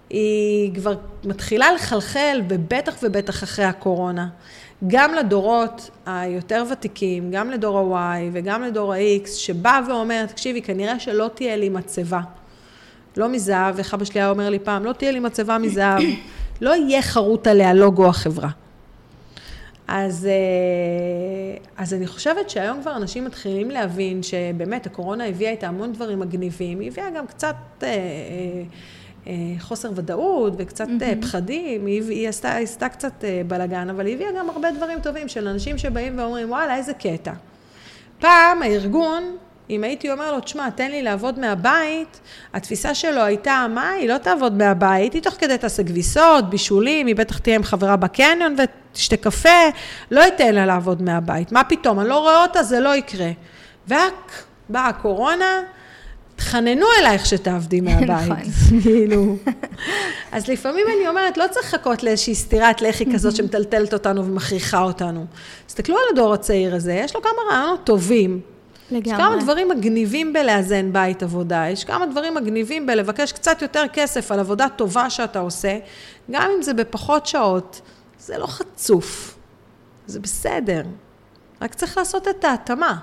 היא 0.10 0.76
כבר 0.76 0.96
מתחילה 1.24 1.74
לחלחל, 1.74 2.42
ובטח 2.50 2.96
ובטח 3.04 3.44
אחרי 3.44 3.66
הקורונה. 3.66 4.28
גם 4.88 5.14
לדורות 5.14 5.90
היותר 6.06 6.64
ותיקים, 6.72 7.32
גם 7.32 7.52
לדור 7.52 7.98
ה-Y 7.98 8.30
וגם 8.34 8.64
לדור 8.64 8.94
ה-X, 8.94 9.28
שבא 9.30 9.82
ואומר, 9.88 10.26
תקשיבי, 10.26 10.62
כנראה 10.62 11.00
שלא 11.00 11.30
תהיה 11.34 11.56
לי 11.56 11.70
מצבה. 11.70 12.22
לא 13.18 13.30
מזהב, 13.30 13.78
איך 13.78 13.94
אבא 13.94 14.06
שלי 14.06 14.20
היה 14.20 14.30
אומר 14.30 14.50
לי 14.50 14.60
פעם, 14.60 14.86
לא 14.86 14.94
תהיה 14.94 15.12
לי 15.12 15.20
מצבה 15.20 15.58
מזהב. 15.58 16.04
לא 16.62 16.76
יהיה 16.76 17.02
חרוט 17.02 17.48
עליה 17.48 17.74
לוגו 17.74 18.08
החברה. 18.08 18.50
אז, 19.88 20.28
אז 21.78 21.94
אני 21.94 22.08
חושבת 22.08 22.50
שהיום 22.50 22.82
כבר 22.82 22.96
אנשים 22.96 23.26
מתחילים 23.26 23.72
להבין 23.72 24.24
שבאמת 24.24 24.86
הקורונה 24.86 25.26
הביאה 25.26 25.52
איתה 25.52 25.68
המון 25.68 25.94
דברים 25.94 26.20
מגניבים, 26.20 26.80
היא 26.80 26.92
הביאה 26.92 27.10
גם 27.10 27.28
קצת 27.28 27.56
אה, 27.84 27.90
אה, 29.28 29.34
חוסר 29.60 29.92
ודאות 29.96 30.54
וקצת 30.58 30.88
mm-hmm. 30.88 31.22
פחדים, 31.22 31.86
היא, 31.86 32.04
היא 32.10 32.30
עשתה, 32.30 32.58
עשתה 32.58 32.90
קצת 32.90 33.24
בלאגן, 33.48 33.90
אבל 33.90 34.06
היא 34.06 34.16
הביאה 34.16 34.30
גם 34.40 34.50
הרבה 34.50 34.72
דברים 34.72 35.00
טובים 35.00 35.28
של 35.28 35.48
אנשים 35.48 35.78
שבאים 35.78 36.20
ואומרים, 36.20 36.50
וואלה, 36.50 36.76
איזה 36.76 36.94
קטע. 36.94 37.34
פעם 38.20 38.62
הארגון, 38.62 39.38
אם 39.70 39.84
הייתי 39.84 40.12
אומר 40.12 40.32
לו, 40.32 40.40
תשמע, 40.40 40.70
תן 40.70 40.92
לי 40.92 41.02
לעבוד 41.02 41.40
מהבית, 41.40 42.20
התפיסה 42.54 42.96
שלו 42.96 43.22
הייתה, 43.22 43.66
מה, 43.70 43.90
היא 43.90 44.10
לא 44.10 44.18
תעבוד 44.18 44.58
מהבית, 44.58 45.14
היא 45.14 45.22
תוך 45.22 45.34
כדי 45.40 45.58
תעשה 45.58 45.84
כביסות, 45.84 46.50
בישולים, 46.50 47.08
היא 47.08 47.16
בטח 47.16 47.38
תהיה 47.38 47.56
עם 47.56 47.64
חברה 47.64 47.96
בקניון 47.96 48.56
ותשתה 48.92 49.18
קפה, 49.18 49.70
לא 50.12 50.28
אתן 50.28 50.56
לה 50.56 50.66
לעבוד 50.66 51.02
מהבית. 51.02 51.52
מה 51.52 51.64
פתאום, 51.64 52.00
אני 52.00 52.10
לא 52.10 52.20
רואה 52.20 52.42
אותה, 52.42 52.64
זה 52.64 52.80
לא 52.80 52.96
יקרה. 52.96 53.30
ורק 53.88 54.44
באה 54.70 54.88
הקורונה, 54.88 55.62
תחננו 56.36 56.86
אלייך 57.00 57.26
שתעבדי 57.26 57.82
מהבית. 57.86 58.08
נכון. 58.10 58.82
כאילו. 58.82 59.36
אז 60.32 60.48
לפעמים 60.48 60.86
אני 60.98 61.08
אומרת, 61.08 61.38
לא 61.38 61.46
צריך 61.52 61.74
לחכות 61.74 62.04
לאיזושהי 62.04 62.36
סטירת 62.36 62.82
לחי 62.82 63.14
כזאת 63.14 63.36
שמטלטלת 63.38 63.94
אותנו 63.94 64.26
ומכריחה 64.26 64.82
אותנו. 64.82 65.26
תסתכלו 65.66 65.96
על 65.98 66.04
הדור 66.14 66.34
הצעיר 66.34 66.76
הזה, 66.76 66.94
יש 66.94 67.16
לו 67.16 67.22
כמה 67.22 67.32
רעיונות 67.52 67.84
טובים. 67.84 68.42
לגמרי. 68.92 69.14
יש 69.14 69.22
כמה 69.22 69.44
דברים 69.44 69.70
מגניבים 69.70 70.34
בלאזן 70.34 70.94
בית 70.94 71.24
עבודה, 71.24 71.66
יש 71.70 71.84
כמה 71.84 72.06
דברים 72.06 72.36
מגניבים 72.36 72.86
בלבקש 72.86 73.32
קצת 73.32 73.62
יותר 73.62 73.84
כסף 73.94 74.32
על 74.32 74.40
עבודה 74.40 74.68
טובה 74.76 75.10
שאתה 75.10 75.40
עושה, 75.40 75.78
גם 76.32 76.50
אם 76.58 76.62
זה 76.62 76.74
בפחות 76.74 77.26
שעות, 77.26 77.82
זה 78.20 78.38
לא 78.38 78.48
חצוף, 78.48 79.38
זה 80.08 80.20
בסדר. 80.20 80.84
רק 81.62 81.74
צריך 81.74 81.98
לעשות 81.98 82.28
את 82.28 82.44
ההתאמה. 82.44 83.00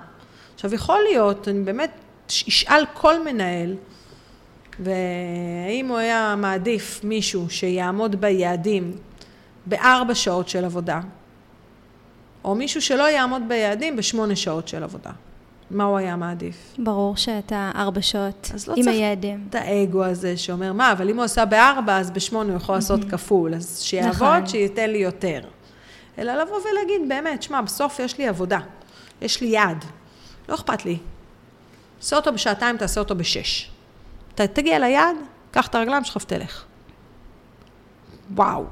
עכשיו, 0.55 0.75
יכול 0.75 0.99
להיות, 1.11 1.49
אני 1.49 1.61
באמת 1.61 1.91
אשאל 2.29 2.85
כל 2.95 3.25
מנהל, 3.25 3.77
והאם 4.81 5.89
הוא 5.89 5.97
היה 5.97 6.35
מעדיף 6.39 7.01
מישהו 7.05 7.51
שיעמוד 7.51 8.21
ביעדים 8.21 8.97
בארבע 9.67 10.15
שעות 10.15 10.49
של 10.49 10.65
עבודה, 10.65 11.01
או 12.45 12.55
מישהו 12.55 12.83
שלא 12.83 13.11
יעמוד 13.11 13.43
ביעדים 13.49 13.97
בשמונה 13.97 14.37
שעות 14.37 14.69
של 14.69 14.83
עבודה. 14.83 15.11
מה 15.71 15.85
הוא 15.85 15.99
היה 15.99 16.17
מעדיף? 16.17 16.75
ברור 16.79 17.17
שאת 17.17 17.53
הארבע 17.55 18.03
שעות 18.03 18.51
לא 18.69 18.75
עם 18.77 18.89
היעדים. 18.89 19.35
אז 19.35 19.41
לא 19.47 19.51
צריך 19.51 19.67
את 19.67 19.69
האגו 19.69 20.05
הזה 20.05 20.37
שאומר, 20.37 20.73
מה, 20.73 20.93
אבל 20.93 21.11
אם 21.11 21.17
הוא 21.17 21.25
עשה 21.25 21.45
בארבע, 21.45 21.99
אז 21.99 22.11
בשמונה 22.11 22.51
הוא 22.51 22.57
יכול 22.57 22.75
לעשות 22.75 23.01
כפול, 23.11 23.55
אז 23.55 23.81
שיעבוד, 23.81 24.13
נכון. 24.13 24.47
שייתן 24.47 24.91
לי 24.91 24.99
יותר. 24.99 25.41
אלא 26.19 26.35
לבוא 26.35 26.57
ולהגיד, 26.57 27.09
באמת, 27.09 27.43
שמע, 27.43 27.61
בסוף 27.61 28.01
יש 28.01 28.19
לי 28.19 28.29
עבודה, 28.29 28.59
יש 29.23 29.41
לי 29.41 29.47
יעד, 29.47 29.85
לא 30.49 30.55
אכפת 30.55 30.85
לי. 30.85 30.99
עשה 32.01 32.17
אותו 32.17 32.33
בשעתיים, 32.33 32.77
תעשה 32.77 33.01
אותו 33.01 33.15
בשש. 33.15 33.71
אתה 34.35 34.47
תגיע 34.47 34.79
ליעד, 34.79 35.17
קח 35.51 35.67
את 35.67 35.75
הרגליים 35.75 36.05
שלך 36.05 36.17
ותלך. 36.17 36.65
וואו. 38.35 38.65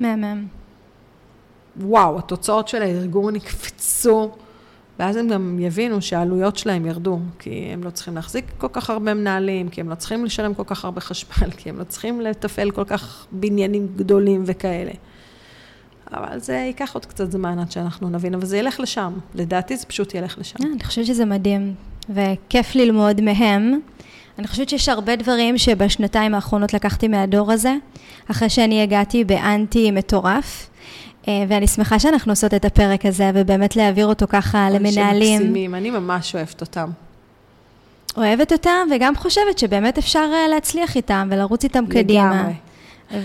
מהמם. 0.00 0.46
וואו, 1.76 2.18
התוצאות 2.18 2.68
של 2.68 2.82
הארגון 2.82 3.36
יקפצו 3.36 4.30
ואז 4.98 5.16
הם 5.16 5.28
גם 5.28 5.58
יבינו 5.60 6.02
שהעלויות 6.02 6.56
שלהם 6.56 6.86
ירדו, 6.86 7.18
כי 7.38 7.50
הם 7.72 7.84
לא 7.84 7.90
צריכים 7.90 8.14
להחזיק 8.14 8.44
כל 8.58 8.68
כך 8.72 8.90
הרבה 8.90 9.14
מנהלים, 9.14 9.68
כי 9.68 9.80
הם 9.80 9.90
לא 9.90 9.94
צריכים 9.94 10.24
לשלם 10.24 10.54
כל 10.54 10.62
כך 10.66 10.84
הרבה 10.84 11.00
חשמל, 11.00 11.50
כי 11.58 11.68
הם 11.68 11.78
לא 11.78 11.84
צריכים 11.84 12.20
לתפעל 12.20 12.70
כל 12.70 12.84
כך 12.84 13.26
בניינים 13.32 13.88
גדולים 13.96 14.42
וכאלה. 14.46 14.92
אבל 16.12 16.38
זה 16.38 16.52
ייקח 16.52 16.94
עוד 16.94 17.06
קצת 17.06 17.32
זמן 17.32 17.58
עד 17.58 17.70
שאנחנו 17.70 18.08
נבין, 18.08 18.34
אבל 18.34 18.46
זה 18.46 18.58
ילך 18.58 18.80
לשם. 18.80 19.12
לדעתי 19.34 19.76
זה 19.76 19.86
פשוט 19.86 20.14
ילך 20.14 20.38
לשם. 20.38 20.56
אה, 20.64 20.68
אני 20.72 20.84
חושבת 20.84 21.06
שזה 21.06 21.24
מדהים, 21.24 21.74
וכיף 22.10 22.74
ללמוד 22.74 23.20
מהם. 23.20 23.80
אני 24.38 24.46
חושבת 24.46 24.68
שיש 24.68 24.88
הרבה 24.88 25.16
דברים 25.16 25.58
שבשנתיים 25.58 26.34
האחרונות 26.34 26.74
לקחתי 26.74 27.08
מהדור 27.08 27.52
הזה, 27.52 27.74
אחרי 28.30 28.48
שאני 28.48 28.82
הגעתי 28.82 29.24
באנטי 29.24 29.90
מטורף. 29.90 30.70
אה, 31.28 31.44
ואני 31.48 31.66
שמחה 31.66 31.98
שאנחנו 31.98 32.32
עושות 32.32 32.54
את 32.54 32.64
הפרק 32.64 33.06
הזה, 33.06 33.30
ובאמת 33.34 33.76
להעביר 33.76 34.06
אותו 34.06 34.26
ככה 34.28 34.70
למנהלים. 34.70 35.38
שמקסימים, 35.38 35.74
אני 35.74 35.90
ממש 35.90 36.34
אוהבת 36.34 36.60
אותם. 36.60 36.90
אוהבת 38.16 38.52
אותם, 38.52 38.88
וגם 38.94 39.16
חושבת 39.16 39.58
שבאמת 39.58 39.98
אפשר 39.98 40.30
אה, 40.32 40.48
להצליח 40.48 40.96
איתם 40.96 41.28
ולרוץ 41.30 41.64
איתם 41.64 41.84
לגמרי. 41.84 42.02
קדימה. 42.02 42.50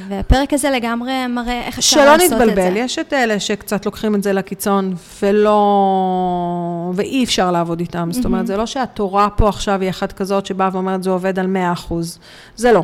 והפרק 0.08 0.54
הזה 0.54 0.70
לגמרי 0.70 1.28
מראה 1.28 1.66
איך 1.66 1.78
אפשר 1.78 2.06
לעשות 2.06 2.16
את 2.16 2.30
זה. 2.30 2.36
שלא 2.36 2.46
נתבלבל, 2.46 2.78
יש 2.78 3.00
את 3.00 3.14
אלה 3.14 3.40
שקצת 3.40 3.86
לוקחים 3.86 4.16
את 4.16 4.24
זה 4.24 4.34
לקיצון, 4.34 4.96
ולא... 5.22 6.92
ואי 6.94 7.24
אפשר 7.24 7.52
לעבוד 7.52 7.80
איתם. 7.80 8.10
Mm-hmm. 8.10 8.14
זאת 8.14 8.26
אומרת, 8.26 8.48
זה 8.48 8.58
לא 8.58 8.66
שהתורה 8.66 9.30
פה 9.30 9.50
עכשיו 9.50 9.82
היא 9.82 9.90
אחת 9.90 10.12
כזאת 10.12 10.46
שבאה 10.46 10.70
ואומרת, 10.74 11.04
זה 11.04 11.10
עובד 11.10 11.40
על 11.40 11.48
100 11.48 11.72
אחוז. 11.72 12.20
זה 12.56 12.72
לא, 12.72 12.84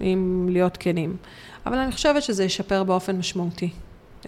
אם 0.00 0.48
להיות 0.50 0.76
כנים. 0.80 1.16
אבל 1.66 1.78
אני 1.78 1.92
חושבת 1.92 2.22
שזה 2.22 2.44
ישפר 2.44 2.84
באופן 2.84 3.16
משמעותי. 3.16 3.70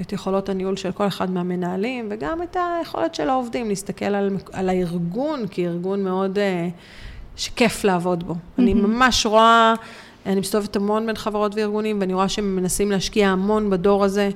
את 0.00 0.12
יכולות 0.12 0.48
הניהול 0.48 0.76
של 0.76 0.92
כל 0.92 1.06
אחד 1.06 1.30
מהמנהלים, 1.30 2.08
וגם 2.10 2.42
את 2.42 2.56
היכולת 2.78 3.14
של 3.14 3.28
העובדים 3.28 3.68
להסתכל 3.68 4.04
על, 4.04 4.36
על 4.52 4.68
הארגון, 4.68 5.44
כארגון 5.50 6.04
מאוד, 6.04 6.38
uh, 6.38 6.40
שכיף 7.36 7.84
לעבוד 7.84 8.24
בו. 8.24 8.32
Mm-hmm. 8.32 8.62
אני 8.62 8.74
ממש 8.74 9.26
רואה, 9.26 9.74
אני 10.26 10.40
מסתובבת 10.40 10.76
המון 10.76 11.06
בין 11.06 11.16
חברות 11.16 11.54
וארגונים, 11.54 12.00
ואני 12.00 12.14
רואה 12.14 12.28
שהם 12.28 12.56
מנסים 12.56 12.90
להשקיע 12.90 13.28
המון 13.28 13.70
בדור 13.70 14.04
הזה, 14.04 14.30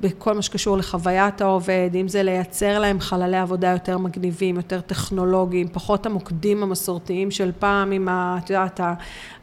בכל 0.00 0.34
מה 0.34 0.42
שקשור 0.42 0.76
לחוויית 0.76 1.40
העובד, 1.40 1.90
אם 1.94 2.08
זה 2.08 2.22
לייצר 2.22 2.78
להם 2.78 3.00
חללי 3.00 3.36
עבודה 3.36 3.68
יותר 3.68 3.98
מגניבים, 3.98 4.56
יותר 4.56 4.80
טכנולוגיים, 4.80 5.68
פחות 5.68 6.06
המוקדים 6.06 6.62
המסורתיים 6.62 7.30
של 7.30 7.52
פעם 7.58 7.92
עם, 7.92 8.08
ה, 8.08 8.38
את 8.44 8.50
יודעת, 8.50 8.80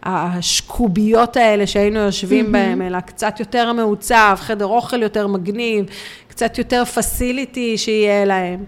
השקוביות 0.04 1.38
האלה 1.38 1.68
שהיינו 1.68 2.00
יושבים 2.00 2.46
mm-hmm. 2.46 2.52
בהם, 2.52 2.82
אלא 2.82 3.00
קצת 3.00 3.40
יותר 3.40 3.74
מעוצב, 3.74 4.38
חדר 4.40 4.66
אוכל 4.66 5.02
יותר 5.02 5.28
מגניב, 5.28 5.86
קצת 6.28 6.58
יותר 6.58 6.86
פסיליטי 6.86 7.78
שיהיה 7.78 8.26
להם. 8.26 8.66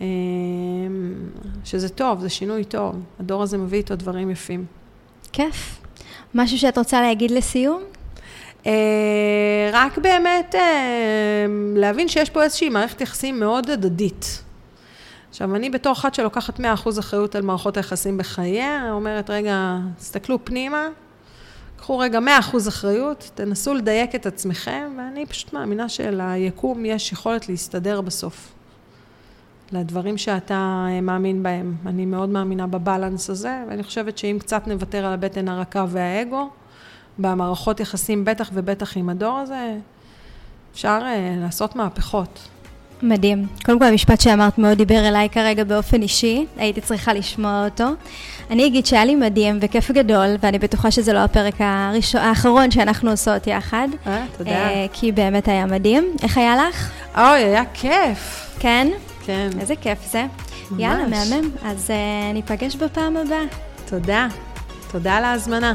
אמ, 0.00 0.06
שזה 1.64 1.88
טוב, 1.88 2.20
זה 2.20 2.28
שינוי 2.28 2.64
טוב. 2.64 2.94
הדור 3.20 3.42
הזה 3.42 3.58
מביא 3.58 3.78
איתו 3.78 3.96
דברים 3.96 4.30
יפים. 4.30 4.64
כיף. 5.32 5.80
משהו 6.34 6.58
שאת 6.58 6.78
רוצה 6.78 7.00
להגיד 7.00 7.30
לסיום? 7.30 7.82
אה, 8.66 9.70
רק 9.72 9.98
באמת 9.98 10.54
אה, 10.54 11.46
להבין 11.76 12.08
שיש 12.08 12.30
פה 12.30 12.42
איזושהי 12.42 12.68
מערכת 12.68 13.00
יחסים 13.00 13.40
מאוד 13.40 13.70
הדדית. 13.70 14.42
עכשיו, 15.30 15.56
אני 15.56 15.70
בתור 15.70 15.92
אחת 15.92 16.14
שלוקחת 16.14 16.60
100% 16.60 16.62
אחריות 16.98 17.34
על 17.34 17.42
מערכות 17.42 17.76
היחסים 17.76 18.18
בחייה, 18.18 18.92
אומרת, 18.92 19.30
רגע, 19.30 19.78
תסתכלו 19.98 20.44
פנימה, 20.44 20.88
קחו 21.76 21.98
רגע 21.98 22.18
100% 22.52 22.68
אחריות, 22.68 23.30
תנסו 23.34 23.74
לדייק 23.74 24.14
את 24.14 24.26
עצמכם, 24.26 24.92
ואני 24.98 25.26
פשוט 25.26 25.52
מאמינה 25.52 25.88
שליקום 25.88 26.84
יש 26.84 27.12
יכולת 27.12 27.48
להסתדר 27.48 28.00
בסוף. 28.00 28.52
לדברים 29.72 30.18
שאתה 30.18 30.86
אה, 30.88 31.00
מאמין 31.00 31.42
בהם. 31.42 31.74
אני 31.86 32.06
מאוד 32.06 32.28
מאמינה 32.28 32.66
בבלנס 32.66 33.30
הזה, 33.30 33.64
ואני 33.68 33.82
חושבת 33.82 34.18
שאם 34.18 34.36
קצת 34.40 34.66
נוותר 34.66 35.06
על 35.06 35.12
הבטן 35.12 35.48
הרכה 35.48 35.84
והאגו, 35.88 36.50
במערכות 37.20 37.80
יחסים, 37.80 38.24
בטח 38.24 38.50
ובטח 38.54 38.96
עם 38.96 39.08
הדור 39.08 39.38
הזה, 39.38 39.76
אפשר 40.72 40.98
uh, 41.00 41.42
לעשות 41.42 41.76
מהפכות. 41.76 42.48
מדהים. 43.02 43.46
קודם 43.64 43.78
כל, 43.78 43.84
המשפט 43.84 44.20
שאמרת 44.20 44.58
מאוד 44.58 44.78
דיבר 44.78 45.08
אליי 45.08 45.28
כרגע 45.28 45.64
באופן 45.64 46.02
אישי, 46.02 46.46
הייתי 46.56 46.80
צריכה 46.80 47.12
לשמוע 47.12 47.64
אותו. 47.64 47.84
אני 48.50 48.66
אגיד 48.66 48.86
שהיה 48.86 49.04
לי 49.04 49.14
מדהים 49.14 49.58
וכיף 49.60 49.90
גדול, 49.90 50.36
ואני 50.40 50.58
בטוחה 50.58 50.90
שזה 50.90 51.12
לא 51.12 51.18
הפרק 51.18 51.54
הראשון, 51.58 52.20
האחרון 52.20 52.70
שאנחנו 52.70 53.10
עושות 53.10 53.46
יחד. 53.46 53.88
אה, 54.06 54.24
תודה. 54.38 54.50
אה, 54.50 54.86
כי 54.92 55.12
באמת 55.12 55.48
היה 55.48 55.66
מדהים. 55.66 56.16
איך 56.22 56.38
היה 56.38 56.56
לך? 56.56 56.90
אוי, 57.16 57.38
היה 57.38 57.64
כיף. 57.74 58.50
כן? 58.58 58.88
כן. 59.24 59.48
איזה 59.60 59.76
כיף 59.76 59.98
זה. 60.10 60.26
ממש. 60.70 60.80
יאללה, 60.80 61.06
מהמם. 61.06 61.50
אז 61.64 61.90
uh, 61.90 62.34
ניפגש 62.34 62.76
בפעם 62.76 63.16
הבאה. 63.16 63.44
תודה. 63.88 64.28
תודה 64.92 65.16
על 65.16 65.24
ההזמנה. 65.24 65.72